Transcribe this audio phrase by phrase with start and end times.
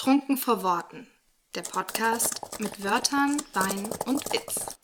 [0.00, 1.06] Trunken vor Worten.
[1.54, 4.78] Der Podcast mit Wörtern, Wein und Witz.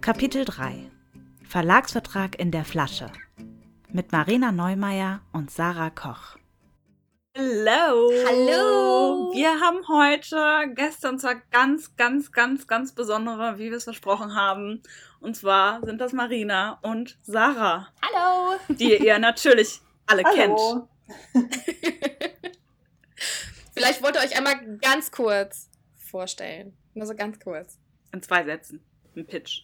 [0.00, 0.90] Kapitel 3
[1.44, 3.12] Verlagsvertrag in der Flasche
[3.92, 6.36] mit Marina Neumeier und Sarah Koch.
[7.36, 8.10] Hallo.
[8.26, 9.30] Hallo.
[9.32, 14.34] Wir haben heute Gäste und zwar ganz, ganz, ganz, ganz besondere, wie wir es versprochen
[14.34, 14.82] haben.
[15.20, 18.58] Und zwar sind das Marina und Sarah, Hallo.
[18.68, 20.88] die ihr natürlich alle Hallo.
[21.34, 21.48] kennt.
[23.74, 26.76] Vielleicht wollt ihr euch einmal ganz kurz vorstellen.
[26.94, 27.78] Nur so ganz kurz.
[28.12, 28.84] In zwei Sätzen.
[29.16, 29.62] Ein Pitch.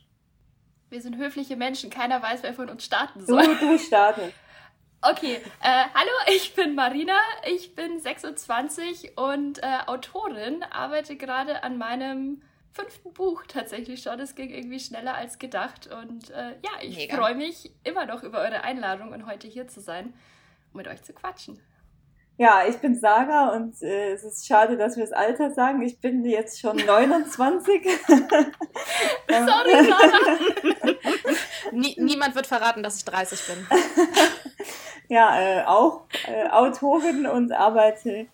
[0.91, 3.57] Wir sind höfliche Menschen, keiner weiß, wer von uns starten Du, soll.
[3.59, 4.33] du startest.
[5.03, 7.17] Okay, äh, hallo, ich bin Marina,
[7.47, 12.43] ich bin 26 und äh, Autorin, arbeite gerade an meinem
[12.75, 14.19] fünften Buch tatsächlich schon.
[14.21, 18.41] Es ging irgendwie schneller als gedacht und äh, ja, ich freue mich immer noch über
[18.41, 20.13] eure Einladung und heute hier zu sein,
[20.73, 21.61] um mit euch zu quatschen.
[22.37, 25.83] Ja, ich bin Sarah und äh, es ist schade, dass wir das Alter sagen.
[25.83, 27.87] Ich bin jetzt schon 29.
[27.87, 28.29] Ähm,
[29.47, 30.93] Sorry, Sarah.
[31.73, 33.67] Nie, niemand wird verraten, dass ich 30 bin.
[35.09, 38.27] ja, äh, auch äh, Autorin und arbeite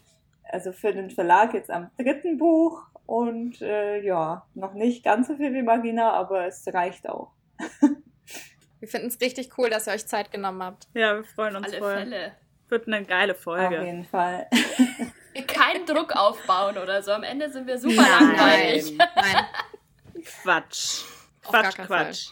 [0.45, 5.35] also für den Verlag jetzt am dritten Buch und äh, ja, noch nicht ganz so
[5.35, 7.33] viel wie Marina, aber es reicht auch.
[8.79, 10.87] Wir finden es richtig cool, dass ihr euch Zeit genommen habt.
[10.95, 11.97] Ja, wir freuen uns Alle voll.
[11.97, 12.33] Fälle.
[12.71, 13.85] Wird eine geile Auf Folge.
[13.85, 14.49] jeden Fall.
[15.49, 17.11] Keinen Druck aufbauen oder so.
[17.11, 18.29] Am Ende sind wir super Nein.
[18.29, 18.97] langweilig.
[18.97, 19.45] Nein.
[20.43, 21.03] Quatsch.
[21.45, 22.31] Auf Quatsch, Quatsch.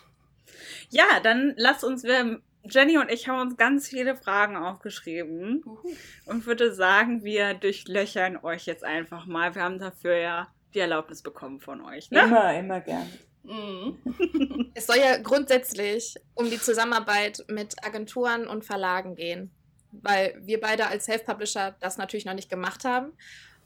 [0.89, 5.77] Ja, dann lasst uns, wir, Jenny und ich haben uns ganz viele Fragen aufgeschrieben Uhu.
[6.25, 9.55] und würde sagen, wir durchlöchern euch jetzt einfach mal.
[9.55, 12.23] Wir haben dafür ja die Erlaubnis bekommen von euch, ne?
[12.23, 13.07] Immer, immer gern.
[13.45, 13.99] Mhm.
[14.75, 19.51] Es soll ja grundsätzlich um die Zusammenarbeit mit Agenturen und Verlagen gehen.
[19.91, 23.13] Weil wir beide als Self-Publisher das natürlich noch nicht gemacht haben.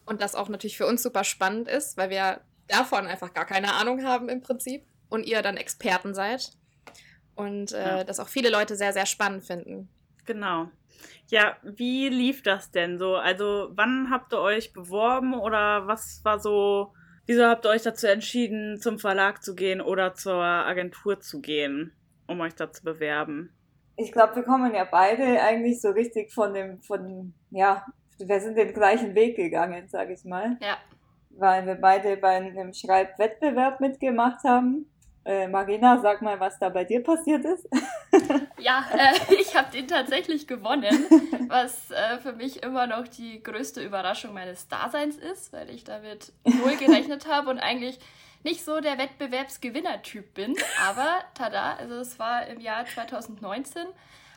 [0.06, 3.74] Und das auch natürlich für uns super spannend ist, weil wir davon einfach gar keine
[3.74, 4.84] Ahnung haben im Prinzip.
[5.10, 6.52] Und ihr dann Experten seid.
[7.34, 8.04] Und äh, Ja.
[8.04, 9.88] das auch viele Leute sehr, sehr spannend finden.
[10.24, 10.70] Genau.
[11.28, 13.16] Ja, wie lief das denn so?
[13.16, 16.92] Also, wann habt ihr euch beworben oder was war so,
[17.26, 21.92] wieso habt ihr euch dazu entschieden, zum Verlag zu gehen oder zur Agentur zu gehen,
[22.26, 23.52] um euch da zu bewerben?
[23.96, 27.84] Ich glaube, wir kommen ja beide eigentlich so richtig von dem, von, ja,
[28.18, 30.56] wir sind den gleichen Weg gegangen, sage ich mal.
[30.60, 30.78] Ja.
[31.30, 34.86] weil wir beide bei einem Schreibwettbewerb mitgemacht haben.
[35.24, 37.68] Äh, Marina, sag mal, was da bei dir passiert ist.
[38.58, 41.06] Ja, äh, ich habe den tatsächlich gewonnen,
[41.48, 46.32] was äh, für mich immer noch die größte Überraschung meines Daseins ist, weil ich damit
[46.44, 47.98] null gerechnet habe und eigentlich
[48.44, 50.54] nicht so der Wettbewerbsgewinnertyp bin.
[50.88, 53.82] Aber tada, also es war im Jahr 2019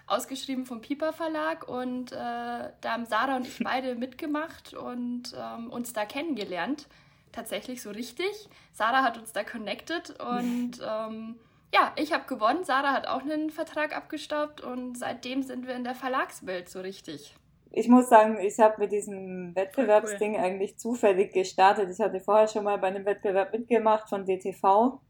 [0.08, 5.70] ausgeschrieben vom Piper Verlag und äh, da haben Sarah und ich beide mitgemacht und ähm,
[5.72, 6.88] uns da kennengelernt.
[7.32, 8.50] Tatsächlich so richtig.
[8.72, 11.36] Sarah hat uns da connected und ähm,
[11.76, 12.64] ja, ich habe gewonnen.
[12.64, 17.36] Sarah hat auch einen Vertrag abgestaubt und seitdem sind wir in der Verlagswelt so richtig.
[17.72, 21.90] Ich muss sagen, ich habe mit diesem Wettbewerbsding eigentlich zufällig gestartet.
[21.92, 25.02] Ich hatte vorher schon mal bei einem Wettbewerb mitgemacht von DTV.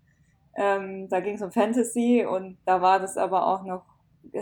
[0.56, 3.86] Ähm, da ging es um Fantasy und da war das aber auch noch,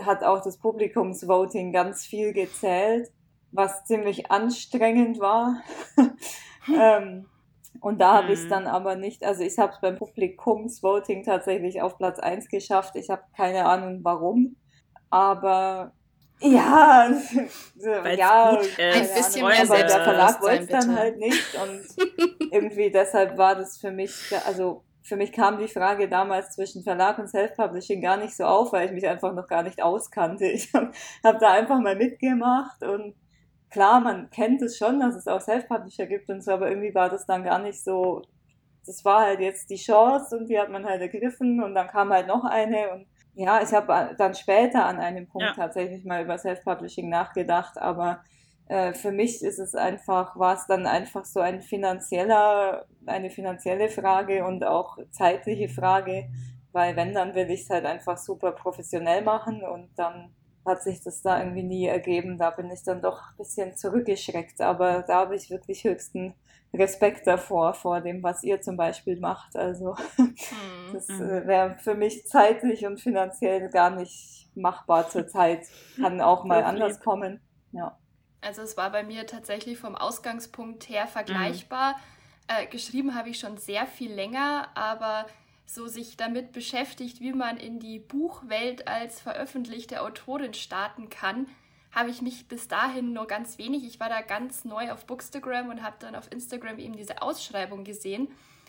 [0.06, 3.10] hat auch das Publikumsvoting ganz viel gezählt,
[3.52, 5.60] was ziemlich anstrengend war.
[6.74, 7.26] ähm,
[7.84, 8.48] und da habe ich es Mhm.
[8.48, 12.96] dann aber nicht, also ich habe es beim Publikumsvoting tatsächlich auf Platz eins geschafft.
[12.96, 14.56] Ich habe keine Ahnung warum,
[15.10, 15.92] aber
[16.40, 17.08] ja,
[18.02, 21.54] Weil's ja, gut Ein bisschen Ahnung, mehr aber der Verlag wollte es dann halt nicht
[21.54, 21.86] und
[22.50, 27.18] irgendwie deshalb war das für mich, also für mich kam die Frage damals zwischen Verlag
[27.18, 30.46] und Self-Publishing gar nicht so auf, weil ich mich einfach noch gar nicht auskannte.
[30.52, 30.92] Ich habe
[31.24, 33.14] hab da einfach mal mitgemacht und
[33.74, 37.10] klar, man kennt es schon, dass es auch Self-Publisher gibt und so, aber irgendwie war
[37.10, 38.22] das dann gar nicht so,
[38.86, 42.12] das war halt jetzt die Chance und die hat man halt ergriffen und dann kam
[42.12, 45.56] halt noch eine und ja, ich habe dann später an einem Punkt Ja.
[45.56, 48.22] tatsächlich mal über Self-Publishing nachgedacht, aber
[48.66, 53.88] äh, für mich ist es einfach, war es dann einfach so ein finanzieller, eine finanzielle
[53.90, 56.28] Frage und auch zeitliche Frage,
[56.72, 60.34] weil wenn, dann will ich es halt einfach super professionell machen und dann
[60.66, 62.38] hat sich das da irgendwie nie ergeben.
[62.38, 66.34] Da bin ich dann doch ein bisschen zurückgeschreckt, aber da habe ich wirklich höchsten
[66.72, 69.56] Respekt davor, vor dem, was ihr zum Beispiel macht.
[69.56, 70.34] Also Hm.
[70.92, 71.22] das Mhm.
[71.22, 75.66] äh, wäre für mich zeitlich und finanziell gar nicht machbar zurzeit.
[75.96, 77.40] Kann auch mal anders kommen.
[77.72, 77.98] Ja.
[78.40, 81.96] Also es war bei mir tatsächlich vom Ausgangspunkt her vergleichbar.
[82.46, 85.26] Äh, geschrieben habe ich schon sehr viel länger, aber
[85.66, 91.46] so sich damit beschäftigt, wie man in die Buchwelt als veröffentlichte Autorin starten kann,
[91.92, 93.84] habe ich mich bis dahin nur ganz wenig.
[93.84, 97.84] Ich war da ganz neu auf Bookstagram und habe dann auf Instagram eben diese Ausschreibung
[97.84, 98.28] gesehen,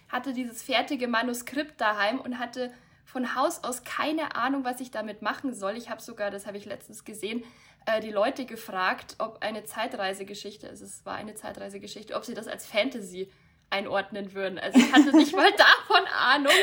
[0.09, 2.71] hatte dieses fertige Manuskript daheim und hatte
[3.03, 5.77] von Haus aus keine Ahnung, was ich damit machen soll.
[5.77, 7.43] Ich habe sogar, das habe ich letztens gesehen,
[7.85, 12.47] äh, die Leute gefragt, ob eine Zeitreisegeschichte, also es war eine Zeitreisegeschichte, ob sie das
[12.47, 13.31] als Fantasy
[13.75, 14.57] einordnen würden.
[14.57, 16.53] Also ich hatte nicht mal davon Ahnung,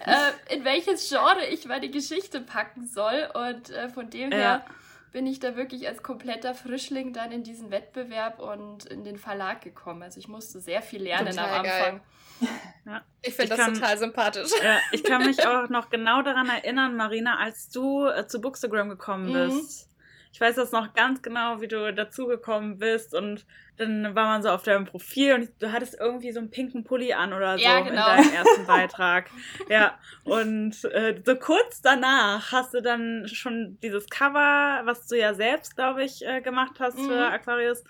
[0.00, 3.28] äh, in welches Genre ich meine Geschichte packen soll.
[3.34, 4.38] Und äh, von dem ja.
[4.38, 4.64] her
[5.12, 9.60] bin ich da wirklich als kompletter Frischling dann in diesen Wettbewerb und in den Verlag
[9.60, 10.02] gekommen.
[10.02, 12.00] Also ich musste sehr viel lernen total am Anfang.
[12.84, 13.02] Ja.
[13.20, 14.50] Ich finde das kann, total sympathisch.
[14.60, 18.88] Ja, ich kann mich auch noch genau daran erinnern, Marina, als du äh, zu Bookstagram
[18.88, 19.32] gekommen mhm.
[19.32, 19.88] bist.
[20.32, 23.44] Ich weiß das noch ganz genau, wie du dazugekommen bist und
[23.76, 27.12] dann war man so auf deinem Profil und du hattest irgendwie so einen pinken Pulli
[27.12, 27.90] an oder so ja, genau.
[27.90, 29.30] in deinem ersten Beitrag.
[29.68, 35.34] ja, und äh, so kurz danach hast du dann schon dieses Cover, was du ja
[35.34, 37.08] selbst, glaube ich, äh, gemacht hast mhm.
[37.08, 37.84] für Aquarius,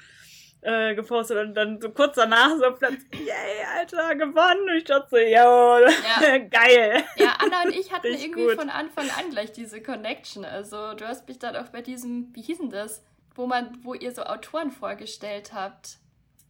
[0.63, 4.69] äh, gepostet und dann so kurz danach so plötzlich, yay, Alter, gewonnen.
[4.71, 6.39] Und ich dachte so, yo, ja.
[6.51, 7.05] geil.
[7.17, 8.55] Ja, Anna und ich hatten irgendwie gut.
[8.55, 10.45] von Anfang an gleich diese Connection.
[10.45, 13.03] Also du hast mich dann auch bei diesem, wie hieß denn das,
[13.35, 15.99] wo man, wo ihr so Autoren vorgestellt habt.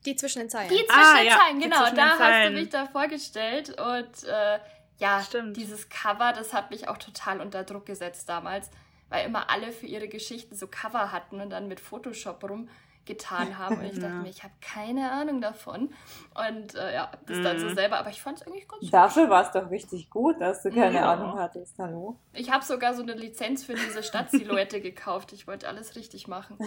[0.05, 0.69] Die zwischen den Zeilen.
[0.69, 1.39] Die zwischen ah, den ja.
[1.39, 1.91] Zeilen, genau.
[1.95, 4.59] Da hast du mich da vorgestellt und äh,
[4.99, 5.57] ja, Stimmt.
[5.57, 8.71] dieses Cover, das hat mich auch total unter Druck gesetzt damals,
[9.09, 12.69] weil immer alle für ihre Geschichten so Cover hatten und dann mit Photoshop rum
[13.05, 13.79] getan haben.
[13.79, 15.93] Und ich dachte mir, ich habe keine Ahnung davon.
[16.35, 17.43] Und äh, ja, das mhm.
[17.43, 17.75] dann so mhm.
[17.75, 20.71] selber, aber ich fand es eigentlich ganz Dafür war es doch richtig gut, dass du
[20.71, 21.13] keine ja.
[21.13, 21.79] Ahnung hattest.
[21.79, 22.19] Hallo?
[22.33, 25.33] Ich habe sogar so eine Lizenz für diese Stadtsilhouette gekauft.
[25.33, 26.59] Ich wollte alles richtig machen.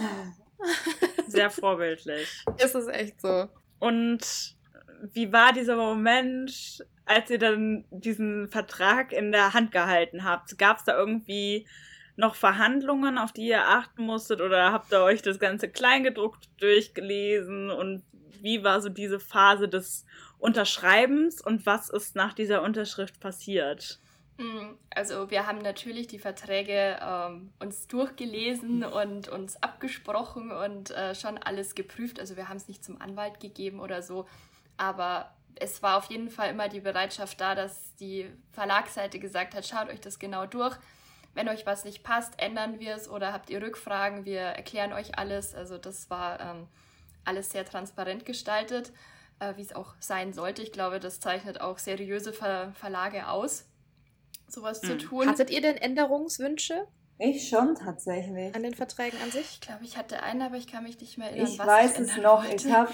[1.28, 2.44] Sehr vorbildlich.
[2.58, 3.48] Ist es echt so.
[3.80, 4.56] Und
[5.02, 10.58] wie war dieser Moment, als ihr dann diesen Vertrag in der Hand gehalten habt?
[10.58, 11.68] Gab es da irgendwie
[12.18, 17.70] noch Verhandlungen, auf die ihr achten musstet oder habt ihr euch das ganze Kleingedruckt durchgelesen?
[17.70, 18.04] Und
[18.42, 20.06] wie war so diese Phase des
[20.38, 21.42] Unterschreibens?
[21.42, 24.00] Und was ist nach dieser Unterschrift passiert?
[24.38, 31.16] Hm, also wir haben natürlich die Verträge ähm, uns durchgelesen und uns abgesprochen und äh,
[31.16, 32.20] schon alles geprüft.
[32.20, 34.26] Also wir haben es nicht zum Anwalt gegeben oder so,
[34.76, 39.66] aber es war auf jeden Fall immer die Bereitschaft da, dass die Verlagsseite gesagt hat,
[39.66, 40.78] schaut euch das genau durch
[41.36, 45.20] wenn euch was nicht passt, ändern wir es oder habt ihr Rückfragen, wir erklären euch
[45.20, 45.54] alles.
[45.54, 46.68] Also das war ähm,
[47.26, 48.92] alles sehr transparent gestaltet,
[49.40, 50.62] äh, wie es auch sein sollte.
[50.62, 53.66] Ich glaube, das zeichnet auch seriöse Ver Verlage aus,
[54.48, 54.90] sowas hm.
[54.90, 55.28] zu tun.
[55.28, 56.88] Hattet ihr denn Änderungswünsche?
[57.18, 58.54] Ich schon tatsächlich.
[58.56, 59.46] An den Verträgen an sich?
[59.54, 61.48] Ich glaube, ich hatte einen, aber ich kann mich nicht mehr erinnern.
[61.48, 62.44] Ich weiß ich es noch.
[62.46, 62.92] Ich habe,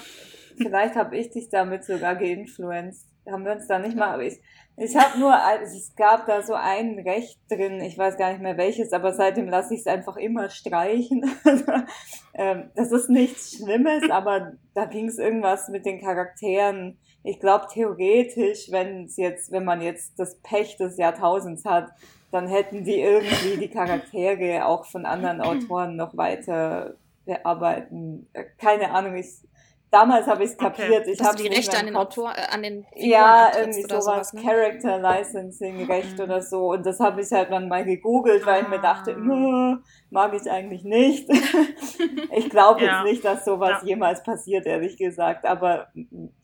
[0.56, 3.06] vielleicht habe ich dich damit sogar geinfluenced.
[3.26, 3.98] Haben wir uns da nicht ja.
[3.98, 4.40] mal, aber ich,
[4.84, 8.42] ich habe nur, also es gab da so ein Recht drin, ich weiß gar nicht
[8.42, 11.24] mehr welches, aber seitdem lasse ich es einfach immer streichen.
[12.34, 16.98] Ähm, das ist nichts Schlimmes, aber da ging es irgendwas mit den Charakteren.
[17.22, 21.90] Ich glaube theoretisch, wenn jetzt, wenn man jetzt das Pech des Jahrtausends hat,
[22.30, 26.94] dann hätten die irgendwie die Charaktere auch von anderen Autoren noch weiter
[27.26, 28.30] bearbeiten.
[28.56, 29.42] Keine Ahnung, ich
[29.92, 31.02] damals habe ich es kapiert.
[31.02, 31.12] Okay.
[31.12, 34.32] Ich habe die Rechte an den Autor, äh, an den Figuren Ja, irgendwie sowas, sowas
[34.32, 34.42] ne?
[34.42, 36.24] Character Licensing Recht mhm.
[36.24, 36.70] oder so.
[36.72, 38.62] Und das habe ich halt dann mal gegoogelt, weil ah.
[38.62, 39.78] ich mir dachte, ah.
[40.10, 41.28] mag ich eigentlich nicht.
[42.36, 43.04] ich glaube ja.
[43.04, 43.88] jetzt nicht, dass sowas ja.
[43.88, 45.44] jemals passiert, ehrlich gesagt.
[45.44, 45.88] Aber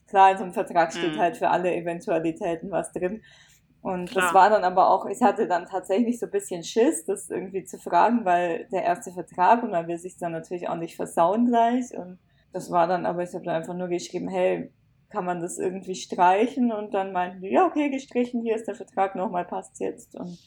[0.07, 1.19] klar, in so einem Vertrag steht mhm.
[1.19, 3.23] halt für alle Eventualitäten was drin.
[3.81, 4.25] Und Klar.
[4.25, 7.65] das war dann aber auch, ich hatte dann tatsächlich so ein bisschen Schiss, das irgendwie
[7.65, 11.47] zu fragen, weil der erste Vertrag und man will sich dann natürlich auch nicht versauen
[11.47, 12.19] gleich und
[12.53, 14.73] das war dann, aber ich habe dann einfach nur geschrieben, hey,
[15.11, 16.73] kann man das irgendwie streichen?
[16.73, 20.15] Und dann meinten die, ja, okay, gestrichen, hier ist der Vertrag nochmal, passt jetzt.
[20.15, 20.39] Und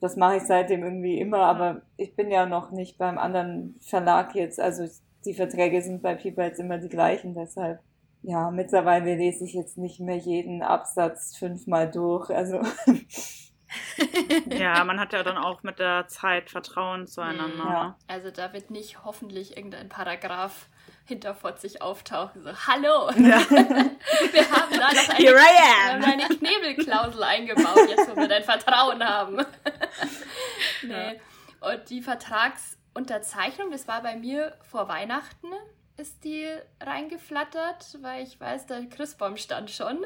[0.00, 4.34] das mache ich seitdem irgendwie immer, aber ich bin ja noch nicht beim anderen Verlag
[4.34, 4.86] jetzt, also
[5.24, 7.80] die Verträge sind bei Pipa jetzt immer die gleichen, deshalb,
[8.22, 12.60] ja, mittlerweile lese ich jetzt nicht mehr jeden Absatz fünfmal durch, also.
[14.50, 17.64] ja, man hat ja dann auch mit der Zeit Vertrauen zueinander.
[17.64, 17.84] Ja.
[17.84, 17.94] Ne?
[18.06, 20.68] Also da wird nicht hoffentlich irgendein Paragraph
[21.08, 22.44] hinterfotzig auftauchen.
[22.44, 23.10] So, hallo!
[23.16, 23.40] Ja.
[23.50, 29.02] wir haben da noch eine, wir haben eine Knebelklausel eingebaut, jetzt wo wir dein Vertrauen
[29.02, 29.38] haben.
[30.82, 31.20] nee.
[31.60, 35.48] Und die Vertragsunterzeichnung, das war bei mir vor Weihnachten,
[35.96, 36.46] ist die
[36.80, 40.04] reingeflattert, weil ich weiß, der Christbaum stand schon.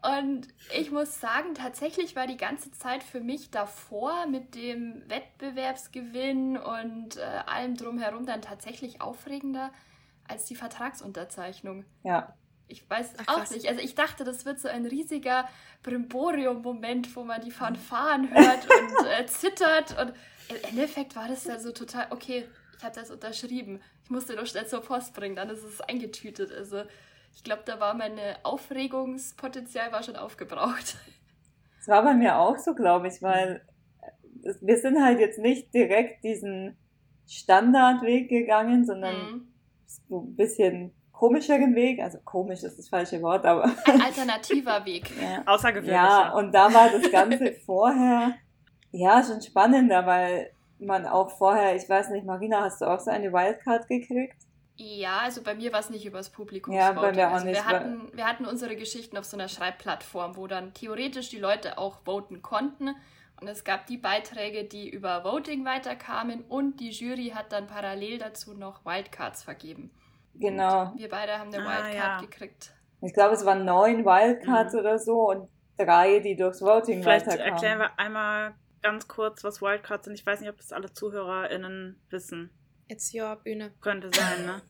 [0.00, 6.56] Und ich muss sagen, tatsächlich war die ganze Zeit für mich davor mit dem Wettbewerbsgewinn
[6.56, 9.72] und äh, allem drumherum dann tatsächlich aufregender
[10.28, 11.84] als die Vertragsunterzeichnung.
[12.04, 12.34] Ja.
[12.70, 13.66] Ich weiß Ach, auch nicht.
[13.66, 15.48] Also ich dachte, das wird so ein riesiger
[15.82, 19.98] Brimborium-Moment, wo man die Fanfaren hört und äh, zittert.
[19.98, 20.12] Und
[20.50, 23.80] im Endeffekt war das ja so total, okay, ich habe das unterschrieben.
[24.04, 26.52] Ich musste doch schnell zur Post bringen, dann ist es eingetütet.
[26.52, 26.82] Also
[27.34, 30.96] ich glaube, da war meine Aufregungspotenzial war schon aufgebraucht.
[31.78, 33.66] Das war bei mir auch so, glaube ich, weil
[34.42, 36.76] es- wir sind halt jetzt nicht direkt diesen
[37.26, 39.54] Standardweg gegangen, sondern Mhm.
[40.08, 42.00] So ein bisschen komischeren Weg.
[42.00, 45.10] Also komisch ist das falsche Wort, aber Ein alternativer Weg.
[45.20, 45.42] ja.
[45.46, 45.94] Außergewöhnlicher.
[45.94, 48.34] Ja, und da war das Ganze vorher,
[48.92, 53.10] ja, schon spannender, weil man auch vorher, ich weiß nicht, Marina, hast du auch so
[53.10, 54.36] eine Wildcard gekriegt?
[54.76, 56.72] Ja, also bei mir war es nicht übers Publikum.
[56.72, 59.48] Ja, bei mir auch also nicht, Wir hatten, wir hatten unsere Geschichten auf so einer
[59.48, 62.94] Schreibplattform, wo dann theoretisch die Leute auch voten konnten.
[63.40, 68.18] Und es gab die Beiträge, die über Voting weiterkamen und die Jury hat dann parallel
[68.18, 69.90] dazu noch Wildcards vergeben.
[70.34, 70.92] Genau.
[70.96, 72.20] Wir beide haben eine Ah, Wildcard ja.
[72.20, 72.72] gekriegt.
[73.00, 74.80] Ich glaube, es waren neun Wildcards Mhm.
[74.80, 77.52] oder so und drei, die durchs Voting Vielleicht weiterkamen.
[77.52, 80.14] erklären wir einmal ganz kurz, was Wildcards sind.
[80.14, 82.50] Ich weiß nicht, ob das alle ZuhörerInnen wissen.
[82.90, 83.70] It's your Bühne.
[83.82, 84.62] Könnte sein, ne?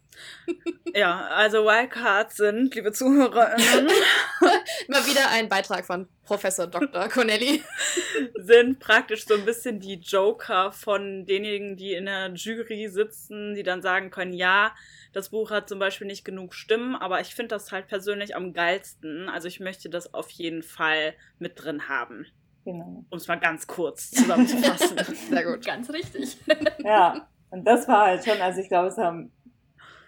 [0.94, 3.86] ja, also Wildcards sind, liebe ZuhörerInnen,
[4.88, 7.08] Mal wieder ein Beitrag von Professor Dr.
[7.08, 7.62] Connelly.
[8.34, 13.62] sind praktisch so ein bisschen die Joker von denjenigen, die in der Jury sitzen, die
[13.62, 14.74] dann sagen können, ja,
[15.12, 18.52] das Buch hat zum Beispiel nicht genug Stimmen, aber ich finde das halt persönlich am
[18.52, 19.28] geilsten.
[19.28, 22.26] Also ich möchte das auf jeden Fall mit drin haben.
[22.64, 23.04] Genau.
[23.08, 24.98] Um es mal ganz kurz zusammenzufassen.
[25.30, 25.64] Sehr gut.
[25.64, 26.36] Ganz richtig.
[26.80, 29.32] Ja, und das war halt schon, also ich glaube, es haben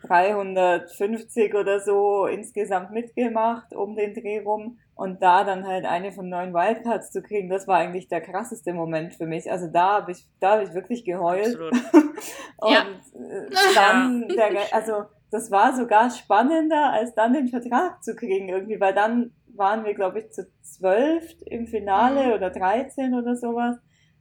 [0.03, 4.79] 350 oder so insgesamt mitgemacht um den Dreh rum.
[4.95, 8.73] Und da dann halt eine von neun Wildcards zu kriegen, das war eigentlich der krasseste
[8.75, 9.51] Moment für mich.
[9.51, 11.59] Also da habe ich, da habe ich wirklich geheult.
[12.59, 12.83] Und Ja.
[12.83, 18.81] äh, dann, der, also das war sogar spannender, als dann den Vertrag zu kriegen irgendwie,
[18.81, 22.33] weil dann waren wir, glaube ich, zu zwölf im Finale Mhm.
[22.35, 23.77] oder 13 oder sowas.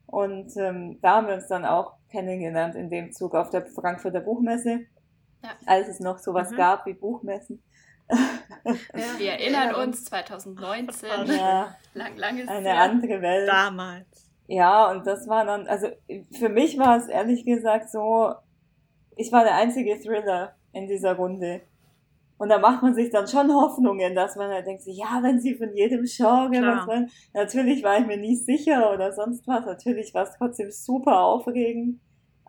[0.05, 4.19] Und ähm, da haben wir uns dann auch kennengelernt in dem Zug auf der Frankfurter
[4.21, 4.81] Buchmesse,
[5.43, 5.51] Ja.
[5.65, 6.55] als es noch sowas Mhm.
[6.57, 7.61] gab wie Buchmessen.
[9.17, 12.81] Wir erinnern uns, 2019, Ja, lang, lang ist eine her.
[12.81, 13.47] andere Welt.
[13.47, 14.07] Damals.
[14.47, 15.87] Ja, und das war dann, also
[16.37, 18.33] für mich war es ehrlich gesagt so,
[19.15, 21.61] ich war der einzige Thriller in dieser Runde.
[22.39, 25.55] Und da macht man sich dann schon Hoffnungen, dass man halt denkt, ja, wenn sie
[25.55, 27.11] von jedem Genre was wollen.
[27.33, 29.65] Natürlich war ich mir nie sicher oder sonst was.
[29.65, 31.99] Natürlich war es trotzdem super aufregend.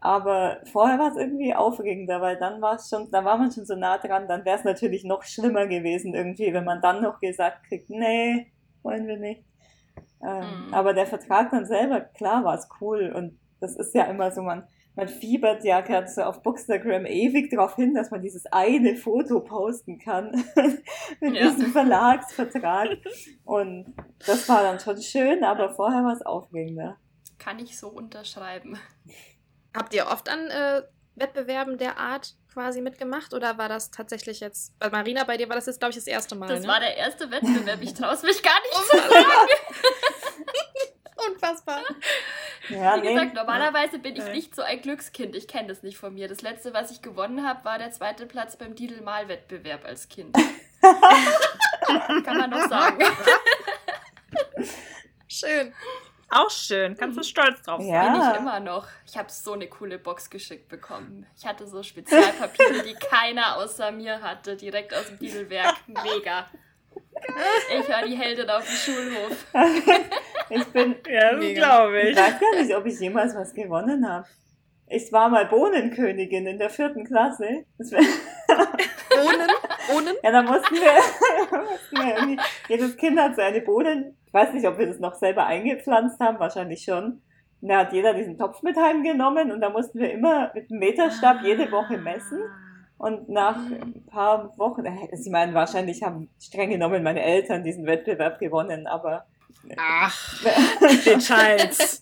[0.01, 3.67] Aber vorher war es irgendwie aufregender, weil dann war es schon, da war man schon
[3.67, 7.21] so nah dran, dann wäre es natürlich noch schlimmer gewesen irgendwie, wenn man dann noch
[7.21, 8.47] gesagt kriegt, nee,
[8.83, 9.45] wollen wir nicht.
[10.23, 10.75] Ähm, Mhm.
[10.75, 14.43] Aber der Vertrag dann selber, klar war es cool und das ist ja immer so,
[14.43, 14.65] man,
[14.97, 19.41] man fiebert ja gerade so auf Bookstagram ewig darauf hin, dass man dieses eine Foto
[19.41, 20.33] posten kann
[21.21, 21.51] mit Ja.
[21.51, 22.99] diesem Verlagsvertrag
[23.45, 23.95] und
[24.27, 26.97] das war dann schon schön, aber vorher war es aufregender.
[27.39, 28.79] Kann ich so unterschreiben.
[29.77, 30.83] Habt ihr oft an äh,
[31.15, 35.55] Wettbewerben der Art quasi mitgemacht oder war das tatsächlich jetzt, bei Marina, bei dir war
[35.57, 36.69] das jetzt, glaube ich, das erste Mal, Das ne?
[36.69, 37.79] war der erste Wettbewerb.
[37.81, 39.15] Ich traue es mich gar nicht zu sagen.
[41.29, 41.81] Unfassbar.
[42.69, 45.35] Ja, Wie nee, gesagt, normalerweise bin ich nicht so ein Glückskind.
[45.35, 46.29] Ich kenne das nicht von mir.
[46.29, 50.37] Das letzte, was ich gewonnen habe, war der zweite Platz beim Didel-Mal-Wettbewerb als Kind.
[50.81, 53.03] Kann man noch sagen.
[55.29, 55.75] Schön.
[56.29, 56.97] Auch schön.
[56.97, 57.91] Kannst du stolz drauf sein.
[57.91, 58.13] Ja.
[58.13, 58.87] Bin ich immer noch.
[59.05, 61.27] Ich habe so eine coole Box geschickt bekommen.
[61.37, 65.75] Ich hatte so Spezialpapiere, die keiner außer mir hatte, direkt aus dem Didelwerk.
[65.89, 66.47] Mega.
[67.79, 69.47] Ich war die Heldin auf dem Schulhof.
[70.51, 72.17] ich bin, Ja, das glaube ich ich.
[72.17, 74.27] weiß gar nicht, ob ich jemals was gewonnen habe.
[74.89, 77.65] Ich war mal Bohnenkönigin in der vierten Klasse.
[77.79, 78.01] Das wär,
[79.25, 79.51] Ohnen?
[79.97, 80.15] Ohnen?
[80.23, 84.53] Ja, da mussten wir, mussten wir irgendwie, jedes Kind hat so eine Bohnen, ich weiß
[84.53, 87.23] nicht, ob wir das noch selber eingepflanzt haben, wahrscheinlich schon.
[87.61, 90.79] Und da hat jeder diesen Topf mit heimgenommen und da mussten wir immer mit dem
[90.79, 92.41] Meterstab jede Woche messen.
[93.01, 97.87] Und nach ein paar Wochen, äh, ich meine, wahrscheinlich haben streng genommen meine Eltern diesen
[97.87, 99.25] Wettbewerb gewonnen, aber,
[99.79, 100.45] Ach,
[101.07, 101.99] Details.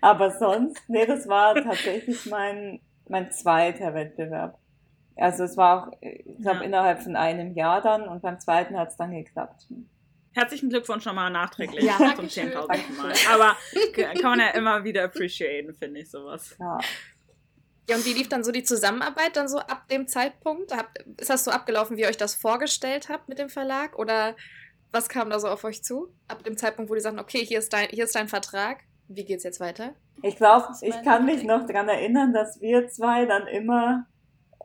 [0.00, 4.58] aber sonst, nee, das war tatsächlich mein, mein zweiter Wettbewerb.
[5.16, 6.62] Also es war auch, ich glaube, Ja.
[6.64, 9.68] innerhalb von einem Jahr dann und beim zweiten hat es dann geklappt.
[10.32, 11.96] Herzlichen Glückwunsch nochmal nachträglich Ja.
[11.96, 12.50] zum Dankeschön.
[12.50, 13.12] 10.000 Mal.
[13.32, 13.56] Aber
[14.20, 16.56] kann man ja immer wieder appreciaten, finde ich sowas.
[16.58, 16.78] Ja.
[17.88, 20.74] Ja, und wie lief dann so die Zusammenarbeit dann so ab dem Zeitpunkt?
[20.74, 23.98] Habt, ist das so abgelaufen, wie ihr euch das vorgestellt habt mit dem Verlag?
[23.98, 24.36] Oder
[24.90, 26.08] was kam da so auf euch zu?
[26.28, 28.78] Ab dem Zeitpunkt, wo die sagten, okay, hier ist dein, hier ist dein Vertrag.
[29.08, 29.94] Wie geht's jetzt weiter?
[30.22, 31.48] Ich glaube, ich kann mich Ding.
[31.48, 34.06] noch dran erinnern, dass wir zwei dann immer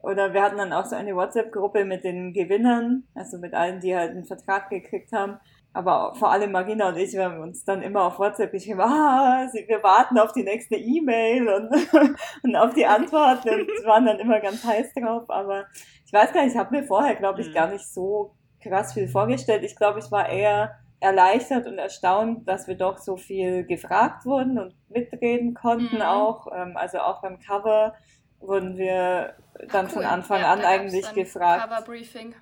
[0.02, 3.96] Oder wir hatten dann auch so eine WhatsApp-Gruppe mit den Gewinnern, also mit allen, die
[3.96, 5.40] halt einen Vertrag gekriegt haben.
[5.72, 9.48] Aber vor allem Marina und ich, wir haben uns dann immer auf WhatsApp geschrieben, ah,
[9.54, 11.70] wir warten auf die nächste E-Mail und,
[12.44, 15.30] und auf die Antwort und waren dann immer ganz heiß drauf.
[15.30, 15.66] Aber
[16.06, 17.54] ich weiß gar nicht, ich habe mir vorher, glaube ich, mhm.
[17.54, 19.64] gar nicht so krass viel vorgestellt.
[19.64, 24.60] Ich glaube, ich war eher erleichtert und erstaunt, dass wir doch so viel gefragt wurden
[24.60, 26.02] und mitreden konnten mhm.
[26.02, 26.48] auch.
[26.54, 27.94] Ähm, also auch beim Cover
[28.40, 29.36] wurden wir
[29.72, 29.92] dann cool.
[29.92, 31.70] von Anfang ja, an eigentlich gefragt.
[31.70, 32.36] Cover-Briefing.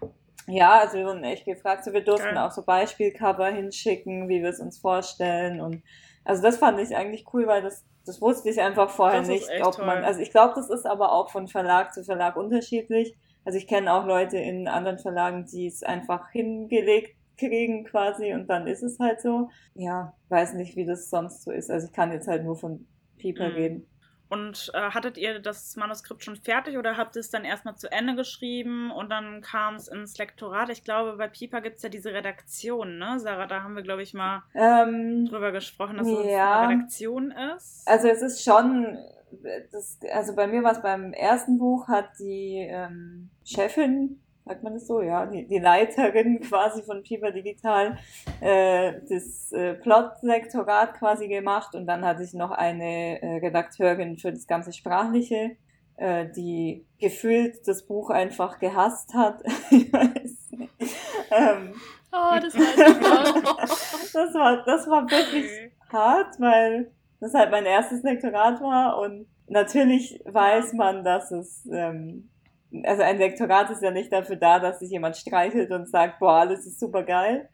[0.48, 1.84] Ja, also wir wurden echt gefragt.
[1.84, 2.48] So, wir durften ja.
[2.48, 5.60] auch so Beispielcover hinschicken, wie wir es uns vorstellen.
[5.60, 5.84] Und
[6.24, 9.78] also das fand ich eigentlich cool, weil das, das wusste ich einfach vorher nicht, ob
[9.80, 10.04] man.
[10.04, 13.16] Also ich glaube, das ist aber auch von Verlag zu Verlag unterschiedlich.
[13.44, 18.48] Also ich kenne auch Leute in anderen Verlagen, die es einfach hingelegt kriegen quasi und
[18.48, 19.50] dann ist es halt so.
[19.76, 21.70] Ja, weiß nicht, wie das sonst so ist.
[21.70, 22.88] Also ich kann jetzt halt nur von
[23.18, 23.56] Pieper mhm.
[23.56, 23.88] reden.
[24.30, 27.92] Und äh, hattet ihr das Manuskript schon fertig oder habt ihr es dann erstmal zu
[27.92, 30.70] Ende geschrieben und dann kam es ins Lektorat?
[30.70, 33.20] Ich glaube, bei Pipa gibt es ja diese Redaktion, ne?
[33.20, 36.14] Sarah, da haben wir, glaube ich, mal ähm, drüber gesprochen, dass ja.
[36.14, 37.88] es eine Redaktion ist.
[37.88, 38.98] Also es ist schon,
[39.72, 44.74] das, also bei mir war es beim ersten Buch, hat die ähm, Chefin sagt man
[44.74, 47.98] das so, ja, die, die Leiterin quasi von Piper Digital,
[48.42, 54.32] äh, das äh, Plot-Lektorat quasi gemacht und dann hatte ich noch eine äh, Redakteurin für
[54.32, 55.58] das ganze Sprachliche,
[55.98, 59.42] äh, die gefühlt das Buch einfach gehasst hat.
[59.72, 60.74] ich weiß nicht.
[61.32, 61.74] Ähm,
[62.12, 63.58] oh, das noch.
[64.14, 70.22] das war, das war wirklich hart, weil das halt mein erstes Lektorat war und natürlich
[70.26, 72.30] weiß man, dass es ähm,
[72.84, 76.34] also ein Lektorat ist ja nicht dafür da, dass sich jemand streichelt und sagt, boah,
[76.34, 77.50] alles ist super geil.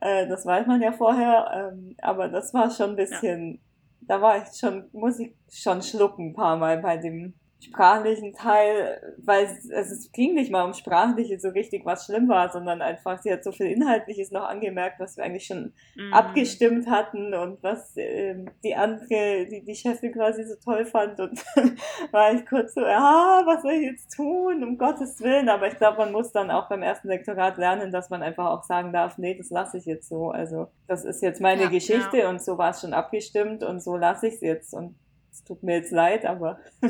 [0.00, 3.58] Äh, das weiß man ja vorher, ähm, aber das war schon ein bisschen, ja.
[4.02, 9.14] da war ich schon, muss ich schon schlucken ein paar Mal bei dem sprachlichen Teil,
[9.16, 12.82] weil es, also es ging nicht mal um sprachliche so richtig, was schlimm war, sondern
[12.82, 16.12] einfach, sie hat so viel Inhaltliches noch angemerkt, was wir eigentlich schon mhm.
[16.12, 21.44] abgestimmt hatten und was äh, die andere, die, die Chefin quasi so toll fand und
[22.12, 25.76] war ich kurz so, ja, was soll ich jetzt tun, um Gottes Willen, aber ich
[25.76, 29.16] glaube, man muss dann auch beim ersten Lektorat lernen, dass man einfach auch sagen darf,
[29.16, 32.28] nee, das lasse ich jetzt so, also das ist jetzt meine ja, Geschichte ja.
[32.28, 34.94] und so war es schon abgestimmt und so lasse ich es jetzt und
[35.32, 36.58] es tut mir jetzt leid, aber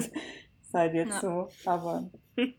[0.77, 1.21] halt jetzt ja.
[1.21, 2.11] so, aber.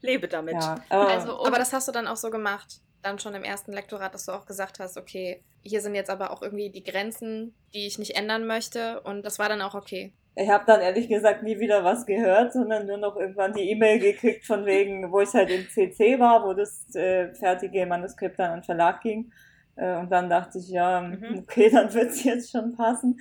[0.00, 0.54] Lebe damit.
[0.54, 3.72] Ja, aber, also, aber das hast du dann auch so gemacht, dann schon im ersten
[3.72, 7.54] Lektorat, dass du auch gesagt hast, okay, hier sind jetzt aber auch irgendwie die Grenzen,
[7.74, 10.12] die ich nicht ändern möchte und das war dann auch okay.
[10.40, 13.98] Ich habe dann ehrlich gesagt nie wieder was gehört, sondern nur noch irgendwann die E-Mail
[13.98, 18.52] gekriegt von wegen, wo ich halt im CC war, wo das äh, fertige Manuskript dann
[18.52, 19.32] an den Verlag ging.
[19.74, 21.40] Äh, und dann dachte ich, ja, mhm.
[21.40, 23.20] okay, dann wird's jetzt schon passen.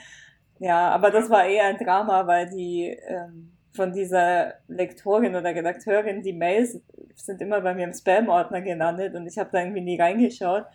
[0.59, 6.21] Ja, aber das war eher ein Drama, weil die ähm, von dieser Lektorin oder Redakteurin,
[6.21, 6.81] die Mails
[7.15, 10.65] sind immer bei mir im Spam-Ordner gelandet und ich habe da irgendwie nie reingeschaut.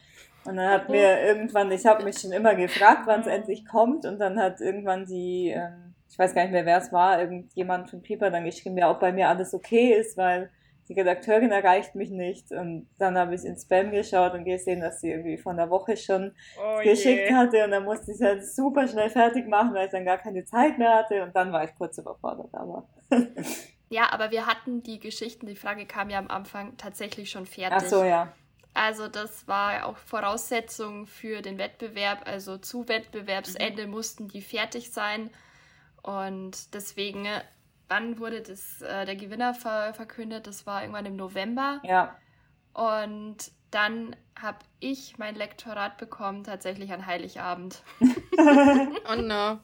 [0.45, 4.07] Und dann hat mir irgendwann, ich habe mich schon immer gefragt, wann es endlich kommt
[4.07, 7.91] und dann hat irgendwann die, ähm, ich weiß gar nicht mehr, wer es war, irgendjemand
[7.91, 10.51] von Pieper dann geschrieben, ja, ob bei mir alles okay ist, weil
[10.93, 12.51] die Redakteurin erreicht mich nicht.
[12.51, 15.97] Und dann habe ich ins Spam geschaut und gesehen, dass sie irgendwie von der Woche
[15.97, 17.35] schon oh geschickt je.
[17.35, 17.65] hatte.
[17.65, 20.45] Und dann musste ich es halt super schnell fertig machen, weil ich dann gar keine
[20.45, 21.23] Zeit mehr hatte.
[21.23, 22.87] Und dann war ich kurz überfordert, aber.
[23.91, 27.79] ja, aber wir hatten die Geschichten, die Frage kam ja am Anfang tatsächlich schon fertig.
[27.83, 28.33] Ach so, ja.
[28.75, 32.23] Also das war auch Voraussetzung für den Wettbewerb.
[32.27, 33.93] Also zu Wettbewerbsende mhm.
[33.93, 35.31] mussten die fertig sein.
[36.03, 37.27] Und deswegen
[37.93, 40.47] wann wurde das, äh, der Gewinner ver verkündet?
[40.47, 41.81] Das war irgendwann im November.
[41.85, 42.17] Ja.
[42.73, 43.37] Und
[43.71, 47.83] dann habe ich mein Lektorat bekommen, tatsächlich an Heiligabend.
[48.01, 49.59] oh no.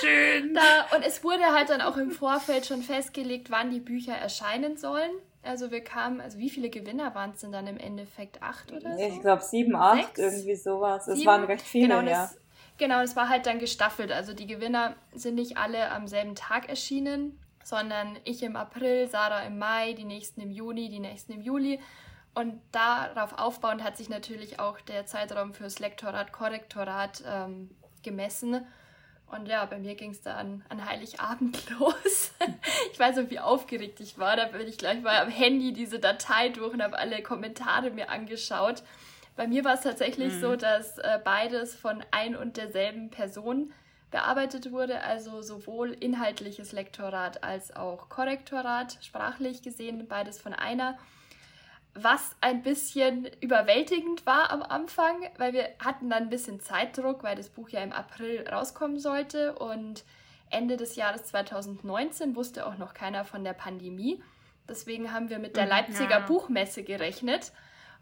[0.00, 0.54] Schön.
[0.54, 4.76] Da, und es wurde halt dann auch im Vorfeld schon festgelegt, wann die Bücher erscheinen
[4.76, 5.10] sollen.
[5.42, 8.42] Also wir kamen, also wie viele Gewinner waren es denn dann im Endeffekt?
[8.42, 9.02] Acht oder so?
[9.02, 10.18] Ich glaube sieben, acht, Sechs?
[10.18, 11.08] irgendwie sowas.
[11.08, 12.22] Es waren recht viele, genau, ja.
[12.22, 12.38] Das,
[12.80, 14.10] Genau, das war halt dann gestaffelt.
[14.10, 19.42] Also die Gewinner sind nicht alle am selben Tag erschienen, sondern ich im April, Sarah
[19.42, 21.78] im Mai, die nächsten im Juni, die nächsten im Juli.
[22.32, 27.68] Und darauf aufbauend hat sich natürlich auch der Zeitraum fürs Lektorat, Korrektorat ähm,
[28.02, 28.64] gemessen.
[29.26, 32.32] Und ja, bei mir ging es dann an Heiligabend los.
[32.94, 34.36] ich weiß noch, wie aufgeregt ich war.
[34.36, 38.08] Da bin ich gleich mal am Handy diese Datei durch und habe alle Kommentare mir
[38.08, 38.82] angeschaut.
[39.36, 40.40] Bei mir war es tatsächlich mhm.
[40.40, 43.72] so, dass äh, beides von ein und derselben Person
[44.10, 50.98] bearbeitet wurde, also sowohl inhaltliches Lektorat als auch Korrektorat, sprachlich gesehen, beides von einer.
[51.94, 57.36] Was ein bisschen überwältigend war am Anfang, weil wir hatten dann ein bisschen Zeitdruck, weil
[57.36, 60.04] das Buch ja im April rauskommen sollte und
[60.50, 64.22] Ende des Jahres 2019 wusste auch noch keiner von der Pandemie.
[64.68, 66.26] Deswegen haben wir mit der Mhm, Leipziger ja.
[66.26, 67.52] Buchmesse gerechnet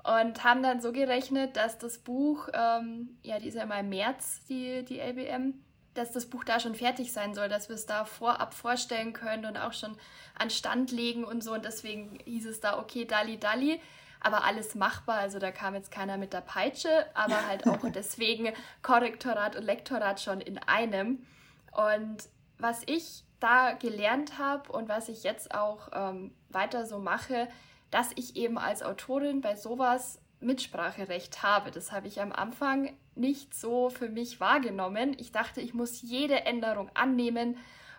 [0.08, 3.90] und haben dann so gerechnet, dass das Buch, ähm, ja, die ist ja immer im
[3.90, 5.54] März, die, die LBM,
[5.92, 9.44] dass das Buch da schon fertig sein soll, dass wir es da vorab vorstellen können
[9.44, 9.98] und auch schon
[10.38, 11.52] an Stand legen und so.
[11.52, 13.82] Und deswegen hieß es da, okay, Dali Dali,
[14.20, 15.18] aber alles machbar.
[15.18, 20.20] Also da kam jetzt keiner mit der Peitsche, aber halt auch deswegen Korrektorat und Lektorat
[20.20, 21.26] schon in einem.
[21.72, 22.16] Und
[22.58, 27.48] was ich da gelernt habe und was ich jetzt auch ähm, weiter so mache,
[27.90, 31.70] dass ich eben als Autorin bei sowas Mitspracherecht habe.
[31.70, 35.16] Das habe ich am Anfang nicht so für mich wahrgenommen.
[35.18, 37.56] Ich dachte, ich muss jede Änderung annehmen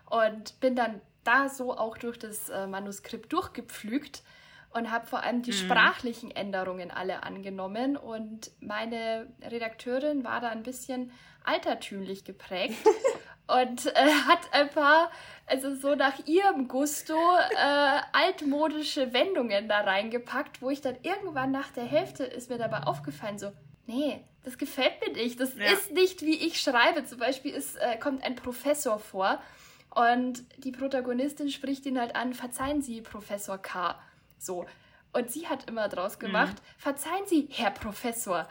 [0.10, 4.23] und bin dann da so auch durch das äh, Manuskript durchgepflügt
[4.71, 5.56] und habe vor allem die Mhm.
[5.56, 7.97] sprachlichen Änderungen alle angenommen.
[7.97, 11.12] Und meine Redakteurin war da ein bisschen
[11.43, 12.78] altertümlich geprägt
[13.62, 15.12] und äh, hat ein paar,
[15.46, 21.70] also so nach ihrem Gusto, äh, altmodische Wendungen da reingepackt, wo ich dann irgendwann nach
[21.72, 23.52] der Hälfte ist mir dabei aufgefallen, so,
[23.88, 25.40] nee, das gefällt mir nicht.
[25.40, 25.72] Das Ja.
[25.72, 27.06] ist nicht, wie ich schreibe.
[27.06, 29.42] Zum Beispiel ist, äh, kommt ein Professor vor
[29.94, 34.00] und die Protagonistin spricht ihn halt an, verzeihen Sie, Professor K.
[34.38, 34.66] So.
[35.12, 38.48] Und sie hat immer draus gemacht, verzeihen Sie, Herr Professor.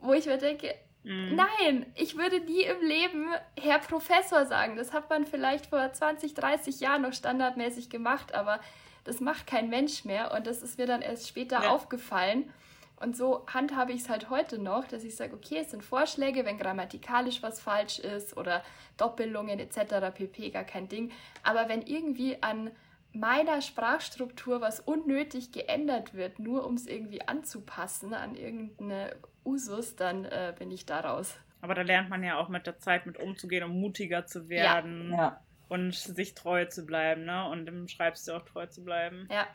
[0.00, 1.34] Wo ich mir denke, Mhm.
[1.34, 3.26] Nein, ich würde nie im Leben
[3.58, 4.76] Herr Professor sagen.
[4.76, 8.60] Das hat man vielleicht vor 20, 30 Jahren noch standardmäßig gemacht, aber
[9.04, 11.70] das macht kein Mensch mehr und das ist mir dann erst später Ja.
[11.70, 12.52] aufgefallen.
[12.96, 16.44] Und so handhabe ich es halt heute noch, dass ich sage, okay, es sind Vorschläge,
[16.44, 18.62] wenn grammatikalisch was falsch ist oder
[18.98, 20.12] Doppelungen etc.
[20.14, 20.50] pp.
[20.50, 21.10] gar kein Ding.
[21.42, 22.70] Aber wenn irgendwie an
[23.12, 30.24] meiner Sprachstruktur was unnötig geändert wird, nur um es irgendwie anzupassen an irgendeine Usus, dann
[30.24, 31.34] äh, bin ich da raus.
[31.62, 35.12] Aber da lernt man ja auch mit der Zeit mit umzugehen und mutiger zu werden
[35.12, 35.40] Ja.
[35.68, 37.48] und sich treu zu bleiben, ne?
[37.48, 39.28] Und im Schreibstil auch treu zu bleiben.
[39.30, 39.46] Ja.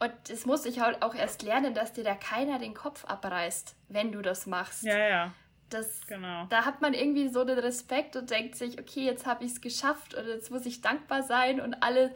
[0.00, 3.76] Und das muss ich halt auch erst lernen, dass dir da keiner den Kopf abreißt,
[3.88, 4.82] wenn du das machst.
[4.82, 5.32] Ja, ja,
[5.70, 6.46] Das, genau.
[6.50, 9.60] da hat man irgendwie so den Respekt und denkt sich, okay, jetzt habe ich es
[9.60, 12.12] geschafft und jetzt muss ich dankbar sein und alle,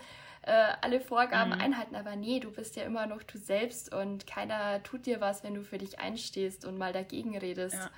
[0.49, 1.61] äh, alle Vorgaben Mhm.
[1.61, 1.95] einhalten.
[1.95, 5.55] Aber nee, du bist ja immer noch du selbst und keiner tut dir was, wenn
[5.55, 7.75] du für dich einstehst und mal dagegen redest.
[7.77, 7.91] Ja.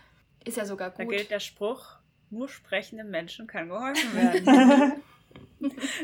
[0.44, 1.12] Ist ja sogar Da gut.
[1.12, 1.84] gilt der Spruch,
[2.30, 5.02] nur sprechenden Menschen kann geholfen werden.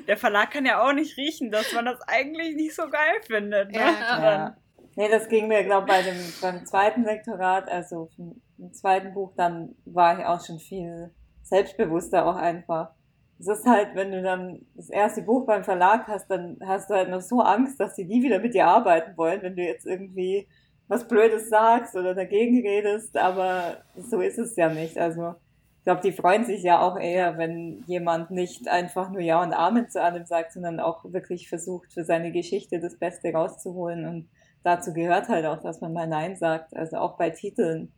[0.06, 3.72] der Verlag kann ja auch nicht riechen, dass man das eigentlich nicht so geil findet.
[3.72, 3.78] Ne?
[3.78, 4.22] Ja.
[4.22, 4.56] Ja.
[4.94, 9.12] Nee, das ging mir, glaube ich, bei dem, beim zweiten Lektorat, also vom, im zweiten
[9.12, 11.10] Buch, dann war ich auch schon viel
[11.42, 12.92] selbstbewusster auch einfach.
[13.38, 16.94] Es ist halt, wenn du dann das erste Buch beim Verlag hast, dann hast du
[16.94, 19.86] halt noch so Angst, dass die nie wieder mit dir arbeiten wollen, wenn du jetzt
[19.86, 20.48] irgendwie
[20.88, 24.98] was Blödes sagst oder dagegen redest, aber so ist es ja nicht.
[24.98, 25.34] Also
[25.78, 29.52] ich glaube, die freuen sich ja auch eher, wenn jemand nicht einfach nur Ja und
[29.52, 34.04] Amen zu allem sagt, sondern auch wirklich versucht, für seine Geschichte das Beste rauszuholen.
[34.06, 34.28] Und
[34.64, 36.76] dazu gehört halt auch, dass man mal Nein sagt.
[36.76, 37.92] Also auch bei Titeln.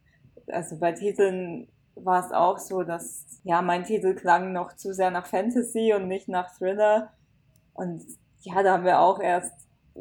[0.49, 1.69] Also bei Titeln
[2.05, 6.09] war es auch so, dass ja mein Titel klang noch zu sehr nach Fantasy und
[6.09, 7.13] nicht nach Thriller.
[7.75, 8.03] Und
[8.41, 9.53] ja, da haben wir auch erst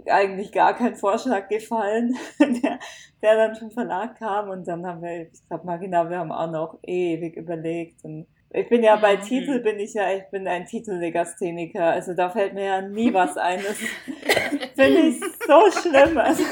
[0.05, 2.79] eigentlich gar kein Vorschlag gefallen, der,
[3.21, 4.49] der dann vom Verlag kam.
[4.49, 8.03] Und dann haben wir, ich glaube mal genau, wir haben auch noch ewig überlegt.
[8.03, 9.21] Und ich bin ja bei Mhm.
[9.21, 11.83] Titel, bin ich ja, ich bin ein Titellegastheniker.
[11.83, 13.61] Also da fällt mir ja nie was ein.
[13.63, 13.77] Das
[14.75, 16.17] finde ich so schlimm.
[16.17, 16.43] Also,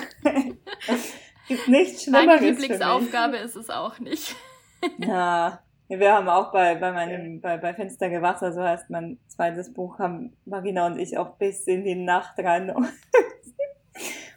[1.48, 2.50] gibt nichts Meine Schlimmeres mich.
[2.62, 4.36] Lieblingsaufgabe ist es auch nicht.
[5.00, 9.72] Ja, wir haben auch bei, bei meinem, bei, bei Finsterge Wasser, so heißt mein zweites
[9.74, 12.74] Buch, haben Marina und ich auch bis in die Nacht rein.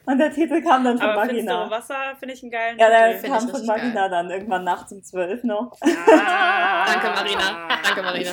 [0.05, 1.69] Und der Titel kam dann von Aber finstere Marina.
[1.69, 3.31] Wasser finde ich einen geilen Ja, der Titel.
[3.31, 5.77] Kam von Marina dann irgendwann nachts um zwölf noch.
[5.81, 6.85] Ah.
[6.93, 7.67] Danke, Marina.
[7.83, 8.31] Danke, Marina.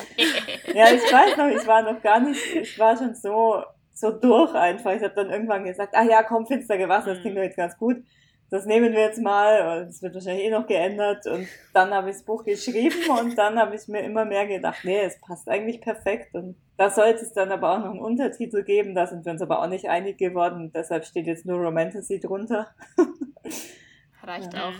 [0.73, 4.55] Ja, ich weiß noch, ich war noch gar nicht, ich war schon so, so durch
[4.55, 4.93] einfach.
[4.93, 7.77] Ich habe dann irgendwann gesagt, ah ja, komm, Finsterge Wasser, das klingt doch jetzt ganz
[7.77, 8.03] gut.
[8.51, 11.27] Das nehmen wir jetzt mal und es wird wahrscheinlich eh noch geändert.
[11.27, 14.79] Und dann habe ich das Buch geschrieben und dann habe ich mir immer mehr gedacht,
[14.85, 16.35] nee, es passt eigentlich perfekt.
[16.35, 18.95] Und da sollte es dann aber auch noch einen Untertitel geben.
[18.95, 20.71] Da sind wir uns aber auch nicht einig geworden.
[20.75, 22.69] Deshalb steht jetzt nur Romantasy drunter.
[24.23, 24.69] Reicht Ja.
[24.69, 24.75] auch.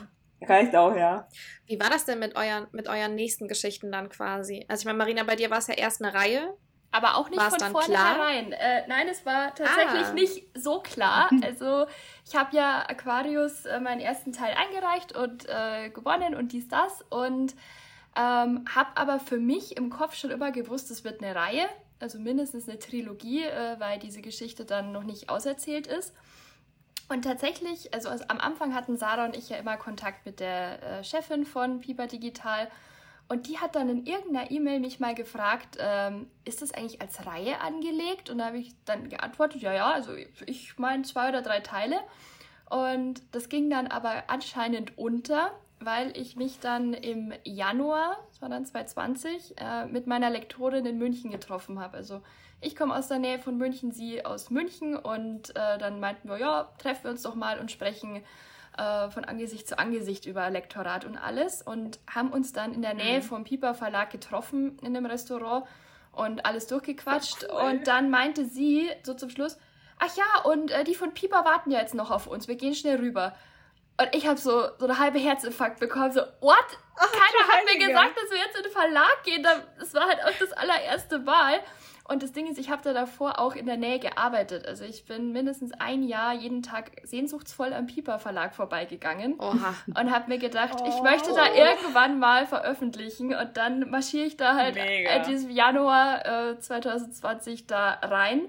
[0.49, 1.29] Reicht auch, ja.
[1.67, 4.65] Wie war das denn mit euren, mit euren nächsten Geschichten dann quasi?
[4.69, 6.55] Also ich meine, Marina, bei dir war es ja erst eine Reihe.
[6.93, 8.53] Aber auch nicht War's von vornherein.
[8.53, 10.13] Äh, nein, es war tatsächlich Ah.
[10.13, 11.29] nicht so klar.
[11.45, 11.87] Also
[12.27, 17.03] ich habe ja Aquarius äh, meinen ersten Teil eingereicht und äh, gewonnen und dies, das.
[17.11, 17.55] Und
[18.17, 21.69] ähm, habe aber für mich im Kopf schon immer gewusst, es wird eine Reihe.
[22.01, 26.15] Also mindestens eine Trilogie, äh, weil diese Geschichte dann noch nicht auserzählt ist.
[27.09, 30.83] Und tatsächlich, also, also am Anfang hatten Sarah und ich ja immer Kontakt mit der
[30.83, 32.69] äh, Chefin von Piper Digital.
[33.29, 37.27] Und die hat dann in irgendeiner E-Mail mich mal gefragt, ähm, ist das eigentlich als
[37.27, 38.31] Reihe angelegt?
[38.31, 41.97] Und da habe ich dann geantwortet, ja, ja, also ich meine zwei oder drei Teile.
[42.71, 48.49] Und das ging dann aber anscheinend unter, weil ich mich dann im Januar, das war
[48.49, 51.97] dann 2020, äh, mit meiner Lektorin in München getroffen habe.
[51.97, 52.23] Also
[52.61, 56.39] ich komme aus der Nähe von München, sie aus München und äh, dann meinten wir,
[56.39, 58.23] ja, treffen wir uns doch mal und sprechen
[58.79, 62.95] äh, von Angesicht zu Angesicht über Lektorat und alles und haben uns dann in der
[62.95, 63.23] Nähe mhm.
[63.23, 65.67] vom Piper Verlag getroffen in einem Restaurant
[66.13, 67.71] und alles durchgequatscht cool.
[67.71, 69.59] und dann meinte sie so zum Schluss,
[69.99, 72.75] ach ja, und äh, die von Piper warten ja jetzt noch auf uns, wir gehen
[72.75, 73.35] schnell rüber.
[73.99, 76.67] Und ich habe so, so eine halbe Herzinfarkt bekommen, so, what?
[76.97, 79.43] Ach, Keiner hat mir gesagt, dass wir jetzt in den Verlag gehen.
[79.43, 81.61] Das war halt auch das allererste Mal.
[82.09, 84.67] Und das Ding ist, ich habe da davor auch in der Nähe gearbeitet.
[84.67, 89.75] Also ich bin mindestens ein Jahr jeden Tag sehnsuchtsvoll am Piper Verlag vorbeigegangen Oha.
[89.87, 90.89] und habe mir gedacht, oh.
[90.89, 96.51] ich möchte da irgendwann mal veröffentlichen und dann marschiere ich da halt in diesem Januar
[96.51, 98.43] äh, 2020 da rein.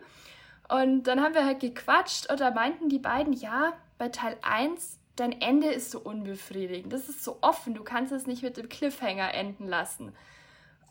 [0.69, 4.99] Und dann haben wir halt gequatscht und da meinten die beiden, ja, bei Teil 1
[5.17, 6.93] dein Ende ist so unbefriedigend.
[6.93, 10.13] Das ist so offen, du kannst es nicht mit dem Cliffhanger enden lassen.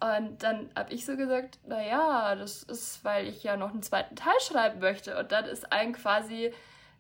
[0.00, 4.14] Und dann habe ich so gesagt, naja, das ist, weil ich ja noch einen zweiten
[4.14, 5.18] Teil schreiben möchte.
[5.18, 6.52] Und dann ist allen quasi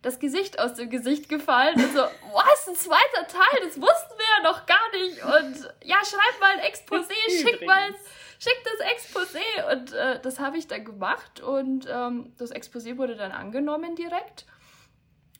[0.02, 2.00] das Gesicht aus dem Gesicht gefallen und so,
[2.32, 5.22] was, ein zweiter Teil, das wussten wir ja noch gar nicht.
[5.22, 7.94] Und ja, schreib mal ein Exposé, schick mal,
[8.38, 9.72] schick das Exposé.
[9.72, 14.46] Und äh, das habe ich dann gemacht und ähm, das Exposé wurde dann angenommen direkt.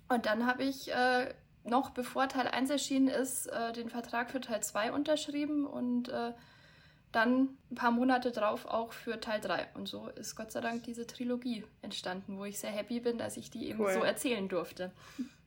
[0.08, 1.32] Und dann habe ich äh,
[1.64, 6.32] noch, bevor Teil 1 erschienen ist, äh, den Vertrag für Teil 2 unterschrieben und äh,
[7.16, 9.68] dann ein paar Monate drauf auch für Teil 3.
[9.74, 13.36] Und so ist Gott sei Dank diese Trilogie entstanden, wo ich sehr happy bin, dass
[13.36, 13.92] ich die eben cool.
[13.92, 14.92] so erzählen durfte.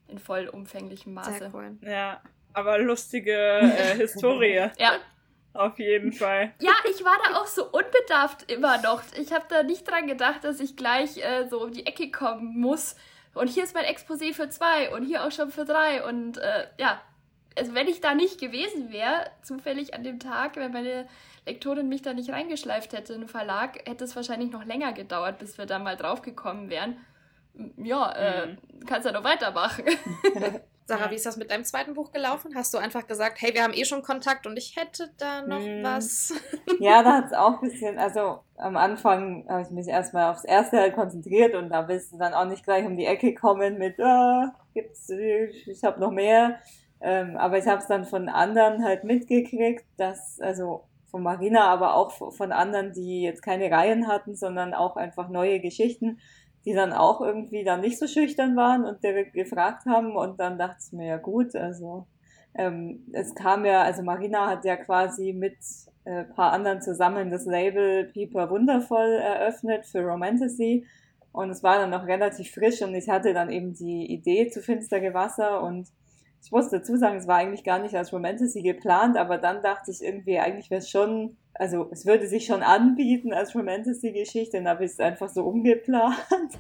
[0.08, 1.38] In vollumfänglichem Maße.
[1.38, 1.78] Sehr cool.
[1.82, 2.22] Ja,
[2.54, 4.70] aber lustige äh, Historie.
[4.78, 4.94] ja.
[5.54, 6.54] Auf jeden Fall.
[6.60, 9.02] Ja, ich war da auch so unbedarft immer noch.
[9.20, 12.60] Ich habe da nicht dran gedacht, dass ich gleich äh, so um die Ecke kommen
[12.60, 12.96] muss.
[13.34, 16.04] Und hier ist mein Exposé für zwei und hier auch schon für drei.
[16.04, 17.02] Und äh, ja,
[17.58, 21.08] also wenn ich da nicht gewesen wäre, zufällig an dem Tag, wenn meine
[21.50, 25.40] Lektorin mich da nicht reingeschleift hätte in den Verlag, hätte es wahrscheinlich noch länger gedauert,
[25.40, 26.98] bis wir da mal draufgekommen wären.
[27.78, 28.58] Ja, äh, mhm.
[28.86, 29.86] kannst ja noch weitermachen.
[30.90, 32.56] Sarah, wie ist das mit deinem zweiten Buch gelaufen?
[32.56, 35.64] Hast du einfach gesagt, hey, wir haben eh schon Kontakt und ich hätte da noch
[35.64, 35.84] hm.
[35.84, 36.34] was?
[36.80, 40.46] Ja, da hat es auch ein bisschen, also am Anfang habe ich mich erstmal aufs
[40.46, 43.78] erste halt konzentriert und da willst du dann auch nicht gleich um die Ecke kommen
[43.78, 46.60] mit, ah, gibt's, ich habe noch mehr.
[47.02, 51.96] Ähm, aber ich habe es dann von anderen halt mitgekriegt, dass, also von Marina, aber
[51.96, 56.20] auch von anderen, die jetzt keine Reihen hatten, sondern auch einfach neue Geschichten,
[56.66, 60.58] die dann auch irgendwie dann nicht so schüchtern waren und direkt gefragt haben und dann
[60.58, 62.06] dachte ich mir, ja gut, also
[62.56, 65.58] ähm, es kam ja, also Marina hat ja quasi mit
[66.06, 70.86] äh, paar anderen zusammen das Label Pieper Wundervoll eröffnet für Romantasy
[71.32, 74.62] und es war dann noch relativ frisch und ich hatte dann eben die Idee zu
[74.62, 75.88] Finstere Wasser und
[76.42, 79.92] ich muss dazu sagen, es war eigentlich gar nicht als Romantasy geplant, aber dann dachte
[79.92, 84.68] ich irgendwie, eigentlich wäre es schon, also es würde sich schon anbieten als Romantasy-Geschichte, dann
[84.68, 86.16] habe ich es einfach so umgeplant.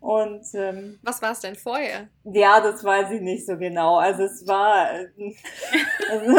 [0.00, 2.06] Und ähm, was war es denn vorher?
[2.22, 3.96] Ja, das weiß ich nicht so genau.
[3.96, 5.08] Also es war äh,
[6.10, 6.36] also,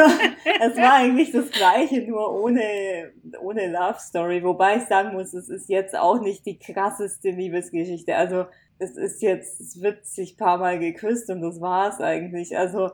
[0.62, 4.41] es war eigentlich das gleiche, nur ohne ohne Love Story.
[4.45, 8.15] Wobei ich sagen muss, es ist jetzt auch nicht die krasseste Liebesgeschichte.
[8.15, 8.45] Also
[8.80, 12.58] es ist jetzt, es wird sich paar Mal geküsst und das war's eigentlich.
[12.58, 12.92] Also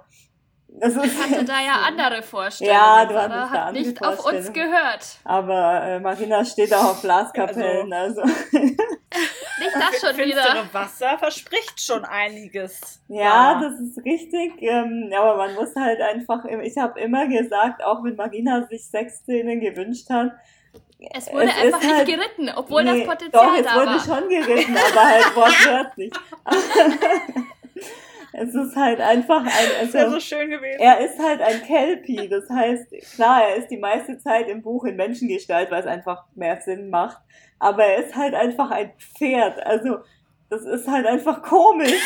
[0.67, 2.77] das ist ich hatte da ja andere Vorstellungen.
[2.77, 5.19] Ja, du hattest hat nicht auf uns gehört.
[5.23, 8.21] Aber äh, Marina steht auch auf Blaskapellen, also.
[8.21, 8.33] also.
[8.51, 10.65] nicht das schon wieder.
[10.73, 13.01] Wasser verspricht schon einiges.
[13.07, 13.21] Ja,
[13.53, 13.61] ja.
[13.61, 14.61] das ist richtig.
[14.61, 19.61] Ähm, aber man muss halt einfach, ich habe immer gesagt, auch wenn Marina sich Sexszenen
[19.61, 20.31] gewünscht hat,
[20.99, 23.95] es wurde es einfach nicht halt, geritten, obwohl nee, das Potenzial doch, da war.
[23.95, 26.13] es wurde schon geritten, aber halt wortwörtlich.
[28.37, 29.69] es ist halt einfach ein.
[29.79, 30.79] Also, das so schön gewesen.
[30.79, 32.27] Er ist halt ein Kelpie.
[32.27, 36.25] Das heißt, klar, er ist die meiste Zeit im Buch in Menschengestalt, weil es einfach
[36.35, 37.21] mehr Sinn macht.
[37.59, 39.65] Aber er ist halt einfach ein Pferd.
[39.65, 39.99] Also
[40.49, 41.91] das ist halt einfach komisch.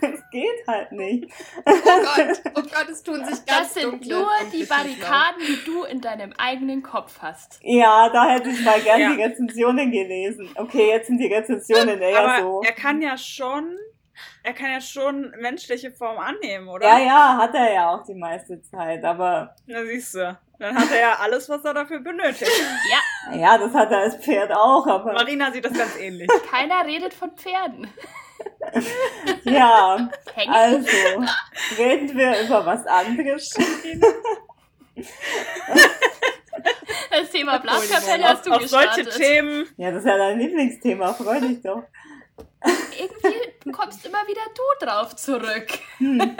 [0.00, 1.30] Es geht halt nicht.
[1.64, 5.84] Oh Gott, oh Gott, es tun sich ganz Das sind nur die Barrikaden, die du
[5.84, 7.60] in deinem eigenen Kopf hast.
[7.62, 9.14] Ja, da hätte ich mal gern ja.
[9.14, 10.48] die Rezensionen gelesen.
[10.56, 12.62] Okay, jetzt sind die Rezensionen eher Aber so.
[12.64, 13.78] Er kann ja schon
[14.42, 16.86] er kann ja schon menschliche Form annehmen, oder?
[16.86, 19.54] Ja, ja, hat er ja auch die meiste Zeit, aber.
[19.66, 20.38] Na, siehst du.
[20.58, 22.50] Dann hat er ja alles, was er dafür benötigt.
[22.90, 23.36] Ja.
[23.36, 25.12] Ja, das hat er als Pferd auch, aber.
[25.12, 26.28] Marina sieht das ganz ähnlich.
[26.50, 27.92] Keiner redet von Pferden.
[29.44, 30.10] ja,
[30.48, 31.24] also,
[31.78, 33.54] reden wir über was anderes.
[37.10, 39.12] Das Thema Blaskapelle hast du auf gestartet.
[39.12, 39.66] solche Themen.
[39.76, 41.84] Ja, das ist ja dein Lieblingsthema, freu dich doch.
[42.98, 45.66] Irgendwie kommst immer wieder du drauf zurück.
[45.98, 46.36] Hm.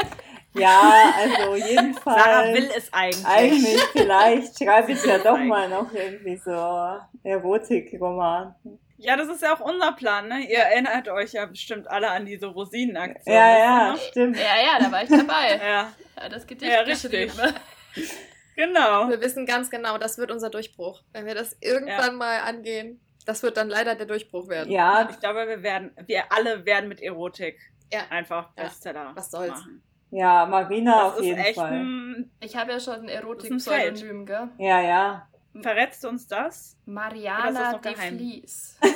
[0.55, 2.23] Ja, also jedenfalls.
[2.25, 3.27] Sarah will es eigentlich.
[3.27, 8.55] Eigentlich, vielleicht schreibe ich ja doch mal noch irgendwie so Erotikroman.
[8.97, 10.40] Ja, das ist ja auch unser Plan, ne?
[10.49, 13.35] Ihr erinnert euch ja bestimmt alle an diese Rosinenaktion.
[13.35, 13.99] Ja, ja, noch?
[13.99, 14.37] stimmt.
[14.37, 15.61] Ja, ja, da war ich dabei.
[15.62, 17.33] Ja, Ja, das Gedicht Ja, richtig.
[18.57, 19.09] genau.
[19.09, 21.03] Wir wissen ganz genau, das wird unser Durchbruch.
[21.12, 24.71] Wenn wir das irgendwann mal angehen, das wird dann leider der Durchbruch werden.
[24.71, 27.59] Ja, Ich glaube, wir werden, wir alle werden mit Erotik
[27.93, 28.01] Ja.
[28.11, 28.64] einfach Ja.
[28.64, 29.51] Bestseller Was soll's.
[29.51, 29.83] machen.
[30.14, 31.72] Ja, Marina Das auf ist jeden echt Fall.
[31.72, 34.48] ein, Ich habe ja schon Erotik-Pseudonym, gell?
[34.59, 35.29] Ja, ja.
[35.61, 36.77] verrätst du uns das?
[36.87, 37.94] Mariana de?
[37.94, 38.79] Vlies.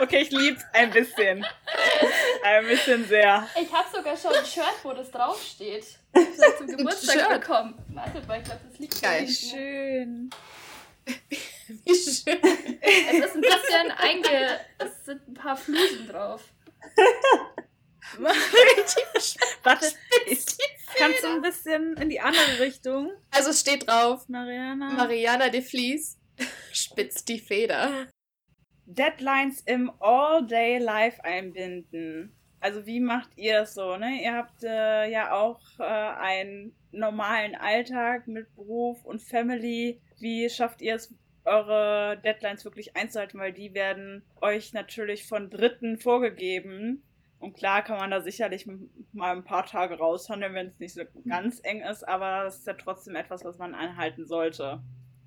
[0.00, 1.44] Okay, ich lieb's ein bisschen.
[2.44, 3.46] Ein bisschen sehr.
[3.60, 5.84] Ich habe sogar schon ein Shirt, wo das draufsteht.
[6.14, 7.40] Ich habe zum Geburtstag Shirt?
[7.40, 7.74] bekommen.
[7.94, 9.28] Wartet mal, ich glaube, das liegt Geil.
[9.28, 10.30] Schön.
[11.84, 12.38] Wie schön.
[12.80, 14.60] Es ist ein bisschen einge...
[14.78, 16.52] Es sind ein paar Flusen drauf.
[18.18, 19.86] Warte,
[20.26, 20.58] ich,
[20.96, 24.90] kannst du ein bisschen in die andere Richtung, Also es steht drauf, Mariana?
[24.90, 26.18] Mariana de Vlies
[26.72, 28.08] spitzt die Feder.
[28.86, 32.36] Deadlines im All-Day-Life einbinden.
[32.60, 34.22] Also wie macht ihr das so, ne?
[34.22, 40.00] Ihr habt äh, ja auch äh, einen normalen Alltag mit Beruf und Family.
[40.20, 41.12] Wie schafft ihr es,
[41.44, 43.38] eure Deadlines wirklich einzuhalten?
[43.38, 47.02] Weil die werden euch natürlich von Dritten vorgegeben.
[47.38, 48.68] Und klar kann man da sicherlich
[49.12, 52.66] mal ein paar Tage raushandeln, wenn es nicht so ganz eng ist, aber das ist
[52.68, 54.80] ja trotzdem etwas, was man einhalten sollte.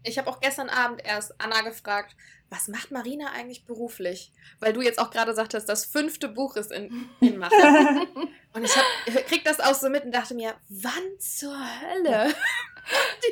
[0.08, 2.15] Ich habe auch gestern Abend erst Anna gefragt,
[2.49, 4.32] was macht Marina eigentlich beruflich?
[4.60, 7.56] Weil du jetzt auch gerade sagtest, das fünfte Buch ist in, in Mache.
[8.54, 12.34] Und ich hab, krieg das auch so mit und dachte mir, wann zur Hölle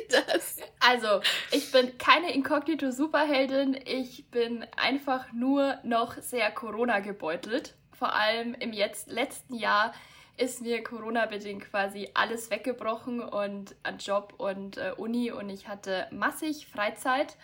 [0.08, 0.56] das?
[0.80, 3.78] Also, ich bin keine Inkognito-Superheldin.
[3.86, 7.74] Ich bin einfach nur noch sehr Corona gebeutelt.
[7.92, 9.94] Vor allem im jetzt letzten Jahr
[10.36, 16.08] ist mir Corona-bedingt quasi alles weggebrochen und an Job und äh, Uni und ich hatte
[16.10, 17.36] massig Freizeit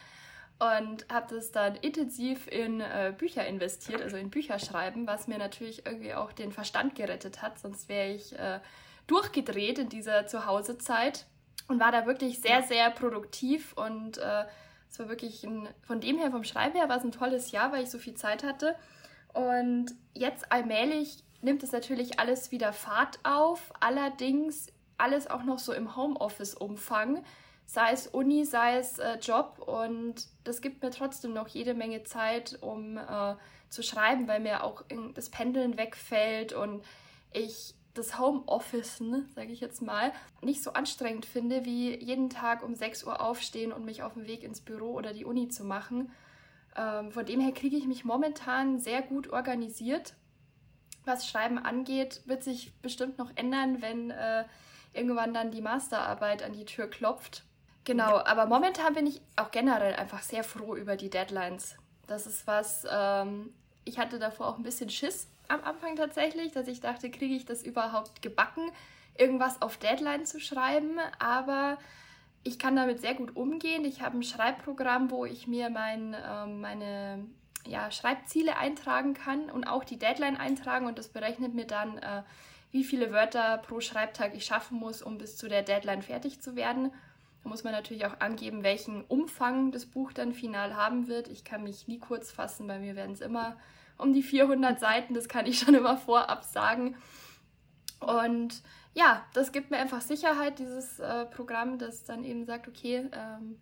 [0.59, 5.87] und habe das dann intensiv in äh, Bücher investiert, also in Bücherschreiben, was mir natürlich
[5.87, 8.61] irgendwie auch den Verstand gerettet hat, sonst wäre ich äh,
[9.07, 11.27] durchgedreht in dieser Zuhausezeit
[11.71, 14.45] und war da wirklich sehr, sehr produktiv und äh,
[14.91, 17.73] es war wirklich ein, von dem her, vom Schreiben her, war es ein tolles Jahr,
[17.73, 18.75] weil ich so viel Zeit hatte.
[19.33, 24.67] Und jetzt allmählich nimmt es natürlich alles wieder Fahrt auf, allerdings
[24.99, 27.25] alles auch noch so im Homeoffice-Umfang,
[27.67, 29.63] sei es Uni, sei es äh, Job.
[29.65, 33.37] Und das gibt mir trotzdem noch jede Menge Zeit, um äh,
[33.69, 34.83] zu schreiben, weil mir auch
[35.15, 36.85] das Pendeln wegfällt und
[37.33, 42.63] ich das Homeoffice, ne, sage ich jetzt mal, nicht so anstrengend finde, wie jeden Tag
[42.63, 45.65] um 6 Uhr aufstehen und mich auf den Weg ins Büro oder die Uni zu
[45.65, 46.13] machen.
[46.77, 50.15] Ähm, von dem her kriege ich mich momentan sehr gut organisiert.
[51.05, 54.45] Was Schreiben angeht, wird sich bestimmt noch ändern, wenn äh,
[54.93, 57.45] irgendwann dann die Masterarbeit an die Tür klopft.
[57.85, 61.77] Genau, aber momentan bin ich auch generell einfach sehr froh über die Deadlines.
[62.07, 63.53] Das ist was, ähm,
[63.85, 67.45] ich hatte davor auch ein bisschen Schiss am Anfang tatsächlich, dass ich dachte, kriege ich
[67.45, 68.71] das überhaupt gebacken,
[69.19, 71.79] irgendwas auf Deadline zu schreiben, aber
[72.43, 73.85] ich kann damit sehr gut umgehen.
[73.85, 77.27] Ich habe ein Schreibprogramm, wo ich mir mein, ähm, meine
[77.67, 82.23] ja, Schreibziele eintragen kann und auch die Deadline eintragen und das berechnet mir dann, äh,
[82.73, 86.57] wie viele Wörter pro Schreibtag ich schaffen muss, um bis zu der Deadline fertig zu
[86.57, 86.93] werden.
[87.43, 91.29] Da muss man natürlich auch angeben, welchen Umfang das Buch dann final haben wird.
[91.29, 93.57] Ich kann mich nie kurz fassen, bei mir werden es immer
[94.01, 96.97] um die 400 Seiten, das kann ich schon immer vorab sagen.
[98.01, 98.63] Und
[98.95, 103.59] ja, das gibt mir einfach Sicherheit, dieses äh, Programm, das dann eben sagt, okay, ähm,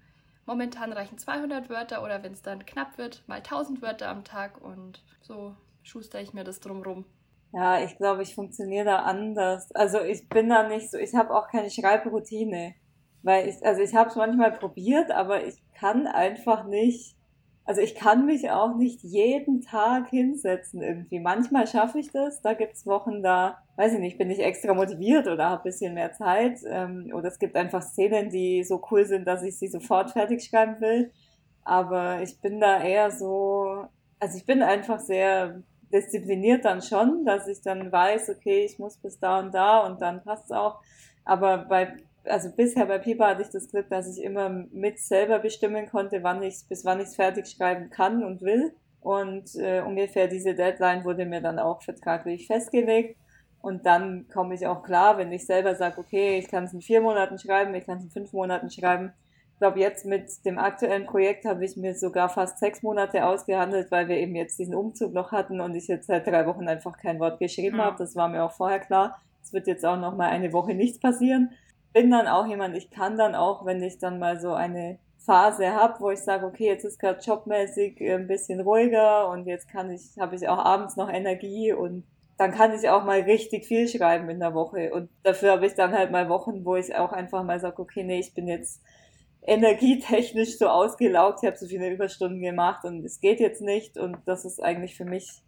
[0.46, 4.60] momentan reichen 200 Wörter oder wenn es dann knapp wird, mal 1000 Wörter am Tag
[4.62, 7.04] und so schuster ich mir das drumrum.
[7.52, 9.70] Ja, ich glaube, ich funktioniere da anders.
[9.74, 12.74] Also ich bin da nicht so, ich habe auch keine Schreibroutine.
[13.22, 17.16] Weil ich, also ich habe es manchmal probiert, aber ich kann einfach nicht,
[17.68, 21.20] also ich kann mich auch nicht jeden Tag hinsetzen irgendwie.
[21.20, 25.28] Manchmal schaffe ich das, da gibt's Wochen, da, weiß ich nicht, bin ich extra motiviert
[25.28, 26.60] oder habe bisschen mehr Zeit.
[26.66, 30.42] Ähm, oder es gibt einfach Szenen, die so cool sind, dass ich sie sofort fertig
[30.42, 31.12] schreiben will.
[31.62, 33.84] Aber ich bin da eher so,
[34.18, 35.62] also ich bin einfach sehr
[35.92, 40.00] diszipliniert dann schon, dass ich dann weiß, okay, ich muss bis da und da und
[40.00, 40.80] dann passt's auch.
[41.26, 41.98] Aber bei,
[42.28, 46.22] also bisher bei Pipa hatte ich das Glück, dass ich immer mit selber bestimmen konnte,
[46.22, 48.72] wann ich bis wann ich es fertig schreiben kann und will.
[49.00, 53.16] Und äh, ungefähr diese Deadline wurde mir dann auch vertraglich festgelegt.
[53.60, 56.80] Und dann komme ich auch klar, wenn ich selber sage, okay, ich kann es in
[56.80, 59.12] vier Monaten schreiben, ich kann es in fünf Monaten schreiben.
[59.54, 63.90] Ich glaube, jetzt mit dem aktuellen Projekt habe ich mir sogar fast sechs Monate ausgehandelt,
[63.90, 66.96] weil wir eben jetzt diesen Umzug noch hatten und ich jetzt seit drei Wochen einfach
[66.96, 67.86] kein Wort geschrieben Ja.
[67.86, 67.96] habe.
[67.98, 69.20] Das war mir auch vorher klar.
[69.42, 71.50] Es wird jetzt auch noch mal eine Woche nichts passieren.
[71.98, 75.72] Bin dann auch jemand, ich kann dann auch, wenn ich dann mal so eine Phase
[75.72, 79.68] habe, wo ich sage, okay, jetzt ist gerade jobmäßig äh, ein bisschen ruhiger und jetzt
[79.68, 82.04] kann ich, habe ich auch abends noch Energie und
[82.36, 84.94] dann kann ich auch mal richtig viel schreiben in der Woche.
[84.94, 88.04] Und dafür habe ich dann halt mal Wochen, wo ich auch einfach mal sage, okay,
[88.04, 88.80] nee, ich bin jetzt
[89.42, 93.98] energietechnisch so ausgelaugt, ich habe so viele Überstunden gemacht und es geht jetzt nicht.
[93.98, 95.42] Und das ist eigentlich für mich,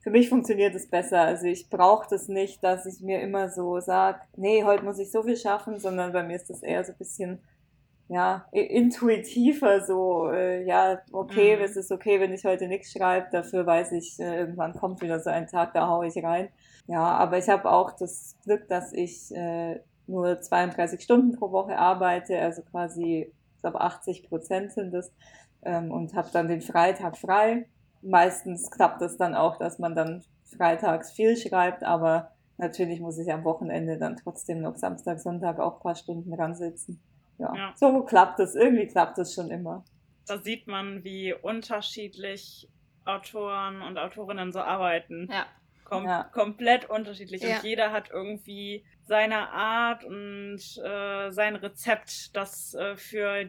[0.00, 1.22] für mich funktioniert es besser.
[1.22, 5.10] Also ich brauche das nicht, dass ich mir immer so sage, nee, heute muss ich
[5.10, 7.40] so viel schaffen, sondern bei mir ist das eher so ein bisschen
[8.08, 11.62] ja, intuitiver so, äh, ja, okay, Mhm.
[11.62, 15.20] es ist okay, wenn ich heute nichts schreibe, dafür weiß ich, äh, irgendwann kommt wieder
[15.20, 16.50] so ein Tag, da hau ich rein.
[16.86, 21.78] Ja, aber ich habe auch das Glück, dass ich äh, nur 32 Stunden pro Woche
[21.78, 25.10] arbeite, also quasi, ich glaube 80 Prozent sind es,
[25.62, 27.66] ähm, und habe dann den Freitag frei.
[28.02, 30.24] Meistens klappt das dann auch, dass man dann
[30.56, 35.76] freitags viel schreibt, aber natürlich muss ich am Wochenende dann trotzdem noch Samstag, Sonntag auch
[35.76, 37.00] ein paar Stunden ransitzen.
[37.38, 37.72] Ja, Ja.
[37.76, 38.54] so klappt es.
[38.54, 39.84] Irgendwie klappt es schon immer.
[40.26, 42.68] Da sieht man, wie unterschiedlich
[43.04, 45.28] Autoren und Autorinnen so arbeiten.
[45.30, 45.46] Ja.
[45.84, 46.24] Kom Ja.
[46.24, 47.42] Komplett unterschiedlich.
[47.42, 47.56] Ja.
[47.56, 53.48] Und jeder hat irgendwie seine Art und äh, sein Rezept, das äh, für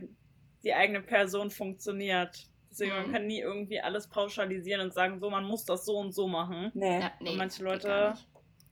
[0.63, 2.47] die eigene Person funktioniert.
[2.73, 3.13] Deswegen, man Mhm.
[3.13, 6.71] kann nie irgendwie alles pauschalisieren und sagen, so, man muss das so und so machen.
[6.73, 6.99] Nee.
[7.01, 8.13] Ja, nee, Und manche Leute-.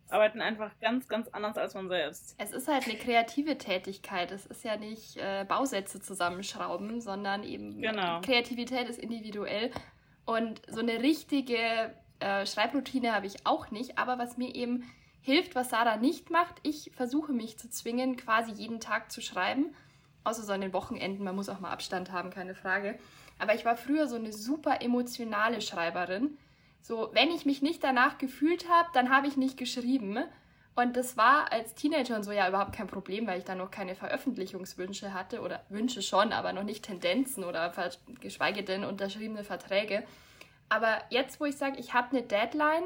[0.09, 2.35] Arbeiten einfach ganz, ganz anders als man selbst.
[2.37, 4.31] Es ist halt eine kreative Tätigkeit.
[4.33, 8.19] Es ist ja nicht äh, Bausätze zusammenschrauben, sondern eben Genau.
[8.19, 9.71] Kreativität ist individuell.
[10.25, 13.97] Und so eine richtige äh, Schreibroutine habe ich auch nicht.
[13.97, 14.83] Aber was mir eben
[15.21, 19.73] hilft, was Sarah nicht macht, ich versuche mich zu zwingen, quasi jeden Tag zu schreiben.
[20.25, 21.23] Außer so an den Wochenenden.
[21.23, 22.99] Man muss auch mal Abstand haben, keine Frage.
[23.41, 26.37] Aber ich war früher so eine super emotionale Schreiberin.
[26.79, 30.19] So, wenn ich mich nicht danach gefühlt habe, dann habe ich nicht geschrieben.
[30.75, 33.71] Und das war als Teenager und so ja überhaupt kein Problem, weil ich dann noch
[33.71, 37.73] keine Veröffentlichungswünsche hatte oder Wünsche schon, aber noch nicht Tendenzen oder
[38.19, 40.03] geschweige denn unterschriebene Verträge.
[40.69, 42.83] Aber jetzt, wo ich sage, ich habe eine Deadline,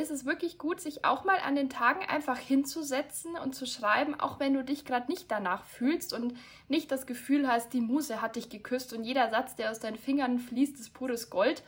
[0.00, 4.18] ist es wirklich gut, sich auch mal an den Tagen einfach hinzusetzen und zu schreiben,
[4.18, 6.34] auch wenn du dich gerade nicht danach fühlst und
[6.68, 9.98] nicht das Gefühl hast, die Muse hat dich geküsst und jeder Satz, der aus deinen
[9.98, 11.62] Fingern fließt, ist pures Gold.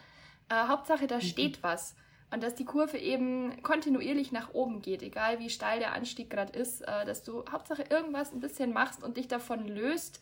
[0.48, 1.94] Äh, Hauptsache, da steht was.
[2.30, 6.58] Und dass die Kurve eben kontinuierlich nach oben geht, egal wie steil der Anstieg gerade
[6.58, 10.20] ist, äh, dass du Hauptsache irgendwas ein bisschen machst und dich davon löst,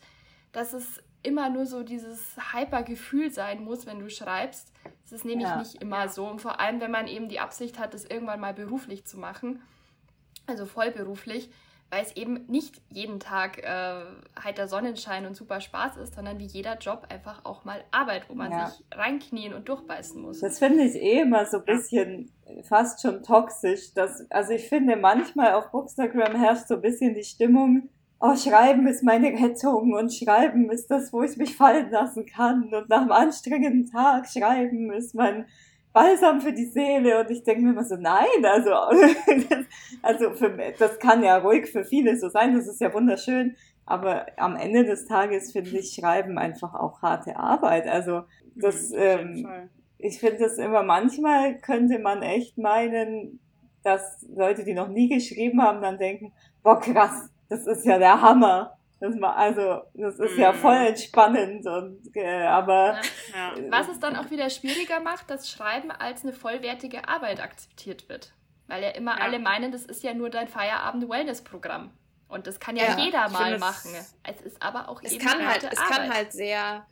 [0.51, 4.71] dass es immer nur so dieses Hyper-Gefühl sein muss, wenn du schreibst.
[5.03, 5.57] Das ist nämlich Ja.
[5.57, 6.25] nicht immer so.
[6.27, 9.61] Und vor allem, wenn man eben die Absicht hat, das irgendwann mal beruflich zu machen,
[10.47, 11.51] also vollberuflich,
[11.91, 14.03] weil es eben nicht jeden Tag äh,
[14.41, 18.33] heiter Sonnenschein und super Spaß ist, sondern wie jeder Job einfach auch mal Arbeit, wo
[18.33, 18.67] man Ja.
[18.67, 20.39] sich reinknien und durchbeißen muss.
[20.39, 22.31] Das finde ich eh immer so ein bisschen
[22.63, 23.93] fast schon toxisch.
[23.93, 27.89] Dass, also ich finde manchmal auf Bookstagram herrscht so ein bisschen die Stimmung,
[28.21, 32.73] oh, Schreiben ist meine Rettung und Schreiben ist das, wo ich mich fallen lassen kann.
[32.73, 35.47] Und nach einem anstrengenden Tag Schreiben ist mein
[35.91, 37.19] Balsam für die Seele.
[37.19, 38.71] Und ich denke mir immer so, nein, also,
[40.01, 43.55] also für, das kann ja ruhig für viele so sein, das ist ja wunderschön,
[43.85, 48.21] aber am Ende des Tages finde ich Schreiben einfach auch harte Arbeit, also
[48.55, 53.39] das, Mhm, ähm, ich finde das immer, manchmal könnte man echt meinen,
[53.83, 58.19] dass Leute, die noch nie geschrieben haben, dann denken, boah, krass, das ist ja der
[58.21, 58.77] Hammer.
[58.99, 60.57] Das ma- also, das ist ja Mhm.
[60.57, 62.99] voll entspannend und, äh, aber,
[63.33, 63.55] Ja.
[63.55, 63.71] Ja.
[63.71, 68.33] Was es dann auch wieder schwieriger macht, dass Schreiben als eine vollwertige Arbeit akzeptiert wird.
[68.67, 69.23] Weil ja immer Ja.
[69.25, 71.91] alle meinen, das ist ja nur dein Feierabend-Wellness-Programm.
[72.27, 73.91] Und das kann ja, Ja, jeder mal finde machen.
[74.23, 76.85] Es ist aber auch Es eben kann halt, es kann halt sehr,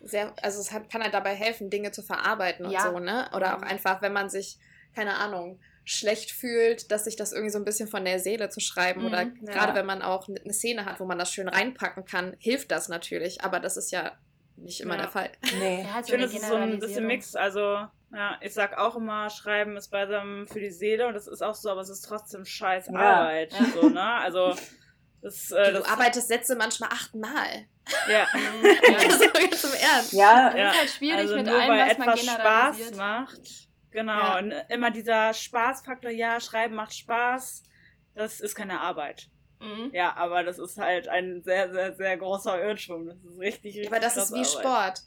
[0.00, 2.80] sehr, also es hat, kann halt dabei helfen, Dinge zu verarbeiten und Ja.
[2.80, 3.30] so, ne?
[3.34, 3.68] Oder auch Mhm.
[3.68, 4.58] einfach, wenn man sich,
[4.94, 8.60] keine Ahnung, schlecht fühlt, dass sich das irgendwie so ein bisschen von der Seele zu
[8.60, 9.00] schreiben.
[9.00, 9.28] Mhm, Oder ja.
[9.52, 12.88] gerade wenn man auch eine Szene hat, wo man das schön reinpacken kann, hilft das
[12.88, 13.42] natürlich.
[13.44, 14.12] Aber das ist ja
[14.56, 15.02] nicht immer Ja.
[15.02, 15.30] der Fall.
[15.58, 15.82] nee.
[15.82, 17.06] Ja, halt Ich so finde, es ist so ein bisschen.
[17.06, 17.34] Mix.
[17.34, 17.60] Also,
[18.14, 21.54] ja, ich sag auch immer, Schreiben ist beisammen für die Seele und das ist auch
[21.54, 22.98] so, aber es ist trotzdem scheiß Ja.
[22.98, 23.52] Arbeit.
[23.52, 23.64] Ja.
[23.74, 24.02] So, ne?
[24.02, 24.54] Also,
[25.22, 27.66] das, äh, Du das arbeitest Sätze manchmal achtmal.
[28.08, 30.12] ja, so ganz im Ernst.
[30.12, 32.96] Ja, Das ist halt schwierig also mit nur allem, weil was man etwas Spaß generalisiert.
[32.96, 33.68] macht.
[33.92, 34.12] Genau.
[34.18, 34.38] Ja.
[34.38, 37.62] Und immer dieser Spaßfaktor, ja, Schreiben macht Spaß,
[38.14, 39.28] das ist keine Arbeit.
[39.60, 39.90] Mhm.
[39.92, 43.06] Ja, aber das ist halt ein sehr, sehr, sehr großer Irrtum.
[43.06, 44.46] Das ist richtig, richtig Aber das ist wie Arbeit.
[44.98, 45.00] Sport.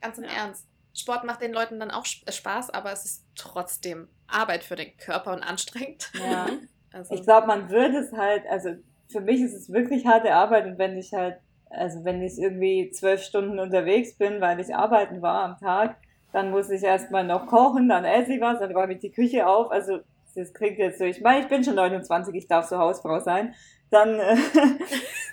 [0.00, 0.30] Ganz im Ja.
[0.30, 0.66] Ernst.
[0.94, 4.96] Sport macht den Leuten dann auch Sp- Spaß, aber es ist trotzdem Arbeit für den
[4.96, 6.10] Körper und anstrengend.
[6.14, 6.46] ja.
[6.90, 8.70] Also, ich glaube, man würde es halt, also
[9.12, 11.36] für mich ist es wirklich harte Arbeit und wenn ich halt,
[11.68, 15.98] also wenn ich irgendwie zwölf Stunden unterwegs bin, weil ich arbeiten war am Tag,
[16.32, 19.46] dann muss ich erstmal noch kochen, dann esse ich was, dann räume ich die Küche
[19.46, 19.70] auf.
[19.70, 19.98] Also
[20.34, 23.54] das klingt jetzt so, ich meine, ich bin schon 29, ich darf so Hausfrau sein.
[23.90, 24.36] Dann äh,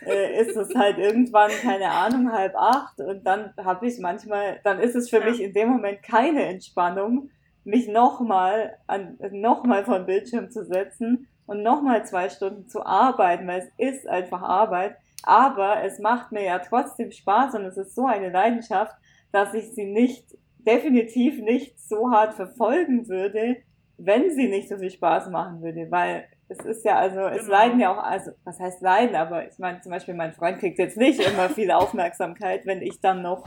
[0.05, 4.79] äh, ist es halt irgendwann, keine Ahnung, halb acht und dann habe ich manchmal, dann
[4.79, 5.25] ist es für Ja.
[5.25, 7.29] mich in dem Moment keine Entspannung,
[7.65, 13.47] mich nochmal an nochmal vor den Bildschirm zu setzen und nochmal zwei Stunden zu arbeiten,
[13.47, 14.95] weil es ist einfach Arbeit.
[15.23, 18.95] Aber es macht mir ja trotzdem Spaß und es ist so eine Leidenschaft,
[19.31, 20.23] dass ich sie nicht,
[20.66, 23.57] definitiv nicht so hart verfolgen würde,
[23.97, 27.51] wenn sie nicht so viel Spaß machen würde, weil es ist ja, also, es Genau.
[27.51, 30.78] leiden ja auch, also, was heißt leiden, aber ich meine, zum Beispiel mein Freund kriegt
[30.78, 33.45] jetzt nicht immer viel Aufmerksamkeit, wenn ich dann noch,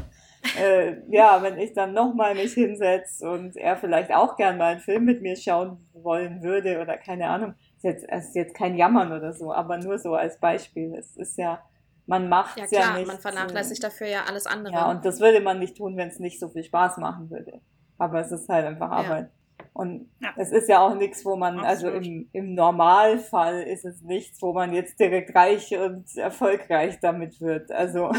[0.60, 4.80] äh, ja, wenn ich dann nochmal mich hinsetze und er vielleicht auch gern mal einen
[4.80, 7.54] Film mit mir schauen wollen würde oder keine Ahnung.
[7.76, 10.94] Ist jetzt, ist jetzt kein Jammern oder so, aber nur so als Beispiel.
[10.96, 11.62] Es ist ja,
[12.08, 13.06] man macht ja ja, klar, nicht.
[13.06, 14.72] man vernachlässigt dafür ja alles andere.
[14.72, 17.60] Ja, und das würde man nicht tun, wenn es nicht so viel Spaß machen würde.
[17.98, 18.96] Aber es ist halt einfach Ja.
[18.96, 19.30] Arbeit.
[19.74, 20.30] Und Ja.
[20.36, 22.06] es ist ja auch nichts, wo man, also Absolut.
[22.06, 27.70] im, im Normalfall ist es nichts, wo man jetzt direkt reich und erfolgreich damit wird.
[27.70, 28.10] Also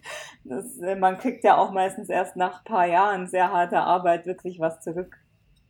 [0.44, 4.58] das, man kriegt ja auch meistens erst nach ein paar Jahren sehr harter Arbeit wirklich
[4.58, 5.16] was zurück.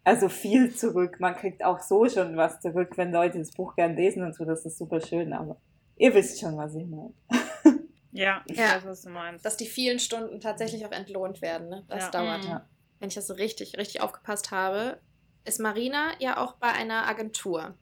[0.05, 1.17] Also viel zurück.
[1.21, 4.45] Man kriegt auch so schon was zurück, wenn Leute das Buch gern lesen und so.
[4.45, 5.57] Das ist super schön, aber
[5.97, 7.13] ihr wisst schon, was ich meine.
[8.17, 8.75] Ja, ich Ja.
[8.77, 9.45] weiß, was du meinst.
[9.45, 11.69] Dass die vielen Stunden tatsächlich auch entlohnt werden.
[11.69, 11.85] Ne?
[11.89, 12.11] Das Ja.
[12.11, 12.45] dauert.
[12.45, 12.51] Mhm.
[12.51, 12.67] Ja.
[12.99, 15.01] Wenn ich das so richtig, richtig aufgepasst habe,
[15.45, 17.75] ist Marina ja auch bei einer Agentur.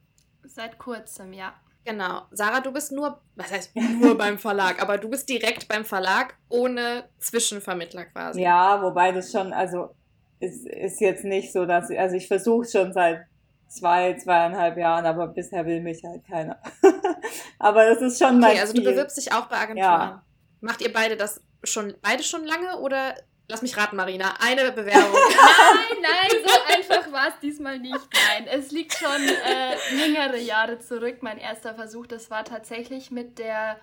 [0.43, 1.53] Seit kurzem, ja.
[1.85, 2.23] Genau.
[2.31, 6.35] Sarah, du bist nur, was heißt nur beim Verlag, aber du bist direkt beim Verlag
[6.49, 8.41] ohne Zwischenvermittler quasi.
[8.41, 9.95] Ja, wobei das schon, also
[10.39, 13.25] ist, ist jetzt nicht so, dass ich, also ich versuche schon seit
[13.67, 16.59] zwei, zweieinhalb Jahren, aber bisher will mich halt keiner.
[17.59, 18.91] aber das ist schon mein Okay, also du Ziel.
[18.91, 19.91] bewirbst dich auch bei Agenturen.
[19.91, 20.23] Ja.
[20.61, 23.15] Macht ihr beide das schon, beide schon lange oder
[23.47, 25.11] lass mich raten, Marina, eine Bewerbung.
[25.11, 27.93] Nein, nein, so einfach war es diesmal nicht.
[27.93, 31.17] Nein, es liegt schon äh, längere Jahre zurück.
[31.21, 33.77] Mein erster Versuch, das war tatsächlich mit der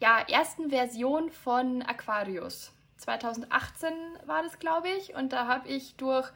[0.00, 2.72] ja, ersten Version von Aquarius.
[2.98, 3.90] 2018
[4.26, 5.14] war das, glaube ich.
[5.14, 6.28] Und da habe ich durch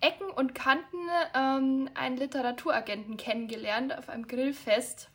[0.00, 0.98] Ecken und Kanten
[1.34, 5.08] ähm, einen Literaturagenten kennengelernt auf einem Grillfest,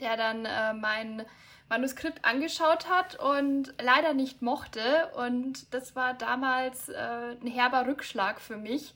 [0.00, 1.24] der dann äh, mein
[1.68, 5.10] Manuskript angeschaut hat und leider nicht mochte.
[5.16, 8.94] Und das war damals äh, ein herber Rückschlag für mich.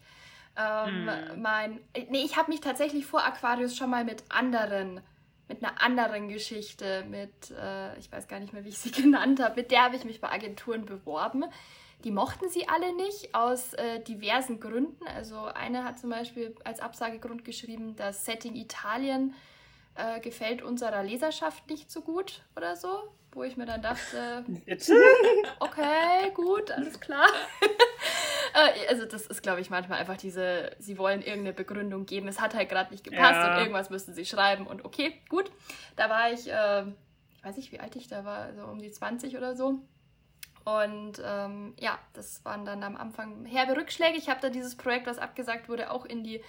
[0.57, 1.43] Ähm, Hm.
[1.43, 5.01] mein, äh, nee, ich habe mich tatsächlich vor Aquarius schon mal mit anderen,
[5.49, 9.41] mit einer anderen Geschichte, mit, äh, ich weiß gar nicht mehr, wie ich sie genannt
[9.41, 11.45] habe, mit der habe ich mich bei Agenturen beworben.
[12.05, 15.07] Die mochten sie alle nicht aus äh, diversen Gründen.
[15.07, 19.35] Also eine hat zum Beispiel als Absagegrund geschrieben, das Setting Italien
[19.95, 22.89] äh, gefällt unserer Leserschaft nicht so gut oder so,
[23.33, 24.45] wo ich mir dann dachte,
[25.61, 27.27] okay, gut, alles klar.
[28.53, 32.41] Äh, also das ist, glaube ich, manchmal einfach diese, sie wollen irgendeine Begründung geben, es
[32.41, 33.53] hat halt gerade nicht gepasst Ja.
[33.53, 35.53] und irgendwas müssen sie schreiben und okay, gut.
[35.95, 36.83] Da war ich, äh,
[37.33, 39.79] ich weiß nicht, wie alt ich da war, also um die 20 oder so.
[40.65, 44.19] Und ähm, ja, das waren dann am Anfang herbe Rückschläge.
[44.19, 46.43] Ich habe dann dieses Projekt, was abgesagt wurde, auch in die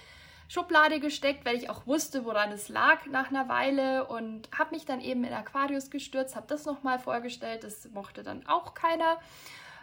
[0.52, 4.84] Schublade gesteckt, weil ich auch wusste, woran es lag nach einer Weile und habe mich
[4.84, 9.16] dann eben in Aquarius gestürzt, habe das nochmal vorgestellt, das mochte dann auch keiner.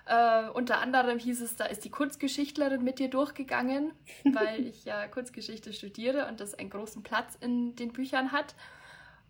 [0.05, 3.93] Äh, unter anderem hieß es, da ist die Kurzgeschichtlerin mit dir durchgegangen,
[4.25, 8.53] weil ich ja Kurzgeschichte studiere und das einen großen Platz in den Büchern hat.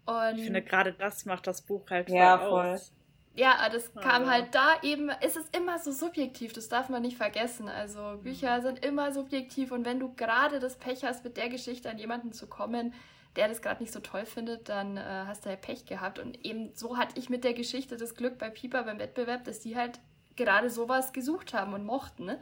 [0.06, 2.66] Und Ich finde, gerade das macht das Buch halt voll Ja, voll.
[2.66, 2.92] aus.
[3.40, 4.32] Ja, das kam Also.
[4.32, 7.70] halt da eben, es ist immer so subjektiv, das darf man nicht vergessen.
[7.70, 11.90] Also Bücher sind immer subjektiv und wenn du gerade das Pech hast, mit der Geschichte
[11.90, 12.94] an jemanden zu kommen,
[13.38, 16.20] der das gerade nicht so toll findet, dann äh, hast du halt Pech gehabt.
[16.20, 19.62] Und eben so hatte ich mit der Geschichte das Glück bei Pieper beim Wettbewerb, dass
[19.62, 20.00] die halt
[20.36, 22.26] gerade sowas gesucht haben und mochten.
[22.26, 22.42] Ne?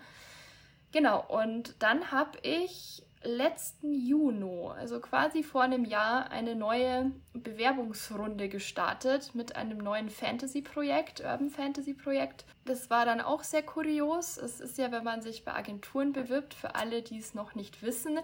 [0.91, 8.49] Genau, und dann habe ich letzten Juni, also quasi vor einem Jahr, eine neue Bewerbungsrunde
[8.49, 12.45] gestartet mit einem neuen Fantasy-Projekt, Urban Fantasy-Projekt.
[12.65, 14.37] Das war dann auch sehr kurios.
[14.37, 17.81] Es ist ja, wenn man sich bei Agenturen bewirbt, für alle, die es noch nicht
[17.81, 18.19] wissen,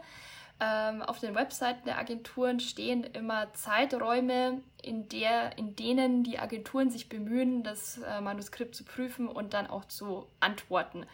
[0.60, 6.89] ähm, auf den Webseiten der Agenturen stehen immer Zeiträume, in, der, in denen die Agenturen
[6.89, 11.06] sich bemühen, das äh, Manuskript zu prüfen und dann auch zu antworten.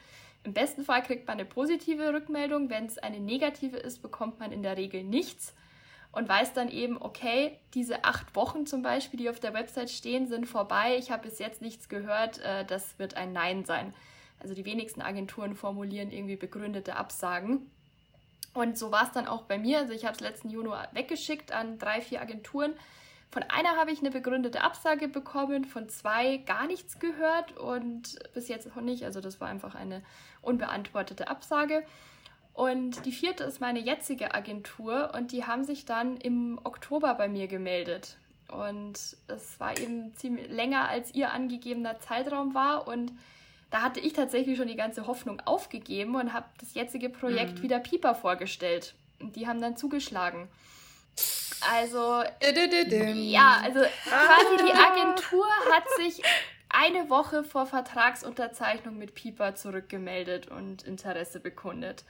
[0.43, 2.69] Im besten Fall kriegt man eine positive Rückmeldung.
[2.69, 5.53] Wenn es eine negative ist, bekommt man in der Regel nichts
[6.11, 10.27] und weiß dann eben, okay, diese acht Wochen zum Beispiel, die auf der Website stehen,
[10.27, 10.97] sind vorbei.
[10.97, 12.39] Ich habe bis jetzt nichts gehört.
[12.39, 13.93] Äh, das wird ein Nein sein.
[14.39, 17.69] Also die wenigsten Agenturen formulieren irgendwie begründete Absagen.
[18.53, 19.79] Und so war es dann auch bei mir.
[19.79, 22.73] Also ich habe es letzten Juni weggeschickt an drei, vier Agenturen.
[23.31, 28.47] Von einer habe ich eine begründete Absage bekommen, von zwei gar nichts gehört und bis
[28.47, 29.03] jetzt noch nicht.
[29.03, 30.01] Also das war einfach eine
[30.41, 31.83] unbeantwortete Absage.
[32.53, 37.29] Und die vierte ist meine jetzige Agentur und die haben sich dann im Oktober bei
[37.29, 38.17] mir gemeldet.
[38.49, 43.11] Und es war eben ziemlich länger als ihr angegebener Zeitraum war und
[43.69, 47.61] da hatte ich tatsächlich schon die ganze Hoffnung aufgegeben und habe das jetzige Projekt mhm.
[47.61, 48.95] wieder Pieper vorgestellt.
[49.19, 50.47] Und die haben dann zugeschlagen.
[51.61, 52.23] Also,
[53.31, 56.21] ja, also quasi die Agentur hat sich
[56.69, 62.05] eine Woche vor Vertragsunterzeichnung mit Pieper zurückgemeldet und Interesse bekundet.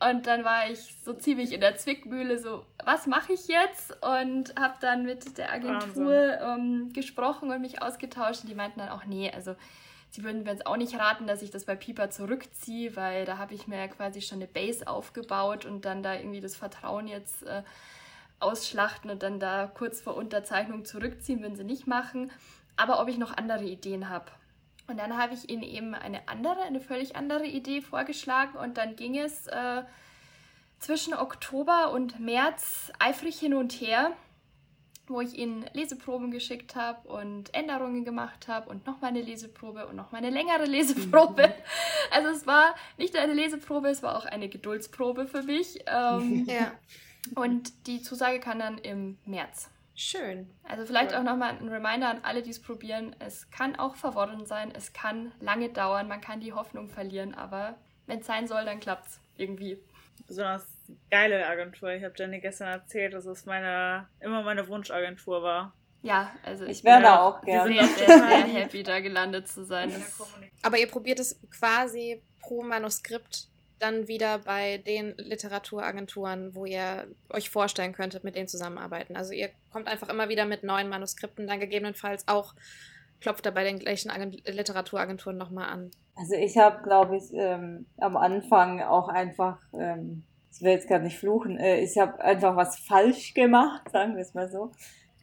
[0.00, 3.96] Und dann war ich so ziemlich in der Zwickmühle, so, was mache ich jetzt?
[4.04, 8.42] Und habe dann mit der Agentur ähm, gesprochen und mich ausgetauscht.
[8.42, 9.56] Und die meinten dann auch, nee, also
[10.10, 13.38] sie würden mir jetzt auch nicht raten, dass ich das bei Pieper zurückziehe, weil da
[13.38, 17.08] habe ich mir ja quasi schon eine Base aufgebaut und dann da irgendwie das Vertrauen
[17.08, 17.62] jetzt äh,
[18.40, 22.30] ausschlachten und dann da kurz vor Unterzeichnung zurückziehen, würden sie nicht machen.
[22.76, 24.26] Aber ob ich noch andere Ideen habe.
[24.86, 28.96] Und dann habe ich ihnen eben eine andere, eine völlig andere Idee vorgeschlagen und dann
[28.96, 29.82] ging es äh,
[30.78, 34.12] zwischen Oktober und März eifrig hin und her
[35.10, 39.96] wo ich ihnen Leseproben geschickt habe und Änderungen gemacht habe und nochmal eine Leseprobe und
[39.96, 41.48] nochmal eine längere Leseprobe.
[41.48, 41.52] Mhm.
[42.10, 45.84] Also es war nicht nur eine Leseprobe, es war auch eine Geduldsprobe für mich.
[45.86, 46.72] Ähm, ja.
[47.34, 49.70] Und die Zusage kann dann im März.
[49.94, 50.48] Schön.
[50.62, 51.18] Also vielleicht cool.
[51.18, 53.16] auch nochmal ein Reminder an alle, die es probieren.
[53.18, 57.76] Es kann auch verworren sein, es kann lange dauern, man kann die Hoffnung verlieren, aber
[58.06, 59.82] wenn es sein soll, dann klappt es irgendwie.
[60.28, 60.66] Besonders
[61.10, 61.90] geile Agentur.
[61.90, 65.72] Ich habe Jenny gestern erzählt, dass es meine, immer meine Wunschagentur war.
[66.02, 67.70] Ja, also ich, ich wäre da auch gerne.
[67.70, 69.92] Wir sind sehr, sehr happy, da gelandet zu sein.
[70.62, 73.48] Aber ihr probiert es quasi pro Manuskript
[73.78, 79.16] dann wieder bei den Literaturagenturen, wo ihr euch vorstellen könntet, mit denen zusammenarbeiten.
[79.16, 82.54] Also ihr kommt einfach immer wieder mit neuen Manuskripten, dann gegebenenfalls auch
[83.20, 85.90] klopft er bei den gleichen Agent Literaturagenturen nochmal an.
[86.14, 90.22] Also ich habe, glaube ich, ähm, am Anfang auch einfach ähm,
[90.58, 94.22] ich will jetzt gar nicht fluchen, äh, ich habe einfach was falsch gemacht, sagen wir
[94.22, 94.72] es mal so.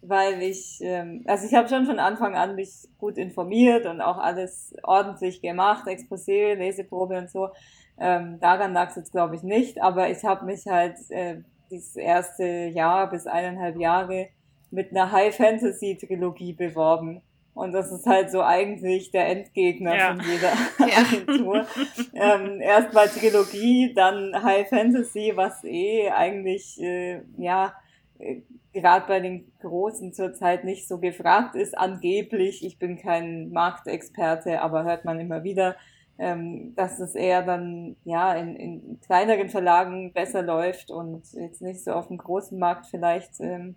[0.02, 4.18] Weil ich, ähm, also ich habe schon von Anfang an mich gut informiert und auch
[4.18, 7.50] alles ordentlich gemacht, Exposé, Leseprobe und so.
[7.98, 11.38] Ähm, daran lag es jetzt, glaube ich, nicht, aber ich habe mich halt äh,
[11.72, 14.28] dieses erste Jahr bis eineinhalb Jahre
[14.72, 17.22] mit einer High-Fantasy-Trilogie beworben.
[17.54, 20.08] Und das ist halt so eigentlich der Endgegner ja.
[20.08, 21.66] von jeder Agentur.
[22.14, 27.74] ähm, Erstmal Trilogie, dann High Fantasy, was eh eigentlich, äh, ja,
[28.20, 28.42] äh,
[28.74, 32.66] gerade bei den Großen zurzeit nicht so gefragt ist, angeblich.
[32.66, 35.78] Ich bin kein Marktexperte, aber hört man immer wieder,
[36.18, 41.84] ähm, dass es eher dann ja in, in kleineren Verlagen besser läuft und jetzt nicht
[41.84, 43.76] so auf dem großen Markt vielleicht ähm,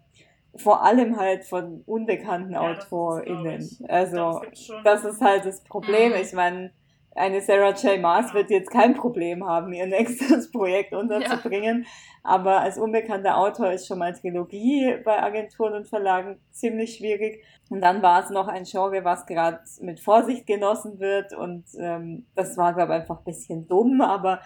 [0.55, 3.69] vor allem halt von unbekannten ja, AutorInnen.
[3.89, 6.13] Also, das, das, ist halt das Problem.
[6.13, 6.19] Mhm.
[6.19, 6.71] Ich meine,
[7.19, 8.01] eine Sarah J.
[8.01, 11.83] Maas wird jetzt kein Problem haben, ihr nächstes Projekt unterzubringen.
[11.83, 11.89] Ja.
[12.23, 17.43] Aber als unbekannter Autor ist schon mal Trilogie bei Agenturen und Verlagen ziemlich schwierig.
[17.71, 21.33] Und dann war es noch ein Genre, was gerade mit Vorsicht genossen wird.
[21.35, 24.01] Und ähm, das war, glaube ich, einfach ein bisschen dumm.
[24.01, 24.41] Aber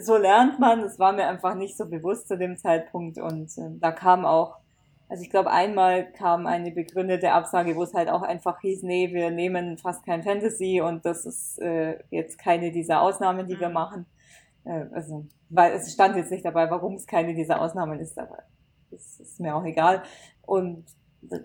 [0.00, 0.80] so lernt man.
[0.80, 3.18] Es war mir einfach nicht so bewusst zu dem Zeitpunkt.
[3.18, 4.56] Und äh, da kam auch
[5.08, 9.12] also ich glaube, einmal kam eine begründete Absage, wo es halt auch einfach hieß, nee,
[9.12, 13.68] wir nehmen fast kein Fantasy und das ist äh, jetzt keine dieser Ausnahmen, die wir
[13.68, 13.74] mhm.
[13.74, 14.06] machen.
[14.64, 18.38] Äh, also, weil es stand jetzt nicht dabei, warum es keine dieser Ausnahmen ist, aber
[18.90, 20.02] das ist mir auch egal.
[20.42, 20.84] Und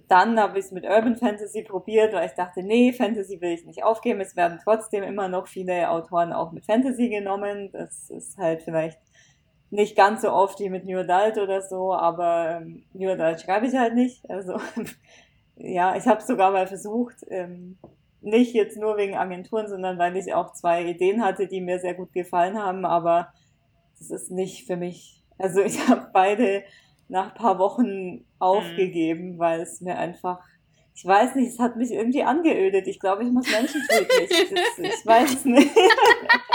[0.08, 3.66] dann habe ich es mit Urban Fantasy probiert, weil ich dachte, nee, Fantasy will ich
[3.66, 4.22] nicht aufgeben.
[4.22, 7.70] Es werden trotzdem immer noch viele Autoren auch mit Fantasy genommen.
[7.72, 9.00] Das ist halt vielleicht
[9.72, 13.66] nicht ganz so oft wie mit New Adult oder so, aber ähm, New Adult schreibe
[13.66, 14.30] ich halt nicht.
[14.30, 14.58] Also
[15.56, 17.78] ja, ich habe sogar mal versucht, ähm,
[18.20, 21.96] nicht jetzt nur wegen Agenturen, sondern weil ich auch zwei Ideen hatte, die mir sehr
[21.96, 23.34] gut gefallen haben, aber
[23.98, 25.24] das ist nicht für mich.
[25.38, 26.64] Also ich habe beide
[27.08, 29.40] nach paar Wochen aufgegeben, mhm.
[29.40, 30.40] weil es mir einfach,
[30.94, 32.88] ich weiß nicht, es hat mich irgendwie angeödet.
[32.88, 34.58] Ich glaube, ich muss Menschen töten.
[34.78, 35.72] ich, ich weiß nicht.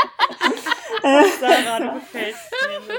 [1.40, 2.52] Sarah, du gefällst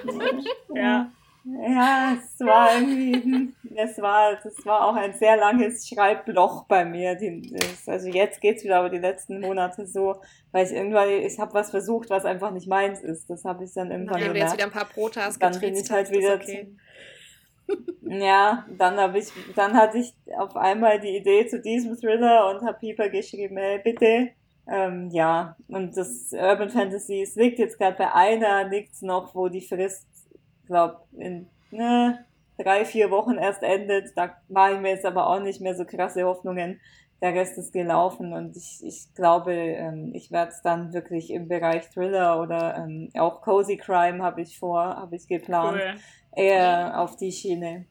[0.05, 0.43] mir.
[0.75, 1.11] Ja.
[1.49, 7.15] Ja, es war irgendwie, es war, das war auch ein sehr langes Schreibloch bei mir.
[7.15, 7.55] Die,
[7.85, 10.17] also jetzt geht's wieder, aber die letzten Monate so,
[10.51, 13.29] weil ich irgendwann, ich habe was versucht, was einfach nicht meins ist.
[13.29, 15.89] Das habe ich dann irgendwann Wenn du jetzt wieder ein paar Protas Dann bin ich
[15.89, 16.67] halt wieder okay.
[18.01, 22.65] ja, dann habe ich, dann hatte ich auf einmal die Idee zu diesem Thriller und
[22.65, 24.31] habe Pieper geschrieben, hey, bitte
[24.69, 29.47] ähm, ja, und das Urban Fantasy, es liegt jetzt gerade bei einer, liegt's noch, wo
[29.47, 30.07] die Frist
[30.67, 32.25] glaube, in ne,
[32.57, 34.15] drei, vier Wochen erst endet.
[34.15, 36.79] Da mache ich mir jetzt aber auch nicht mehr so krasse Hoffnungen.
[37.19, 41.47] Der Rest ist gelaufen und ich, ich glaube, ähm, ich werde es dann wirklich im
[41.47, 45.99] Bereich Thriller oder ähm, auch Cozy Crime habe ich vor, habe ich geplant, cool.
[46.35, 47.85] eher auf die Schiene.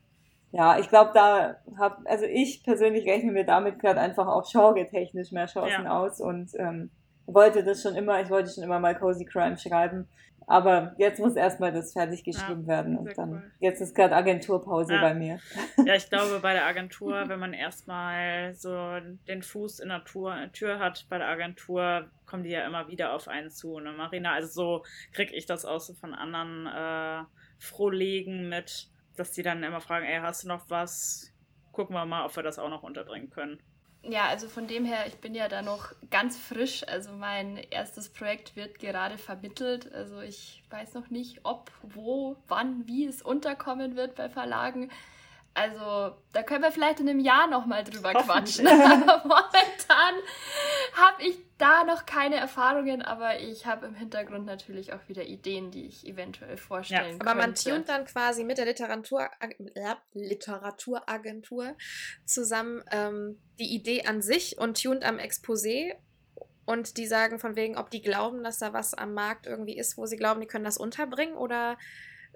[0.53, 5.33] Ja, ich glaube, da hab, also ich persönlich rechne mir damit gerade einfach auch genre-technisch
[5.33, 5.99] mehr Chancen ja.
[5.99, 6.91] aus und ähm,
[7.27, 10.09] wollte das schon immer, ich wollte schon immer mal Cozy Crime schreiben.
[10.49, 13.53] Aber jetzt muss erstmal das fertig geschrieben ja, werden und dann, cool.
[13.59, 15.01] jetzt ist gerade Agenturpause ja.
[15.01, 15.41] bei mir.
[15.85, 18.93] Ja, ich glaube, bei der Agentur, wenn man erstmal so
[19.27, 23.13] den Fuß in der Tour, Tür hat bei der Agentur, kommen die ja immer wieder
[23.13, 24.35] auf einen zu, ne, Marina?
[24.35, 27.25] Also so kriege ich das auch so von anderen äh,
[27.59, 31.33] Frohlegen mit, dass die dann immer fragen, ey, hast du noch was?
[31.73, 33.61] Gucken wir mal, ob wir das auch noch unterbringen können
[34.09, 36.87] ja, also von dem her, ich bin ja da noch ganz frisch.
[36.87, 39.93] Also mein erstes Projekt wird gerade vermittelt.
[39.93, 44.91] Also ich weiß noch nicht, ob, wo, wann, wie es unterkommen wird bei Verlagen.
[45.57, 48.67] Also da können wir vielleicht in einem Jahr nochmal drüber quatschen.
[48.69, 50.15] aber momentan
[50.93, 55.71] habe ich da noch keine Erfahrungen, aber ich habe im Hintergrund natürlich auch wieder Ideen,
[55.71, 57.21] die ich eventuell vorstellen ja.
[57.21, 59.31] Aber man tunt dann quasi mit der Literatur,
[60.13, 61.75] Literaturagentur
[62.27, 65.95] zusammen ähm, die Idee an sich und tunt am Exposé
[66.67, 69.97] und die sagen von wegen, ob die glauben, dass da was am Markt irgendwie ist,
[69.97, 71.79] wo sie glauben, die können das unterbringen oder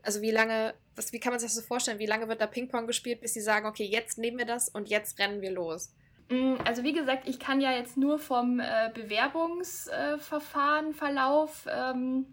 [0.03, 1.98] also wie lange, was, wie kann man sich das so vorstellen?
[1.98, 4.88] Wie lange wird da Ping-Pong gespielt, bis sie sagen, okay, jetzt nehmen wir das und
[4.88, 5.92] jetzt rennen wir los?
[6.28, 10.94] Mm, also wie gesagt, ich kann ja jetzt nur vom äh, Bewerbungsverfahren,
[11.66, 12.26] äh, ähm,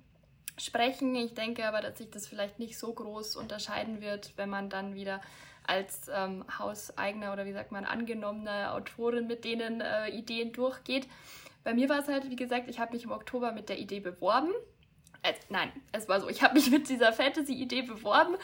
[0.57, 1.15] sprechen.
[1.15, 4.95] Ich denke aber, dass sich das vielleicht nicht so groß unterscheiden wird, wenn man dann
[4.95, 5.21] wieder
[5.65, 11.07] als ähm, hauseigener oder wie sagt man, angenommener Autorin mit denen äh, Ideen durchgeht.
[11.63, 13.99] Bei mir war es halt, wie gesagt, ich habe mich im Oktober mit der Idee
[13.99, 14.53] beworben
[15.23, 18.35] äh, nein, es war so, ich habe mich mit dieser Fantasy-Idee beworben,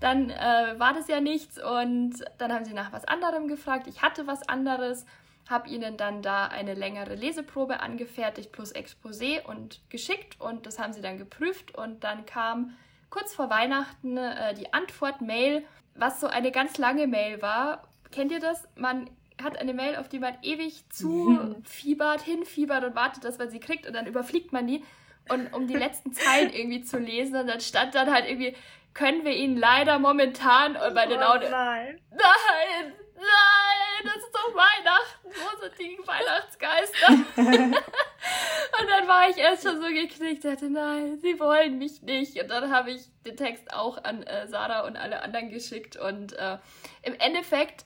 [0.00, 3.86] dann äh, war das ja nichts und dann haben sie nach was anderem gefragt.
[3.86, 5.06] Ich hatte was anderes,
[5.48, 10.92] habe ihnen dann da eine längere Leseprobe angefertigt plus Exposé und geschickt und das haben
[10.92, 12.76] sie dann geprüft und dann kam
[13.10, 15.64] kurz vor Weihnachten äh, die Antwort-Mail,
[15.94, 17.84] was so eine ganz lange Mail war.
[18.10, 18.68] Kennt ihr das?
[18.76, 19.08] Man
[19.42, 23.86] hat eine Mail, auf die man ewig zufiebert, hinfiebert und wartet, dass man sie kriegt
[23.86, 24.82] und dann überfliegt man die
[25.28, 27.36] und um die letzten Zeilen irgendwie zu lesen.
[27.36, 28.54] Und dann stand dann halt irgendwie,
[28.94, 31.34] können wir ihn leider momentan bei den oh.
[31.50, 32.00] Nein.
[32.10, 35.28] Nein, nein, das ist doch Weihnachten.
[35.28, 37.12] Wo sind die Weihnachtsgeister?
[38.80, 42.40] und dann war ich erst schon so geknickt, dachte, nein, sie wollen mich nicht.
[42.40, 45.96] Und dann habe ich den Text auch an äh, Sarah und alle anderen geschickt.
[45.96, 46.58] Und äh,
[47.02, 47.84] im Endeffekt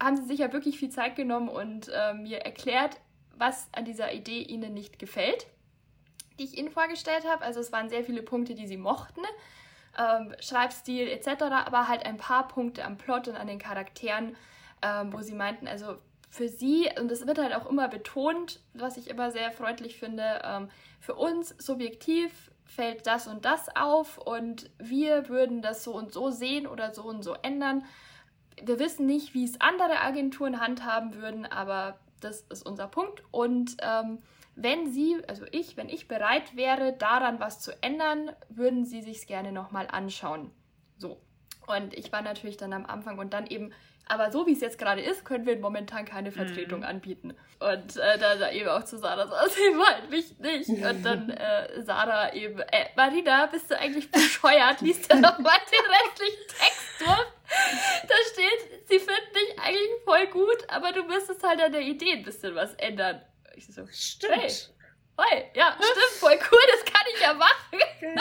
[0.00, 2.98] haben sie sich ja wirklich viel Zeit genommen und äh, mir erklärt,
[3.36, 5.46] was an dieser Idee ihnen nicht gefällt
[6.38, 7.44] die ich ihnen vorgestellt habe.
[7.44, 9.22] Also es waren sehr viele Punkte, die sie mochten.
[9.98, 14.36] Ähm, Schreibstil etc., aber halt ein paar Punkte am Plot und an den Charakteren,
[14.80, 15.96] ähm, wo sie meinten, also
[16.30, 20.40] für sie, und das wird halt auch immer betont, was ich immer sehr freundlich finde,
[20.44, 26.10] ähm, für uns subjektiv fällt das und das auf und wir würden das so und
[26.10, 27.84] so sehen oder so und so ändern.
[28.62, 33.76] Wir wissen nicht, wie es andere Agenturen handhaben würden, aber das ist unser Punkt und
[33.82, 34.18] ähm,
[34.54, 39.26] wenn Sie, also ich, wenn ich bereit wäre, daran was zu ändern, würden Sie sich
[39.26, 40.50] gerne nochmal anschauen.
[40.98, 41.20] So.
[41.66, 43.72] Und ich war natürlich dann am Anfang und dann eben,
[44.06, 46.86] aber so wie es jetzt gerade ist, können wir momentan keine Vertretung mhm.
[46.86, 47.34] anbieten.
[47.60, 50.68] Und äh, dann da eben auch zu Sarah so, sie wollen mich nicht.
[50.68, 54.80] Und dann äh, Sarah eben, äh, Marina, bist du eigentlich bescheuert?
[54.80, 57.26] Liest ja noch mal den restlichen Text durch.
[58.02, 62.12] Da steht, sie finden dich eigentlich voll gut, aber du müsstest halt an der Idee
[62.12, 63.22] ein bisschen was ändern.
[63.54, 64.34] Ich so, stimmt.
[64.34, 64.50] Hey,
[65.18, 67.80] hey, ja, stimmt, voll cool, das kann ich ja machen.
[67.96, 68.14] Okay.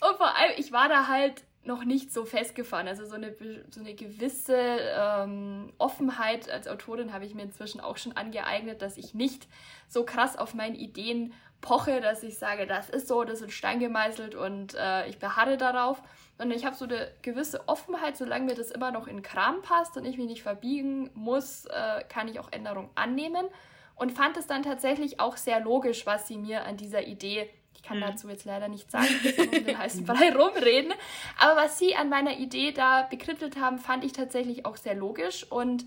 [0.08, 2.88] Und vor allem, ich war da halt noch nicht so festgefahren.
[2.88, 3.34] Also so eine,
[3.70, 8.96] so eine gewisse ähm, Offenheit als Autorin habe ich mir inzwischen auch schon angeeignet, dass
[8.96, 9.46] ich nicht
[9.88, 13.50] so krass auf meine Ideen poche, dass ich sage, das ist so, das ist ein
[13.50, 16.02] Stein gemeißelt und äh, ich beharre darauf.
[16.38, 19.96] Und ich habe so eine gewisse Offenheit, solange mir das immer noch in Kram passt
[19.96, 23.46] und ich mich nicht verbiegen muss, äh, kann ich auch Änderungen annehmen
[23.94, 27.82] und fand es dann tatsächlich auch sehr logisch, was sie mir an dieser Idee, ich
[27.82, 28.02] kann mhm.
[28.02, 30.92] dazu jetzt leider nicht sagen, ich um den heißen Brei rumreden,
[31.38, 35.44] aber was sie an meiner Idee da bekrittelt haben, fand ich tatsächlich auch sehr logisch
[35.50, 35.84] und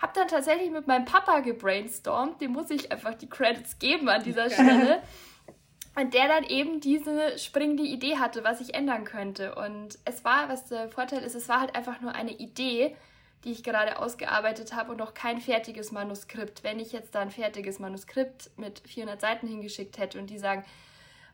[0.00, 4.22] habe dann tatsächlich mit meinem Papa gebrainstormt, dem muss ich einfach die Credits geben an
[4.22, 5.02] dieser Stelle.
[5.98, 9.54] Und der dann eben diese springende Idee hatte, was ich ändern könnte.
[9.54, 12.94] Und es war, was der Vorteil ist, es war halt einfach nur eine Idee,
[13.46, 16.64] die ich gerade ausgearbeitet habe und noch kein fertiges Manuskript.
[16.64, 20.64] Wenn ich jetzt da ein fertiges Manuskript mit 400 Seiten hingeschickt hätte und die sagen,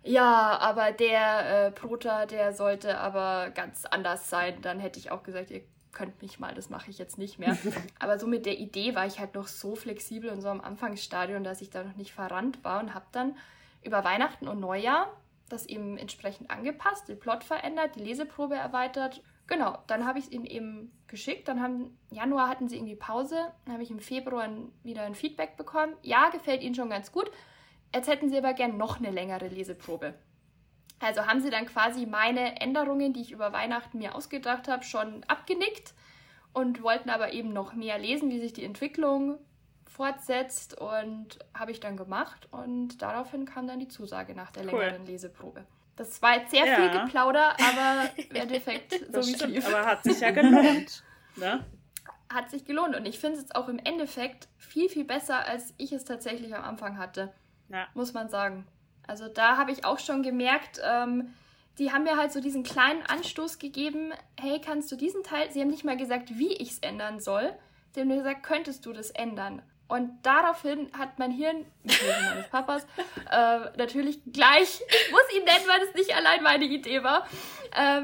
[0.04, 4.60] ja, aber der äh, Prota, der sollte aber ganz anders sein.
[4.60, 7.56] Dann hätte ich auch gesagt, ihr könnt mich mal, das mache ich jetzt nicht mehr.
[7.98, 11.44] aber so mit der Idee war ich halt noch so flexibel und so am Anfangsstadion,
[11.44, 13.36] dass ich da noch nicht verrannt war und habe dann
[13.82, 15.08] über Weihnachten und Neujahr
[15.48, 19.22] das eben entsprechend angepasst, den Plot verändert, die Leseprobe erweitert.
[19.52, 21.46] Genau, dann habe ich es ihnen eben geschickt.
[21.46, 23.52] Dann haben Januar hatten sie irgendwie Pause.
[23.66, 24.48] Dann habe ich im Februar
[24.82, 25.92] wieder ein Feedback bekommen.
[26.00, 27.30] Ja, gefällt ihnen schon ganz gut.
[27.94, 30.14] Jetzt hätten sie aber gern noch eine längere Leseprobe.
[31.00, 35.22] Also haben sie dann quasi meine Änderungen, die ich über Weihnachten mir ausgedacht habe, schon
[35.24, 35.92] abgenickt
[36.54, 39.36] und wollten aber eben noch mehr lesen, wie sich die Entwicklung
[39.84, 44.80] fortsetzt und habe ich dann gemacht und daraufhin kam dann die Zusage nach der cool.
[44.80, 45.66] längeren Leseprobe.
[45.96, 46.76] Das war jetzt sehr ja.
[46.76, 49.66] viel Geplauder, aber im Endeffekt so wie es lief.
[49.66, 51.02] Aber hat sich ja gelohnt.
[51.36, 51.64] ne?
[52.32, 55.74] Hat sich gelohnt und ich finde es jetzt auch im Endeffekt viel, viel besser, als
[55.76, 57.32] ich es tatsächlich am Anfang hatte.
[57.68, 57.86] Ja.
[57.94, 58.66] Muss man sagen.
[59.06, 61.34] Also da habe ich auch schon gemerkt, ähm,
[61.78, 65.60] die haben mir halt so diesen kleinen Anstoß gegeben, hey, kannst du diesen Teil, sie
[65.60, 67.52] haben nicht mal gesagt, wie ich es ändern soll,
[67.92, 69.62] sie haben mir gesagt, könntest du das ändern?
[69.92, 72.86] Und daraufhin hat mein Hirn, mit Hilfe meines Papas,
[73.30, 77.26] äh, natürlich gleich, ich muss ihn nennen, weil es nicht allein meine Idee war,
[77.76, 78.00] äh,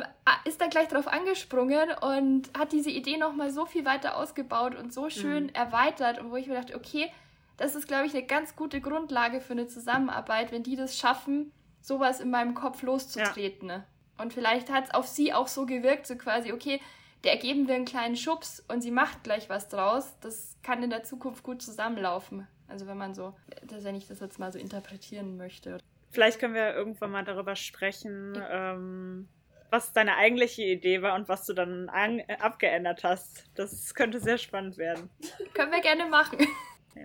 [0.46, 4.92] ist dann gleich darauf angesprungen und hat diese Idee nochmal so viel weiter ausgebaut und
[4.92, 5.54] so schön mhm.
[5.54, 6.18] erweitert.
[6.18, 7.10] Und wo ich mir dachte, okay,
[7.56, 11.52] das ist, glaube ich, eine ganz gute Grundlage für eine Zusammenarbeit, wenn die das schaffen,
[11.80, 13.70] sowas in meinem Kopf loszutreten.
[13.70, 13.84] Ja.
[14.18, 16.82] Und vielleicht hat es auf sie auch so gewirkt, so quasi, okay,
[17.24, 20.14] der geben wir einen kleinen Schubs und sie macht gleich was draus.
[20.20, 22.46] Das kann in der Zukunft gut zusammenlaufen.
[22.68, 25.78] Also wenn man so, wenn ich das jetzt mal so interpretieren möchte.
[26.10, 28.74] Vielleicht können wir irgendwann mal darüber sprechen, ja.
[28.74, 29.28] ähm,
[29.70, 33.44] was deine eigentliche Idee war und was du dann an, äh, abgeändert hast.
[33.54, 35.10] Das könnte sehr spannend werden.
[35.54, 36.38] können wir gerne machen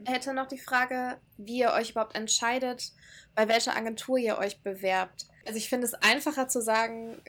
[0.05, 2.91] hätte noch die Frage, wie ihr euch überhaupt entscheidet,
[3.35, 5.25] bei welcher Agentur ihr euch bewerbt.
[5.45, 7.21] Also ich finde es einfacher zu sagen,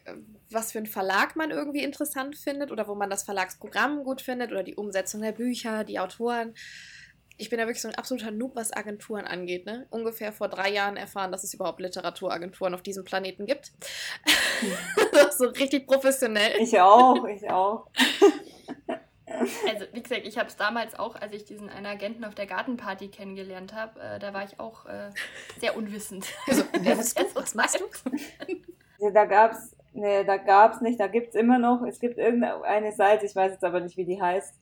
[0.51, 4.53] was für einen Verlag man irgendwie interessant findet oder wo man das Verlagsprogramm gut findet
[4.53, 6.55] oder die Umsetzung der Bücher, die Autoren.
[7.37, 9.67] Ich bin ja wirklich so ein absoluter Noob, was Agenturen angeht.
[9.67, 9.89] Ne?
[9.91, 13.73] Ungefähr vor drei Jahren erfahren, dass es überhaupt Literaturagenturen auf diesem Planeten gibt.
[15.37, 16.61] so richtig professionell.
[16.61, 17.89] Ich auch, ich auch.
[19.68, 22.47] Also, wie gesagt, ich habe es damals auch, als ich diesen einen Agenten auf der
[22.47, 25.11] Gartenparty kennengelernt habe, äh, da war ich auch äh,
[25.59, 26.26] sehr unwissend.
[26.47, 27.24] Also, wer bist du?
[27.34, 28.11] Was machst du?
[28.99, 33.26] Ja, da gab's, nee, da gab's nicht, da gibt's immer noch, es gibt irgendeine Seite,
[33.26, 34.55] ich weiß jetzt aber nicht, wie die heißt,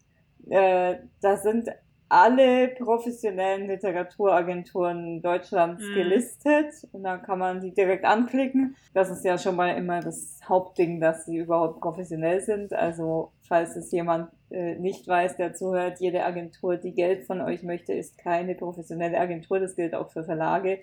[0.49, 1.69] äh, da sind
[2.13, 5.95] alle professionellen Literaturagenturen Deutschlands mhm.
[5.95, 8.77] gelistet und dann kann man die direkt anklicken.
[8.93, 12.75] Das ist ja schon mal immer das Hauptding, dass sie überhaupt professionell sind.
[12.75, 17.63] Also falls es jemand äh, nicht weiß, der zuhört, jede Agentur, die Geld von euch
[17.63, 19.59] möchte, ist keine professionelle Agentur.
[19.59, 20.81] Das gilt auch für Verlage.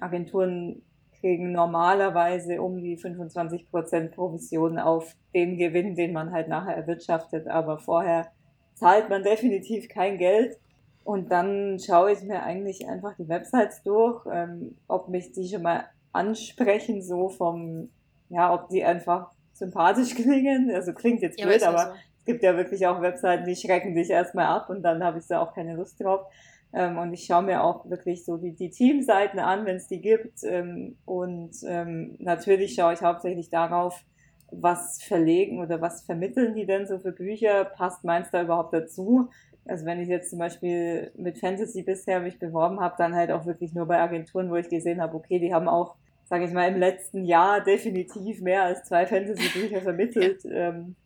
[0.00, 0.82] Agenturen
[1.20, 7.78] kriegen normalerweise um die 25% Provision auf den Gewinn, den man halt nachher erwirtschaftet, aber
[7.78, 8.26] vorher
[8.78, 10.58] zahlt man definitiv kein Geld.
[11.04, 15.62] Und dann schaue ich mir eigentlich einfach die Websites durch, ähm, ob mich die schon
[15.62, 17.88] mal ansprechen, so vom,
[18.28, 20.70] ja, ob die einfach sympathisch klingen.
[20.70, 21.92] Also klingt jetzt ja, blöd, aber so.
[22.18, 25.26] es gibt ja wirklich auch Webseiten, die schrecken dich erstmal ab und dann habe ich
[25.26, 26.26] da auch keine Lust drauf.
[26.74, 30.02] Ähm, und ich schaue mir auch wirklich so die, die Teamseiten an, wenn es die
[30.02, 30.44] gibt.
[30.44, 34.04] Ähm, und ähm, natürlich schaue ich hauptsächlich darauf,
[34.50, 37.64] was verlegen oder was vermitteln die denn so für Bücher?
[37.64, 39.28] Passt meins da überhaupt dazu?
[39.66, 43.44] Also wenn ich jetzt zum Beispiel mit Fantasy bisher mich beworben habe, dann halt auch
[43.44, 46.68] wirklich nur bei Agenturen, wo ich gesehen habe, okay, die haben auch, sage ich mal,
[46.68, 50.44] im letzten Jahr definitiv mehr als zwei Fantasy-Bücher vermittelt.
[50.50, 50.96] Ähm,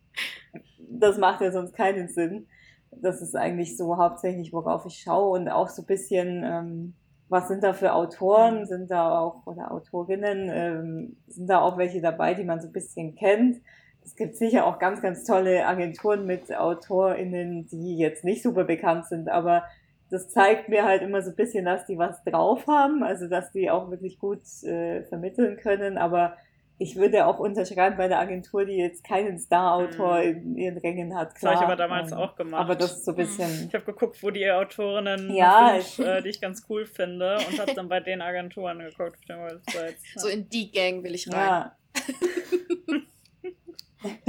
[0.78, 2.47] das macht ja sonst keinen Sinn.
[2.93, 6.95] Das ist eigentlich so hauptsächlich, worauf ich schaue und auch so ein bisschen, ähm,
[7.32, 8.66] was sind da für Autoren, mhm.
[8.66, 12.72] sind da auch, oder Autorinnen, ähm, sind da auch welche dabei, die man so ein
[12.72, 13.56] bisschen kennt.
[14.04, 19.06] Es gibt sicher auch ganz, ganz tolle Agenturen mit AutorInnen, die jetzt nicht super bekannt
[19.06, 19.64] sind, aber
[20.10, 23.50] das zeigt mir halt immer so ein bisschen, dass die was drauf haben, also dass
[23.50, 26.36] die auch wirklich gut äh, vermitteln können, aber
[26.82, 30.24] ich würde auch unterschreiben bei der Agentur, die jetzt keinen Star-Autor mhm.
[30.24, 31.34] in ihren Rängen hat.
[31.36, 31.52] Klar.
[31.52, 32.60] Das habe ich aber damals auch gemacht.
[32.60, 33.68] Aber das ist so ein bisschen.
[33.68, 37.60] Ich habe geguckt, wo die Autorinnen ja, sind, äh, die ich ganz cool finde und
[37.60, 40.14] habe dann bei den Agenturen geguckt auf den Websites.
[40.14, 40.20] Ja.
[40.20, 41.36] So in die Gang will ich rein.
[41.36, 41.76] Ja,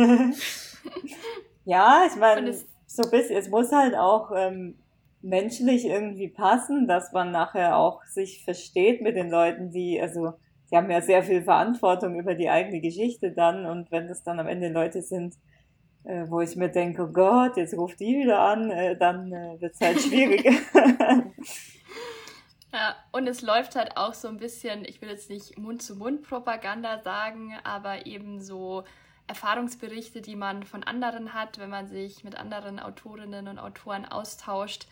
[1.66, 2.54] ja ich meine,
[2.86, 4.78] so bisschen, es muss halt auch ähm,
[5.22, 10.34] menschlich irgendwie passen, dass man nachher auch sich versteht mit den Leuten, die, also
[10.74, 14.40] die haben ja sehr viel Verantwortung über die eigene Geschichte dann und wenn das dann
[14.40, 15.36] am Ende Leute sind,
[16.04, 19.62] äh, wo ich mir denke, oh Gott, jetzt ruft die wieder an, äh, dann äh,
[19.62, 20.50] wird es halt schwierig.
[22.76, 27.54] Ja, und es läuft halt auch so ein bisschen, ich will jetzt nicht Mund-zu-Mund-Propaganda sagen,
[27.64, 28.84] aber eben so
[29.28, 34.88] Erfahrungsberichte, die man von anderen hat, wenn man sich mit anderen Autorinnen und Autoren austauscht,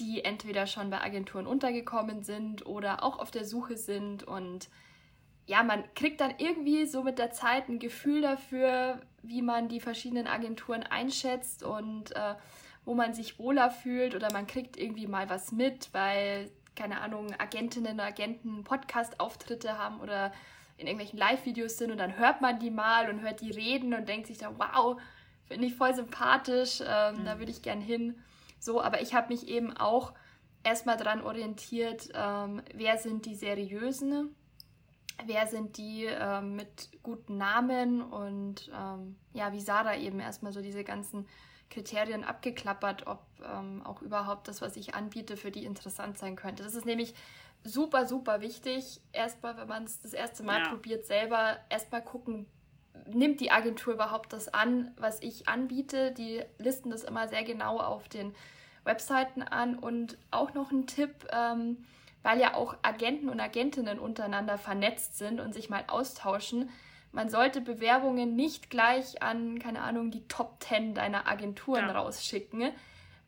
[0.00, 4.24] die entweder schon bei Agenturen untergekommen sind oder auch auf der Suche sind.
[4.24, 4.68] Und
[5.50, 9.80] ja, man kriegt dann irgendwie so mit der Zeit ein Gefühl dafür, wie man die
[9.80, 12.36] verschiedenen Agenturen einschätzt und äh,
[12.84, 17.34] wo man sich wohler fühlt oder man kriegt irgendwie mal was mit, weil, keine Ahnung,
[17.36, 20.30] Agentinnen und Agenten Podcast-Auftritte haben oder
[20.76, 24.08] in irgendwelchen Live-Videos sind und dann hört man die mal und hört die reden und
[24.08, 25.00] denkt sich dann, wow,
[25.46, 27.24] finde ich voll sympathisch, ähm, mhm.
[27.24, 28.22] da würde ich gern hin.
[28.60, 30.12] So, aber ich habe mich eben auch
[30.62, 34.36] erstmal daran orientiert, ähm, wer sind die seriösen,
[35.26, 40.60] wer sind die ähm, mit guten Namen und ähm, ja, wie Sarah eben erstmal so
[40.60, 41.26] diese ganzen
[41.70, 46.62] Kriterien abgeklappert, ob ähm, auch überhaupt das, was ich anbiete, für die interessant sein könnte.
[46.62, 47.14] Das ist nämlich
[47.62, 49.00] super, super wichtig.
[49.12, 50.68] Erstmal, wenn man es das erste Mal ja.
[50.68, 52.46] probiert, selber erstmal gucken,
[53.06, 56.12] nimmt die Agentur überhaupt das an, was ich anbiete.
[56.12, 58.34] Die listen das immer sehr genau auf den
[58.84, 59.78] Webseiten an.
[59.78, 61.84] Und auch noch ein Tipp, ähm,
[62.22, 66.70] weil ja auch Agenten und Agentinnen untereinander vernetzt sind und sich mal austauschen.
[67.12, 71.92] Man sollte Bewerbungen nicht gleich an, keine Ahnung, die Top 10 deiner Agenturen ja.
[71.92, 72.72] rausschicken,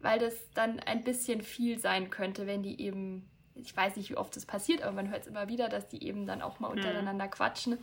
[0.01, 4.16] weil das dann ein bisschen viel sein könnte, wenn die eben ich weiß nicht, wie
[4.16, 6.68] oft das passiert, aber man hört es immer wieder, dass die eben dann auch mal
[6.68, 6.76] mhm.
[6.78, 7.78] untereinander quatschen.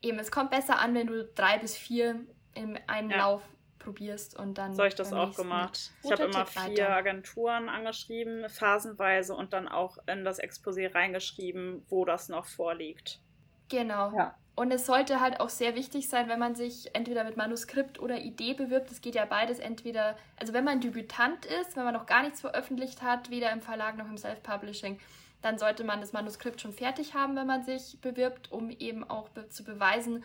[0.00, 2.20] Eben, es kommt besser an, wenn du drei bis vier
[2.54, 3.18] in einem ja.
[3.18, 3.42] Lauf
[3.82, 4.74] probierst und dann.
[4.74, 5.92] So habe ich das auch gemacht.
[6.02, 6.90] Ich habe immer vier weiter.
[6.90, 13.20] Agenturen angeschrieben, phasenweise und dann auch in das Exposé reingeschrieben, wo das noch vorliegt.
[13.68, 14.12] Genau.
[14.16, 14.34] Ja.
[14.54, 18.18] Und es sollte halt auch sehr wichtig sein, wenn man sich entweder mit Manuskript oder
[18.18, 18.90] Idee bewirbt.
[18.90, 22.42] Es geht ja beides entweder, also wenn man Debütant ist, wenn man noch gar nichts
[22.42, 25.00] veröffentlicht hat, weder im Verlag noch im Self-Publishing,
[25.40, 29.30] dann sollte man das Manuskript schon fertig haben, wenn man sich bewirbt, um eben auch
[29.30, 30.22] be zu beweisen,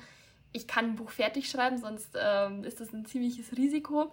[0.57, 4.11] ich kann ein Buch fertig schreiben, sonst ähm, ist das ein ziemliches Risiko.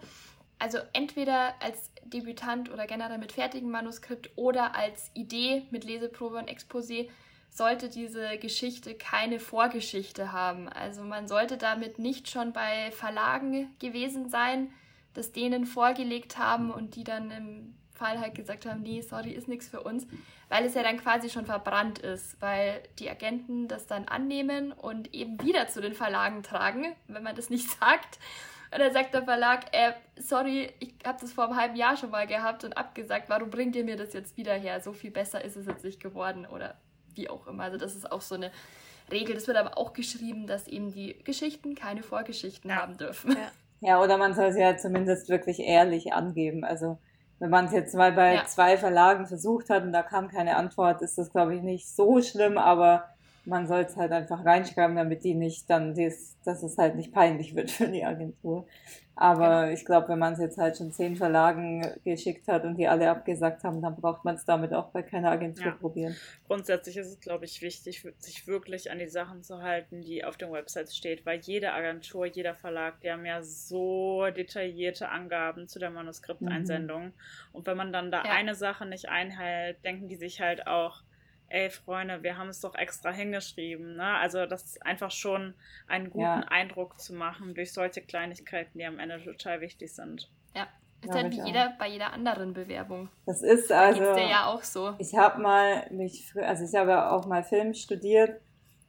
[0.59, 6.49] Also entweder als Debütant oder generell mit fertigem Manuskript oder als Idee mit Leseprobe und
[6.49, 7.09] Exposé
[7.51, 10.68] sollte diese Geschichte keine Vorgeschichte haben.
[10.68, 14.70] Also man sollte damit nicht schon bei Verlagen gewesen sein,
[15.14, 19.49] das denen vorgelegt haben und die dann im Fall halt gesagt haben, nee, sorry, ist
[19.49, 20.07] nichts für uns,
[20.49, 25.14] weil es ja dann quasi schon verbrannt ist, weil die Agenten das dann annehmen und
[25.14, 28.18] eben wieder zu den Verlagen tragen, wenn man das nicht sagt.
[28.72, 32.11] Und dann sagt der Verlag, äh, sorry, ich habe das vor einem halben Jahr schon
[32.11, 34.80] mal gehabt und abgesagt, warum bringt ihr mir das jetzt wieder her?
[34.80, 36.74] So viel besser ist es jetzt nicht geworden oder
[37.14, 37.62] wie auch immer.
[37.62, 38.51] Also das ist auch so eine
[39.12, 39.36] Regel.
[39.36, 42.76] Das wird aber auch geschrieben, dass eben die Geschichten keine Vorgeschichten ja.
[42.76, 43.36] haben dürfen.
[43.80, 43.88] Ja.
[43.88, 46.64] ja, oder man soll sie ja zumindest wirklich ehrlich angeben.
[46.64, 46.99] Also
[47.39, 48.45] wenn man es jetzt mal bei ja.
[48.47, 52.22] zwei Verlagen versucht hat und da kam keine Antwort, ist das, glaube ich, nicht so
[52.22, 53.14] schlimm, aber
[53.47, 57.12] man soll es halt einfach reinschreiben, damit die nicht dann, dies, dass es halt nicht
[57.12, 58.66] peinlich wird für die Agentur.
[59.16, 59.72] Aber genau.
[59.72, 63.09] ich glaube, wenn man es jetzt halt schon zehn Verlagen geschickt hat und die alle
[63.09, 65.70] abgesagt haben, dann braucht man es damit auch bei keiner Agentur ja.
[65.72, 66.16] probieren.
[66.49, 70.36] Grundsätzlich ist es, glaube ich, wichtig, sich wirklich an die Sachen zu halten, die auf
[70.36, 75.78] den Websites steht, weil jede Agentur, jeder Verlag, die haben ja so detaillierte Angaben zu
[75.78, 77.07] der Manuskripteinsendung.
[77.07, 77.12] Mhm.
[77.53, 78.32] Und wenn man dann da ja.
[78.32, 81.05] eine Sache nicht einhält, denken die sich halt auch,
[81.49, 83.97] ey Freunde, wir haben es doch extra hingeschrieben.
[83.97, 84.16] Ne?
[84.16, 85.55] Also das ist einfach schon
[85.86, 86.47] einen guten ja.
[86.49, 90.30] Eindruck zu machen durch solche Kleinigkeiten, die am Ende total wichtig sind.
[90.55, 90.66] Ja.
[91.03, 93.11] Ist ja, halt wie jeder, bei jeder anderen Bewerbung.
[93.26, 94.01] Das ist also.
[94.01, 94.95] Da dir ja auch so.
[94.99, 98.40] Ich habe mal mich, also ich habe ja auch mal Film studiert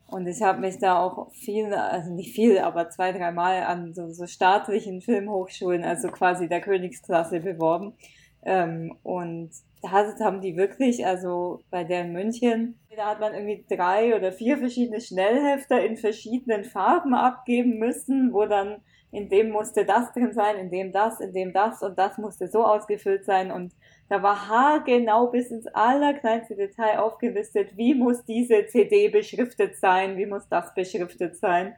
[0.07, 3.93] und ich habe mich da auch viel, also nicht viel, aber zwei, drei Mal an
[3.93, 7.97] so, so staatlichen Filmhochschulen, also quasi der Königsklasse beworben.
[8.45, 13.65] Ähm, und da haben die wirklich, also bei der in München, da hat man irgendwie
[13.69, 18.77] drei oder vier verschiedene Schnellhefter in verschiedenen Farben abgeben müssen, wo dann
[19.11, 22.47] in dem musste das drin sein, in dem das, in dem das und das musste
[22.47, 23.73] so ausgefüllt sein und
[24.07, 30.27] da war haargenau bis ins allerkleinste Detail aufgelistet, wie muss diese CD beschriftet sein, wie
[30.27, 31.75] muss das beschriftet sein.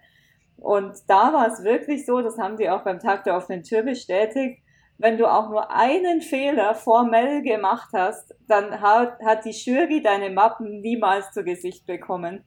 [0.57, 3.84] Und da war es wirklich so, das haben die auch beim Tag der offenen Tür
[3.84, 4.61] bestätigt,
[4.98, 10.30] wenn du auch nur einen Fehler formell gemacht hast, dann hat, hat die Jury deine
[10.30, 12.43] Mappen niemals zu Gesicht bekommen.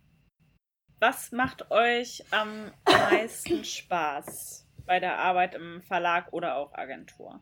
[0.99, 7.41] Was macht euch am meisten Spaß bei der Arbeit im Verlag oder auch Agentur?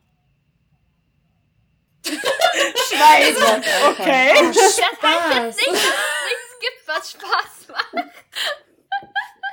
[2.05, 3.65] Schweigen.
[3.89, 4.33] Okay.
[4.35, 7.95] Das heißt jetzt nicht, dass es nichts gibt, was Spaß macht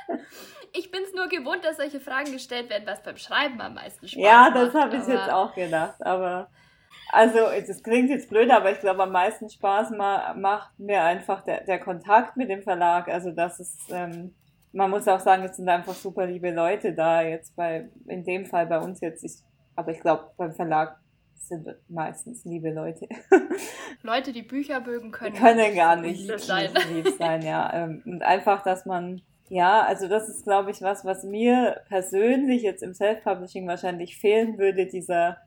[0.78, 4.06] ich bin es nur gewohnt, dass solche Fragen gestellt werden, was beim Schreiben am meisten
[4.06, 4.54] Spaß ja, macht.
[4.56, 6.48] Ja, das habe ich jetzt auch gedacht, aber.
[7.12, 11.42] Also, das klingt jetzt blöd, aber ich glaube, am meisten Spaß ma macht mir einfach
[11.42, 13.08] der, der Kontakt mit dem Verlag.
[13.08, 14.34] Also, das ist, ähm,
[14.72, 17.22] man muss auch sagen, es sind einfach super liebe Leute da.
[17.22, 19.36] Jetzt bei, in dem Fall bei uns jetzt, ich,
[19.76, 20.98] aber ich glaube, beim Verlag
[21.36, 23.08] sind meistens liebe Leute.
[24.02, 25.34] Leute, die Bücher mögen können.
[25.34, 26.70] Die können gar nicht lieb sein.
[26.92, 27.72] lieb sein, ja.
[27.72, 32.62] Ähm, Und einfach, dass man, ja, also das ist, glaube ich, was, was mir persönlich
[32.62, 35.38] jetzt im Self-Publishing wahrscheinlich fehlen würde, dieser,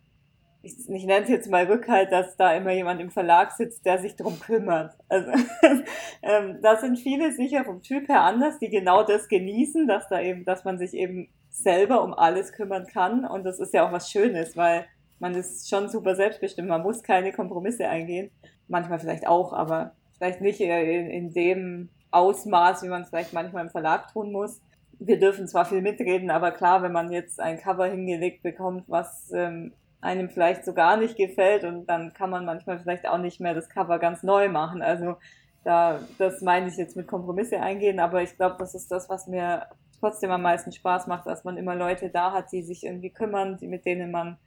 [0.62, 4.00] ich, ich nenne es jetzt mal Rückhalt, dass da immer jemand im Verlag sitzt, der
[4.00, 4.96] sich drum kümmert.
[5.10, 5.32] Also
[6.22, 10.22] ähm, da sind viele sicher vom Typ her anders, die genau das genießen, dass da
[10.22, 13.26] eben, dass man sich eben selber um alles kümmern kann.
[13.26, 14.86] Und das ist ja auch was Schönes, weil
[15.20, 16.70] man ist schon super selbstbestimmt.
[16.70, 18.32] Man muss keine Kompromisse eingehen.
[18.70, 23.66] Manchmal vielleicht auch, aber vielleicht nicht in, in dem Ausmaß, wie man es vielleicht manchmal
[23.66, 24.62] im Verlag tun muss.
[25.00, 29.32] Wir dürfen zwar viel mitreden, aber klar, wenn man jetzt ein Cover hingelegt bekommt, was
[29.32, 33.40] ähm, einem vielleicht so gar nicht gefällt und dann kann man manchmal vielleicht auch nicht
[33.40, 34.82] mehr das Cover ganz neu machen.
[34.82, 35.16] Also
[35.64, 39.28] da, das meine ich jetzt mit Kompromisse eingehen, aber ich glaube, das ist das, was
[39.28, 39.68] mir
[40.00, 43.58] trotzdem am meisten Spaß macht, dass man immer Leute da hat, die sich irgendwie kümmern,
[43.58, 44.38] die, mit denen man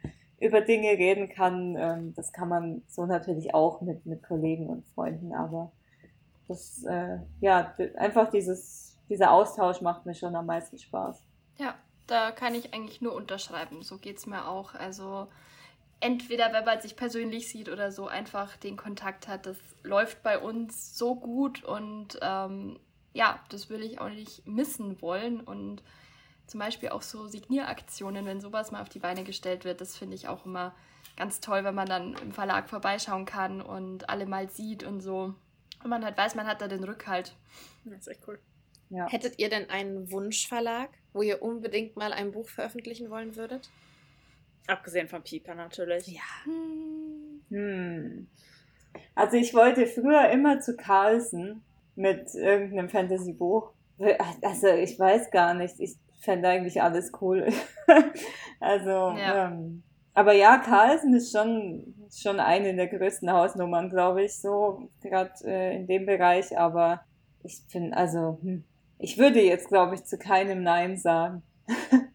[0.41, 1.77] über Dinge reden kann.
[1.79, 5.71] Ähm, das kann man so natürlich auch mit, mit Kollegen und Freunden, aber
[6.49, 11.23] das, äh, ja, einfach dieses, dieser Austausch macht mir schon am meisten Spaß.
[11.59, 11.75] Ja,
[12.07, 13.83] da kann ich eigentlich nur unterschreiben.
[13.83, 14.75] So geht es mir auch.
[14.75, 15.29] Also
[16.01, 20.39] entweder wenn man sich persönlich sieht oder so einfach den Kontakt hat, das läuft bei
[20.39, 22.79] uns so gut und ähm,
[23.15, 25.83] ja, das will ich auch nicht missen wollen und
[26.47, 30.17] zum Beispiel auch so Signieraktionen, wenn sowas mal auf die Beine gestellt wird, das finde
[30.17, 30.75] ich auch immer
[31.17, 35.35] ganz toll, wenn man dann im Verlag vorbeischauen kann und alle mal sieht und so.
[35.83, 37.35] Und man halt weiß, man hat da den Rückhalt.
[37.85, 38.39] Das ist echt cool.
[38.91, 39.09] Ja.
[39.09, 43.71] Hättet ihr denn einen Wunschverlag, wo ihr unbedingt mal ein Buch veröffentlichen wollen würdet?
[44.67, 46.07] Abgesehen von Pieper natürlich.
[46.07, 46.23] Ja.
[47.49, 48.29] Hm.
[49.15, 51.63] Also ich wollte früher immer zu Carlsen
[51.97, 53.73] mit irgendeinem Fantasy-Buch.
[54.43, 55.81] Also ich weiß gar nicht.
[55.81, 57.49] Ich fände eigentlich alles cool.
[58.61, 59.49] also, Ja.
[59.49, 59.83] Ähm,
[60.15, 65.77] aber ja, Carlsen ist schon, schon eine der größten Hausnummern, glaube ich, so, gerade äh,
[65.77, 66.57] in dem Bereich.
[66.59, 67.01] Aber
[67.43, 68.65] ich finde, also, hm,
[68.99, 71.43] ich würde jetzt, glaube ich, zu keinem Nein sagen.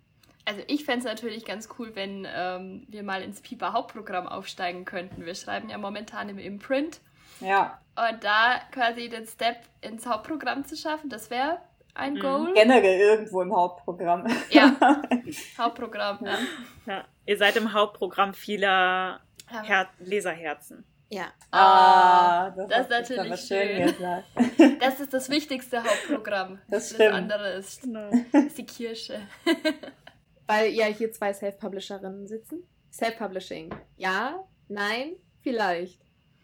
[0.49, 4.85] Also ich fände es natürlich ganz cool, wenn ähm, wir mal ins Piper Hauptprogramm aufsteigen
[4.85, 5.25] könnten.
[5.25, 7.01] Wir schreiben ja momentan im Imprint.
[7.41, 11.57] Ja, Und da quasi den Step ins Hauptprogramm zu schaffen, das wäre
[11.95, 12.19] ein Mhm.
[12.21, 12.53] Goal.
[12.53, 14.25] generell irgendwo im Hauptprogramm.
[14.49, 14.73] Ja,
[15.57, 16.19] Hauptprogramm.
[16.25, 16.37] Ja.
[16.85, 17.03] Ja.
[17.27, 19.19] Ihr seid im Hauptprogramm vieler.
[19.49, 20.83] Her Leserherzen.
[21.09, 21.27] Ja.
[21.51, 23.85] Ah, das hast ist natürlich schön.
[23.85, 24.25] gesagt.
[24.81, 26.59] Das ist das wichtigste Hauptprogramm.
[26.67, 27.13] Das stimmt.
[27.13, 28.09] andere ist, Genau.
[28.33, 29.21] ist die Kirsche.
[30.47, 32.63] Weil ja hier zwei Self-Publisherinnen sitzen.
[32.91, 33.73] Self-Publishing.
[33.95, 36.01] Ja, nein, vielleicht.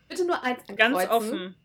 [0.08, 1.10] Bitte nur eins Ganz ankreuzen.
[1.10, 1.56] offen.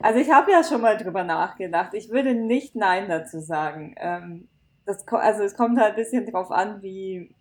[0.00, 1.94] Also ich habe ja schon mal drüber nachgedacht.
[1.94, 3.94] Ich würde nicht Nein dazu sagen.
[3.98, 4.48] Ähm,
[4.84, 7.34] das, also es kommt halt ein bisschen drauf an, wie,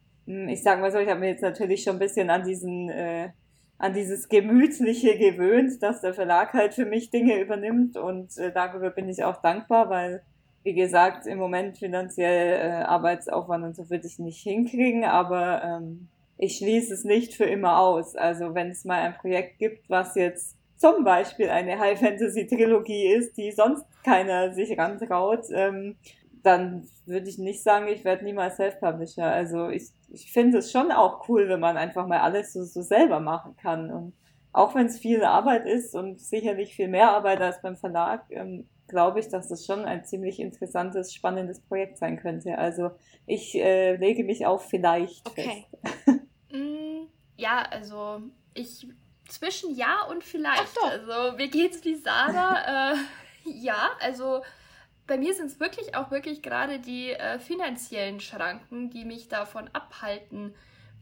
[0.50, 3.30] ich sag mal so, ich habe mir jetzt natürlich schon ein bisschen an diesen, äh,
[3.78, 8.90] an dieses Gemütliche gewöhnt, dass der Verlag halt für mich Dinge übernimmt und äh, darüber
[8.92, 10.22] bin ich auch dankbar, weil,
[10.64, 16.08] wie gesagt, im Moment finanziell äh, Arbeitsaufwand und so würde ich nicht hinkriegen, aber ähm,
[16.38, 18.16] ich schließe es nicht für immer aus.
[18.16, 23.52] Also wenn es mal ein Projekt gibt, was jetzt zum Beispiel eine High-Fantasy-Trilogie ist, die
[23.52, 25.96] sonst keiner sich rantraut, ähm,
[26.44, 29.26] dann würde ich nicht sagen, ich werde niemals Self-Publisher.
[29.26, 32.82] Also ich, ich finde es schon auch cool, wenn man einfach mal alles so, so
[32.82, 33.92] selber machen kann.
[33.92, 34.14] Und
[34.54, 38.68] auch wenn es viel Arbeit ist und sicherlich viel mehr Arbeit als beim Verlag, ähm,
[38.88, 42.58] glaube ich, dass das schon ein ziemlich interessantes, spannendes Projekt sein könnte.
[42.58, 42.92] Also
[43.26, 45.66] ich äh, lege mich auf vielleicht Okay.
[45.84, 46.22] fest.
[46.54, 47.08] Mm,
[47.38, 48.20] ja, also
[48.54, 48.86] ich
[49.30, 50.64] zwischen ja und vielleicht.
[50.64, 50.90] Ach doch.
[50.90, 52.92] Also mir geht's wie Sarah.
[52.94, 52.96] äh,
[53.46, 54.42] ja, also
[55.08, 59.70] bei mir sind es wirklich auch wirklich gerade die äh, finanziellen Schranken, die mich davon
[59.74, 60.54] abhalten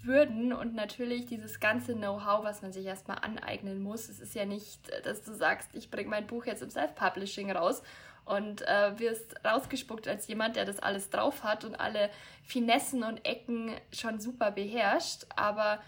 [0.02, 4.08] würden und natürlich dieses ganze Know-how, was man sich erstmal aneignen muss.
[4.08, 7.52] Es ist ja nicht, äh, dass du sagst, ich bringe mein Buch jetzt im Self-Publishing
[7.52, 7.84] raus
[8.26, 12.10] und äh, wirst rausgespuckt als jemand, der das alles drauf hat und alle
[12.44, 15.26] Finessen und Ecken schon super beherrscht.
[15.36, 15.82] Aber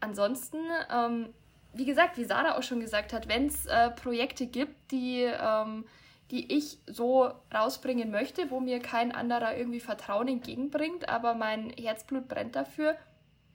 [0.00, 0.58] ansonsten,
[0.92, 1.34] ähm,
[1.74, 5.84] wie gesagt, wie Sarah auch schon gesagt hat, wenn es äh, Projekte gibt, die, ähm,
[6.30, 12.28] die ich so rausbringen möchte, wo mir kein anderer irgendwie Vertrauen entgegenbringt, aber mein Herzblut
[12.28, 12.96] brennt dafür.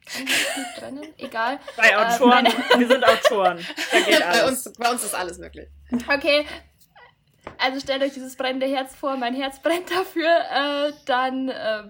[0.06, 1.14] Kann Herzblut brennen?
[1.18, 1.58] Egal.
[1.76, 2.48] Bei Äh, Autoren, meine-
[2.78, 3.58] wir sind Autoren.
[3.92, 4.66] Da geht bei, alles.
[4.66, 5.68] uns, bei uns ist alles möglich.
[6.12, 6.44] Okay.
[7.58, 11.84] Also stellt euch dieses brennende Herz vor, mein Herz brennt dafür, äh, dann äh,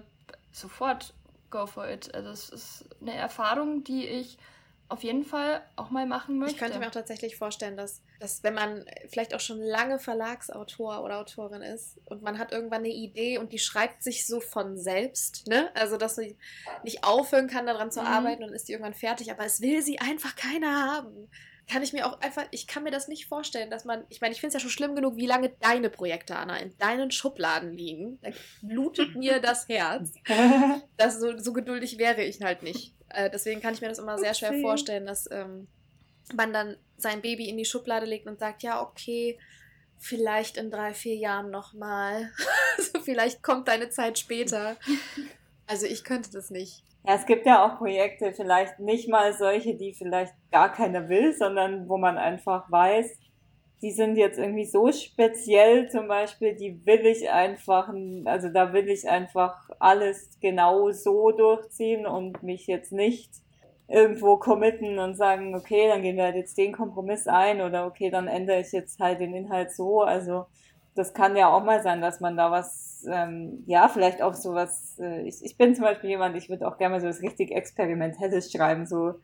[0.51, 1.13] sofort
[1.49, 2.13] go for it.
[2.13, 4.37] Also es ist eine Erfahrung, die ich
[4.87, 6.55] auf jeden Fall auch mal machen möchte.
[6.55, 11.03] Ich könnte mir auch tatsächlich vorstellen, dass, dass wenn man vielleicht auch schon lange Verlagsautor
[11.03, 14.77] oder Autorin ist und man hat irgendwann eine Idee und die schreibt sich so von
[14.77, 15.71] selbst, ne?
[15.75, 16.37] Also dass sie
[16.83, 18.07] nicht aufhören kann, daran zu Mhm.
[18.07, 21.29] arbeiten und ist die irgendwann fertig, aber es will sie einfach keiner haben.
[21.67, 24.33] Kann ich mir auch einfach, ich kann mir das nicht vorstellen, dass man, ich meine,
[24.33, 27.73] ich finde es ja schon schlimm genug, wie lange deine Projekte, Anna, in deinen Schubladen
[27.73, 28.19] liegen.
[28.21, 28.29] Da
[28.61, 30.13] blutet mir das Herz.
[30.97, 32.93] Das so, so geduldig wäre ich halt nicht.
[33.09, 34.61] Äh, deswegen kann ich mir das immer sehr schwer Upsi.
[34.61, 35.67] vorstellen, dass ähm,
[36.33, 39.37] man dann sein Baby in die Schublade legt und sagt, ja, okay,
[39.97, 42.31] vielleicht in drei, vier Jahren nochmal.
[42.77, 44.77] also vielleicht kommt deine Zeit später.
[45.67, 46.83] Also ich könnte das nicht.
[47.07, 51.33] Ja, es gibt ja auch Projekte, vielleicht nicht mal solche, die vielleicht gar keiner will,
[51.33, 53.19] sondern wo man einfach weiß,
[53.83, 57.93] die sind jetzt irgendwie so speziell zum Beispiel, die will ich einfach,
[58.25, 63.31] also da will ich einfach alles genau so durchziehen und mich jetzt nicht
[63.87, 68.09] irgendwo committen und sagen, okay, dann gehen wir halt jetzt den Kompromiss ein oder okay,
[68.09, 70.01] dann ändere ich jetzt halt den Inhalt so.
[70.01, 70.47] Also
[70.95, 74.97] das kann ja auch mal sein, dass man da was, ähm, ja, vielleicht auch sowas,
[74.99, 77.51] äh, ich, ich bin zum Beispiel jemand, ich würde auch gerne mal so was richtig
[77.51, 79.15] Experimentelles schreiben, so,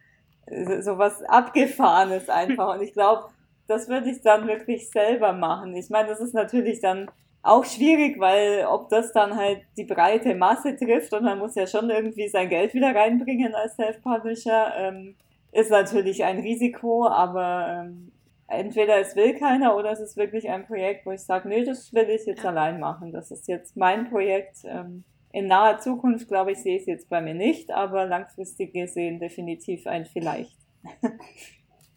[0.81, 2.76] so was Abgefahrenes einfach.
[2.76, 3.30] Und ich glaube,
[3.68, 5.76] das würde ich dann wirklich selber machen.
[5.76, 7.10] Ich meine, das ist natürlich dann
[7.41, 11.65] auch schwierig, weil ob das dann halt die breite Masse trifft und man muss ja
[11.65, 15.15] schon irgendwie sein Geld wieder reinbringen als Self-Publisher, ähm,
[15.52, 18.11] ist natürlich ein Risiko, aber ähm,
[18.52, 21.94] entweder es will keiner oder es ist wirklich ein Projekt, wo ich sage, nee, das
[21.94, 23.11] will ich jetzt allein machen.
[23.11, 24.57] Das ist jetzt mein Projekt.
[24.65, 25.03] Ähm,
[25.34, 29.19] in naher Zukunft, glaube ich, sehe ich es jetzt bei mir nicht, aber langfristig gesehen
[29.19, 30.57] definitiv ein Vielleicht.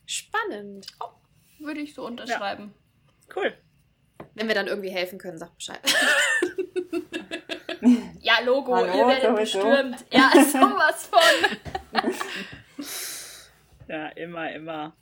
[0.06, 0.86] Spannend.
[1.58, 2.74] Würde ich so unterschreiben.
[3.34, 3.54] Cool.
[4.34, 5.80] Wenn wir dann irgendwie helfen können, sag Bescheid.
[8.20, 9.58] Ja, Logo, Hallo, ihr werdet sowieso.
[9.62, 10.04] bestimmt.
[10.10, 12.00] Ja, sowas von.
[13.88, 14.96] Ja, immer, immer.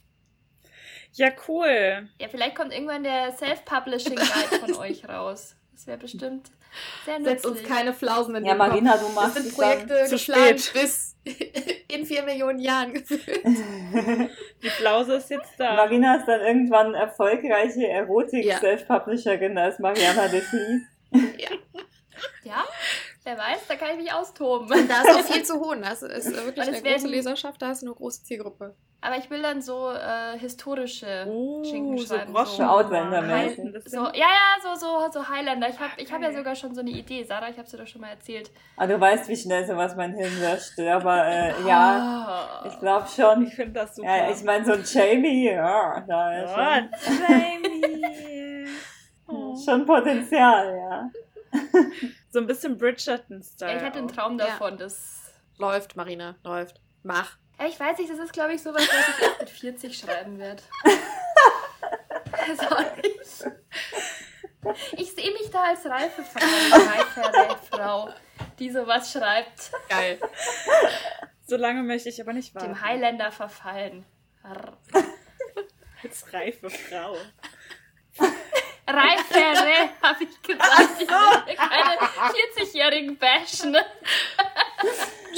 [1.14, 2.08] Ja, cool.
[2.18, 5.54] Ja, vielleicht kommt irgendwann der Self-Publishing Guide von euch raus.
[5.72, 6.50] Das wäre bestimmt
[7.04, 7.40] sehr nützlich.
[7.42, 8.68] Setz uns keine Flausen in Ja, den Kopf.
[8.68, 10.70] Marina, du Das machst sind es dann Projekte zu spät.
[10.72, 11.16] bis
[11.88, 13.44] in vier Millionen Jahren gefühlt.
[14.62, 15.74] Die Flause ist jetzt da.
[15.74, 20.82] Marina ist dann irgendwann erfolgreiche Erotik-Self-Publisherin als Mariana de Vries.
[22.44, 22.64] Ja,
[23.24, 24.68] wer weiß, da kann ich mich austoben.
[24.88, 25.82] Da ist auch viel zu holen.
[25.82, 28.74] Das ist wirklich Und eine es große Leserschaft, da ist eine große Zielgruppe.
[29.04, 32.32] Aber ich will dann so äh, historische Oh, Schinken so schreiben.
[32.32, 33.58] So Outlander-mäßig.
[33.58, 33.90] Ein bisschen.
[33.90, 35.68] So, ja, ja, so, so, so Highlander.
[35.68, 37.24] Ich habe ich hab ja sogar schon so eine Idee.
[37.24, 38.52] Sarah, ich habe sie doch schon mal erzählt.
[38.76, 40.78] Ah, du weißt, wie schnell sowas mein Hirn löscht.
[40.78, 42.68] Aber äh, ja, Oh.
[42.68, 43.44] ich glaube schon.
[43.48, 44.06] Ich finde das super.
[44.16, 48.66] Ja, ich meine, so ein Jamie, ja, da ist schon, Oh, Jamie.
[49.26, 49.56] Oh.
[49.64, 51.10] schon Potenzial, ja.
[52.30, 53.70] So ein bisschen Bridgerton-Style.
[53.72, 54.14] Ja, ich hatte einen auch.
[54.14, 54.46] Traum Ja.
[54.46, 54.78] davon.
[54.78, 55.20] Das
[55.58, 56.80] Läuft, Marina, läuft.
[57.02, 57.36] Mach.
[57.60, 60.38] Ja, ich weiß nicht, das ist, glaube ich, sowas, was ich erst mit 40 schreiben
[60.38, 60.62] werde.
[62.48, 62.66] Also
[64.96, 66.22] ich sehe mich da als reife
[67.70, 68.08] Frau,
[68.58, 69.70] die sowas schreibt.
[69.88, 70.18] Geil.
[71.46, 72.68] So lange möchte ich aber nicht warten.
[72.68, 74.06] Dem Highlander verfallen.
[76.02, 77.16] Als reife Frau.
[78.86, 80.90] Reifere, habe ich gesagt.
[81.00, 81.98] Ich will keine
[82.60, 83.76] 40-Jährigen bashen.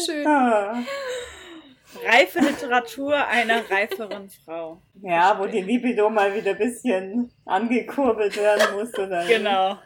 [0.05, 0.27] Schön.
[0.27, 0.83] Ah.
[2.05, 4.81] Reife Literatur einer reiferen Frau.
[5.03, 8.93] Ja, wo die Libido mal wieder ein bisschen angekurbelt werden muss.
[8.99, 9.79] Oder Genau.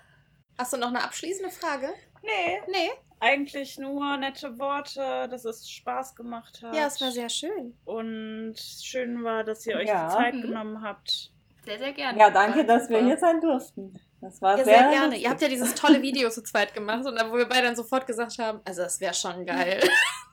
[0.56, 1.92] Hast du noch eine abschließende Frage?
[2.22, 2.90] Nee, Nee.
[3.20, 6.74] eigentlich nur nette Worte, dass es Spaß gemacht hat.
[6.74, 7.76] Ja, es war sehr schön.
[7.84, 10.08] Und schön war, dass ihr euch Ja.
[10.08, 10.42] die Zeit Mhm.
[10.42, 11.30] genommen habt.
[11.68, 12.18] Sehr, sehr gerne.
[12.18, 14.00] Ja, danke, dass wir hier sein durften.
[14.22, 15.04] Das war Ja, sehr, sehr gerne.
[15.06, 15.22] lustig.
[15.22, 17.76] Ihr habt ja dieses tolle Video zu zweit gemacht und da, wo wir beide dann
[17.76, 19.78] sofort gesagt haben, also das wäre schon geil.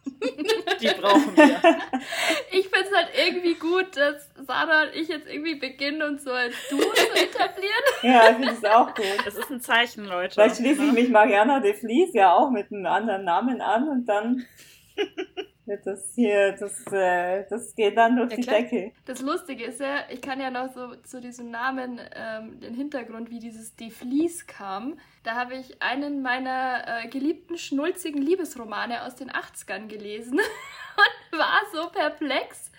[0.79, 1.59] Die brauchen wir.
[2.51, 6.31] Ich finde es halt irgendwie gut, dass Sarah und ich jetzt irgendwie beginnen, uns so
[6.31, 7.73] als Duo zu etablieren.
[8.01, 9.25] Ja, ich finde es auch gut.
[9.25, 10.35] Das ist ein Zeichen, Leute.
[10.35, 14.05] Vielleicht schließe ich mich Mariana de Vries ja auch mit einem anderen Namen an und
[14.05, 14.45] dann
[15.83, 18.61] das hier, das, äh, das geht dann durch Ja, die klar.
[18.61, 18.91] Decke.
[19.05, 23.29] Das Lustige ist ja, ich kann ja noch so zu diesem Namen ähm, den Hintergrund,
[23.29, 24.99] wie dieses De Vlies kam.
[25.23, 30.39] Da habe ich einen meiner äh, geliebten, schnulzigen Liebesromane aus den 80ern gelesen
[31.33, 32.71] und war so perplex,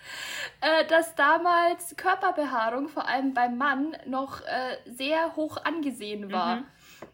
[0.61, 6.57] äh, dass damals Körperbehaarung, vor allem beim Mann, noch äh, sehr hoch angesehen war.
[6.57, 6.65] Mhm.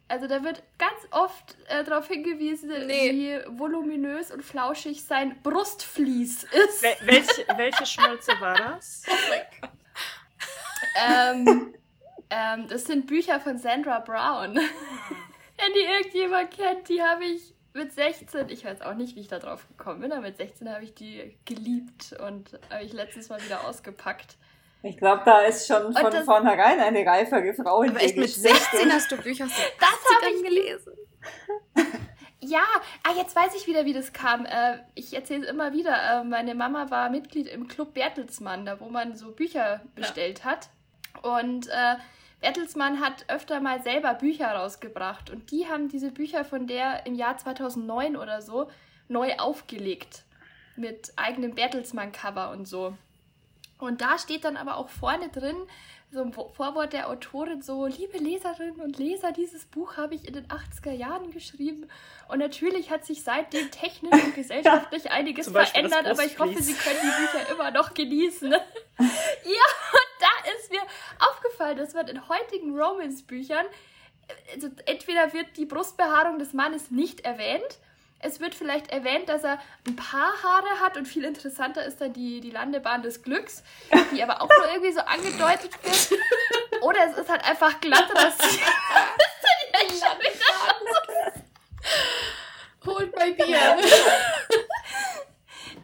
[0.08, 3.12] Also da wird ganz oft äh, darauf hingewiesen, Nee.
[3.12, 6.84] wie voluminös und flauschig sein Brustvlies ist.
[6.84, 9.04] Wel welche, welche Schnulze war das?
[11.08, 11.74] ähm,
[12.30, 14.56] ähm, das sind Bücher von Sandra Brown.
[14.56, 19.28] Wenn die irgendjemand kennt, die habe ich mit 16, ich weiß auch nicht, wie ich
[19.28, 23.30] da drauf gekommen bin, aber mit 16 habe ich die geliebt und habe ich letztes
[23.30, 24.38] Mal wieder ausgepackt.
[24.86, 28.26] Ich glaube, da ist schon von das- vornherein eine reifere Frau in Aber echt mit
[28.26, 28.58] gesteckt.
[28.72, 30.94] 16 hast du Bücher aus Das habe 80ern ich gelesen.
[32.46, 32.66] Ja,
[33.04, 34.46] ah, jetzt weiß ich wieder, wie das kam.
[34.46, 35.96] Äh, ich erzähle es immer wieder.
[35.96, 40.68] Äh, meine Mama war Mitglied im Club Bertelsmann, da wo man so Bücher bestellt hat.
[41.22, 41.96] Und äh,
[42.42, 45.30] Bertelsmann hat öfter mal selber Bücher rausgebracht.
[45.30, 48.70] Und die haben diese Bücher von der im Jahr 2009 oder so
[49.08, 50.24] neu aufgelegt.
[50.76, 52.98] Mit eigenem Bertelsmann-Cover und so.
[53.86, 55.56] Und da steht dann aber auch vorne drin,
[56.12, 60.34] so Wo- Vorwort der Autorin, so, liebe Leserinnen und Leser, dieses Buch habe ich in
[60.36, 61.90] den 80er Jahren geschrieben.
[62.28, 66.62] Und natürlich hat sich seitdem technisch und gesellschaftlich einiges verändert, aber ich hoffe.
[66.62, 68.52] Sie können die Bücher immer noch genießen.
[68.52, 68.60] ja,
[69.00, 70.82] und da ist mir
[71.20, 73.66] aufgefallen, dass man in heutigen Romance-Büchern,
[74.54, 77.80] also entweder wird die Brustbehaarung des Mannes nicht erwähnt,
[78.24, 82.14] es wird vielleicht erwähnt, dass er ein paar Haare hat und viel interessanter ist dann
[82.14, 83.64] die, die Landebahn des Glücks,
[84.14, 86.20] die aber auch nur irgendwie so angedeutet wird.
[86.82, 88.62] Oder es ist halt einfach glatt rasiert.
[89.74, 91.34] ja, schon wieder.
[92.86, 93.78] Holt mein Bier.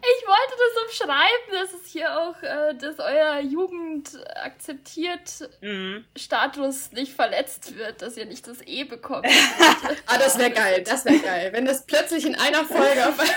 [0.02, 6.04] Ich wollte das umschreiben, dass es hier auch, äh, dass euer Jugend akzeptiert Mhm.
[6.16, 9.26] Status nicht verletzt wird, dass ihr nicht das E bekommt.
[10.06, 11.52] Ah, das wäre geil, das wäre geil.
[11.52, 13.36] Wenn das plötzlich in einer Folge auf einmal...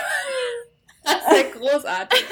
[1.04, 2.24] Das wäre großartig.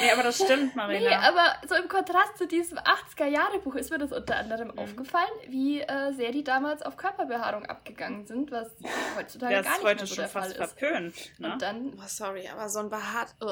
[0.00, 1.18] Nee, aber das stimmt, Nee, Marina.
[1.28, 6.12] aber so im Kontrast zu diesem 80er-Jahre-Buch ist mir das unter anderem aufgefallen, wie äh,
[6.12, 8.68] sehr die damals auf Körperbehaarung abgegangen sind, was
[9.16, 10.78] heutzutage Der gar ist nicht mehr heute so schon der Fall fast ist.
[10.78, 11.14] verpönt.
[11.40, 11.52] Ne?
[11.52, 13.34] Und dann, Oh, sorry, aber so ein behaart...
[13.42, 13.50] Ugh.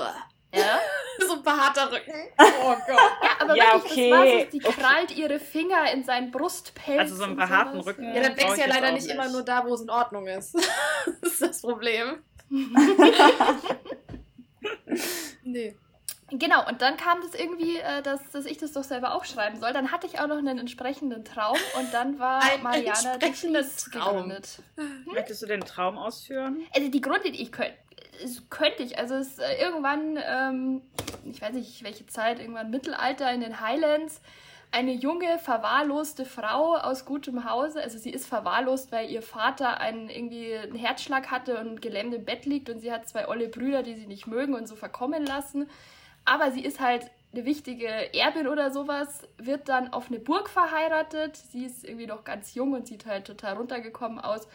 [0.54, 0.80] ja,
[1.26, 2.12] So ein behaarter Rücken.
[2.38, 2.98] Oh Gott.
[3.22, 4.50] ja aber Ja, wirklich, okay, das war's.
[4.52, 4.80] Die okay.
[4.80, 6.98] krallt ihre Finger in seinen Brustpelz.
[7.00, 7.86] Also so einen behaarten sowas.
[7.88, 8.14] Rücken.
[8.14, 10.54] Ja, dann wächst ja leider nicht immer nur da, wo es in Ordnung ist.
[11.22, 12.22] das ist das Problem.
[15.44, 15.76] nee.
[16.32, 19.58] Genau, und dann kam das irgendwie, äh, dass, dass ich das doch selber auch schreiben
[19.58, 19.72] soll.
[19.72, 23.30] Dann hatte ich auch noch einen entsprechenden Traum und dann war Ein Mariana Traum.
[23.92, 24.62] gegründet.
[25.06, 26.62] Möchtest du den Traum ausführen?
[26.74, 27.74] Also die Grundidee, ich könnte,
[28.48, 30.82] könnte ich, also es ist äh, irgendwann, ähm,
[31.24, 34.20] ich weiß nicht welche Zeit, irgendwann Mittelalter in den Highlands,
[34.72, 40.08] eine junge, verwahrloste Frau aus gutem Hause, also sie ist verwahrlost, weil ihr Vater einen
[40.08, 43.82] irgendwie einen Herzschlag hatte und gelähmt im Bett liegt und sie hat zwei olle Brüder,
[43.82, 45.68] die sie nicht mögen und so verkommen lassen.
[46.30, 51.36] Aber sie ist halt eine wichtige Erbin oder sowas, wird dann auf eine Burg verheiratet.
[51.36, 54.46] Sie ist irgendwie noch ganz jung und sieht halt total runtergekommen aus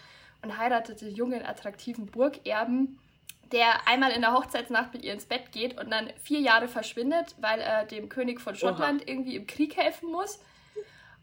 [0.42, 2.98] und heiratet den jungen, attraktiven Burgerben,
[3.52, 7.36] der einmal in der Hochzeitsnacht mit ihr ins Bett geht und dann vier Jahre verschwindet,
[7.42, 10.40] weil er dem König von Schottland irgendwie im Krieg helfen muss.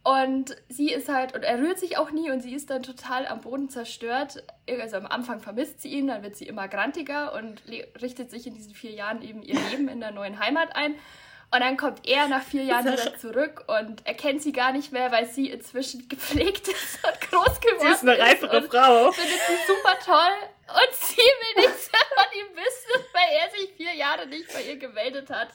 [0.04, 3.26] Und sie ist halt, und er rührt sich auch nie und sie ist dann total
[3.26, 4.42] am Boden zerstört.
[4.80, 7.62] Also am Anfang vermisst sie ihn, dann wird sie immer grantiger und
[8.00, 10.96] richtet sich in diesen vier Jahren eben ihr Leben in der neuen Heimat ein.
[11.54, 15.12] Und dann kommt er nach vier Jahren wieder zurück und erkennt sie gar nicht mehr,
[15.12, 19.12] weil sie inzwischen gepflegt ist und groß geworden Sie ist eine reifere und Frau.
[19.12, 23.94] findet sie super toll und sie will nichts von ihm wissen, weil er sich vier
[23.94, 25.48] Jahre nicht bei ihr gemeldet hat.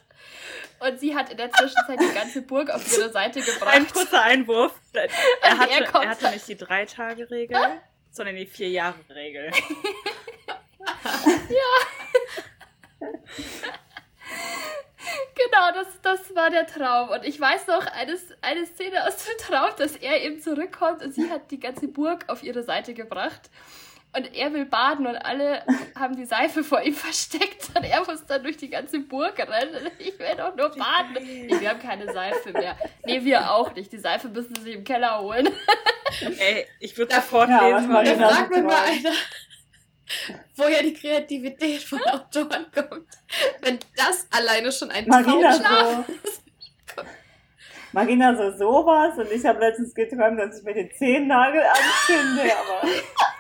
[0.80, 3.94] Und sie hat in der Zwischenzeit die ganze Burg auf ihre Seite Ein gebracht.
[3.94, 4.74] kurzer Einwurf.
[4.94, 7.58] Er hatte, er er hatte nicht die Drei-Tage-Regel,
[8.12, 9.52] sondern die Vier-Jahre-Regel.
[15.36, 17.10] Genau, das, das war der Traum.
[17.10, 21.14] Und ich weiß noch eine, eine Szene aus dem Traum, dass er eben zurückkommt und
[21.14, 23.50] sie hat die ganze Burg auf ihre Seite gebracht.
[24.16, 25.62] Und er will baden und alle
[25.98, 29.92] haben die Seife vor ihm versteckt und er muss dann durch die ganze Burg rennen.
[30.00, 31.14] Ich will doch nur baden.
[31.24, 32.76] Nee, wir haben keine Seife mehr.
[33.06, 33.92] Nee, wir auch nicht.
[33.92, 35.48] Die Seife müssen sie im Keller holen.
[36.40, 37.92] Ey, ich würde sofort Ja, lesen.
[37.92, 38.36] Marina Da wollen.
[38.36, 38.76] fragt man mal.
[38.76, 39.12] Alter,
[40.56, 43.08] woher die Kreativität von Autoren kommt.
[43.62, 47.04] Wenn das alleine schon ein Marina Traumschlaf so.
[47.92, 52.88] Marina so sowas und ich habe letztens geträumt, dass ich mir den Zehennagel anzünde, aber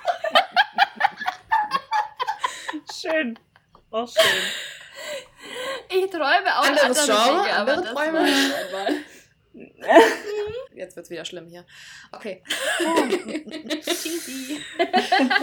[3.02, 3.38] Schön.
[3.92, 4.42] Auch schön.
[5.90, 8.20] Ich träume auch Anderes andere Genre, Dinge, aber andere Träume.
[8.72, 8.88] war-
[10.76, 11.66] Jetzt wird's wieder schlimm hier.
[12.12, 12.44] Okay.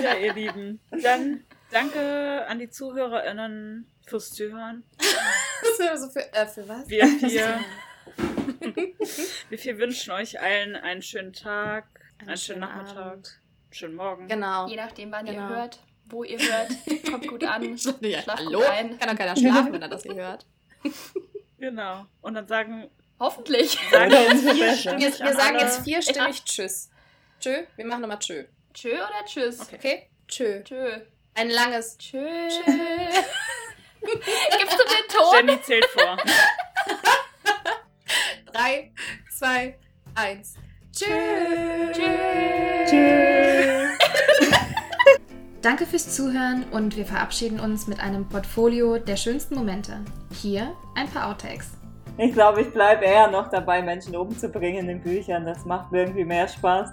[0.03, 0.81] Ja, ihr Lieben.
[1.03, 4.85] Dann danke an die ZuhörerInnen fürs Zuhören.
[5.99, 6.89] So für, äh, für was?
[6.89, 7.61] Wir vier,
[9.49, 11.87] wir vier wünschen euch allen einen schönen Tag,
[12.19, 13.41] einen, schönen Nachmittag, Abend.
[13.65, 14.29] einen schönen Morgen.
[14.29, 14.69] Genau.
[14.69, 15.43] Je nachdem, wann Genau.
[15.43, 16.71] ihr hört, wo ihr hört,
[17.11, 17.63] kommt gut an.
[18.01, 18.59] Ja, Schlaft hallo?
[18.61, 18.99] gut ein.
[18.99, 20.47] Kann doch keiner schlafen, wenn er das hier hört.
[21.59, 22.05] Genau.
[22.21, 23.71] Und dann sagen, Hoffentlich.
[23.91, 26.91] sagen wir Wir, sagen alle- jetzt vierstimmig Tschüss.
[27.41, 28.45] Tschö, wir machen nochmal Tschö.
[28.75, 29.61] Tschö oder tschüss?
[29.61, 29.77] Okay.
[29.77, 30.11] Okay?
[30.29, 30.63] Tschö.
[30.63, 31.01] Tschö.
[31.35, 32.19] Ein langes Tschö.
[34.03, 35.35] Gibst du den Ton?
[35.47, 36.17] Jenny zählt vor.
[38.53, 38.93] 3,
[39.39, 39.79] 2,
[40.17, 40.55] 1.
[40.93, 41.07] Tschö.
[45.65, 50.05] Danke fürs Zuhören und wir verabschieden uns mit einem Portfolio der schönsten Momente.
[50.31, 51.71] Hier ein paar Outtakes.
[52.19, 55.47] Ich glaube, ich bleibe eher noch dabei, Menschen umzubringen in Büchern.
[55.47, 56.91] Das macht mir irgendwie mehr Spaß.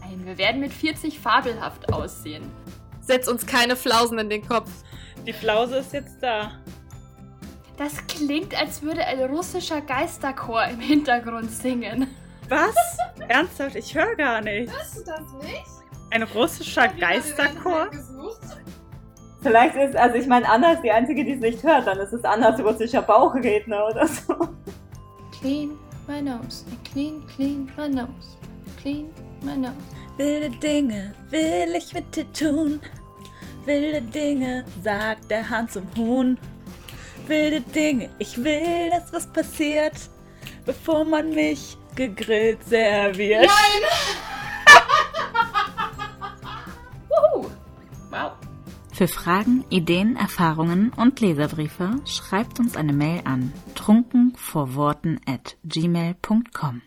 [0.00, 2.50] Nein, wir werden mit 40 fabelhaft aussehen.
[3.02, 4.70] Setz uns keine Flausen in den Kopf.
[5.26, 6.52] Die Flause ist jetzt da.
[7.76, 12.06] Das klingt, als würde ein russischer Geisterchor im Hintergrund singen.
[12.48, 12.74] Was?
[13.28, 13.76] Ernsthaft?
[13.76, 14.72] Ich höre gar nicht.
[14.74, 15.79] Hast du das nicht?
[16.10, 17.88] Ein russischer Geisterchor?
[19.42, 21.86] Vielleicht ist, also ich meine, Anna ist die Einzige, die es nicht hört.
[21.86, 24.34] Dann ist es Annas russischer Bauchredner oder so.
[25.40, 25.70] Clean
[26.06, 28.36] my nose, clean, clean my nose,
[28.82, 29.08] clean
[29.42, 29.72] my nose.
[30.18, 32.80] Wilde Dinge will ich mit dir tun.
[33.64, 36.36] Wilde Dinge, sagt der Hahn zum Huhn.
[37.26, 39.94] Wilde Dinge, ich will, dass was passiert,
[40.66, 43.44] bevor man mich gegrillt serviert.
[43.46, 44.49] Wuhu!
[48.10, 48.32] Wow.
[48.92, 56.82] Für Fragen, Ideen, Erfahrungen und Leserbriefe schreibt uns eine Mail an trunkenvorworten at gmail.com.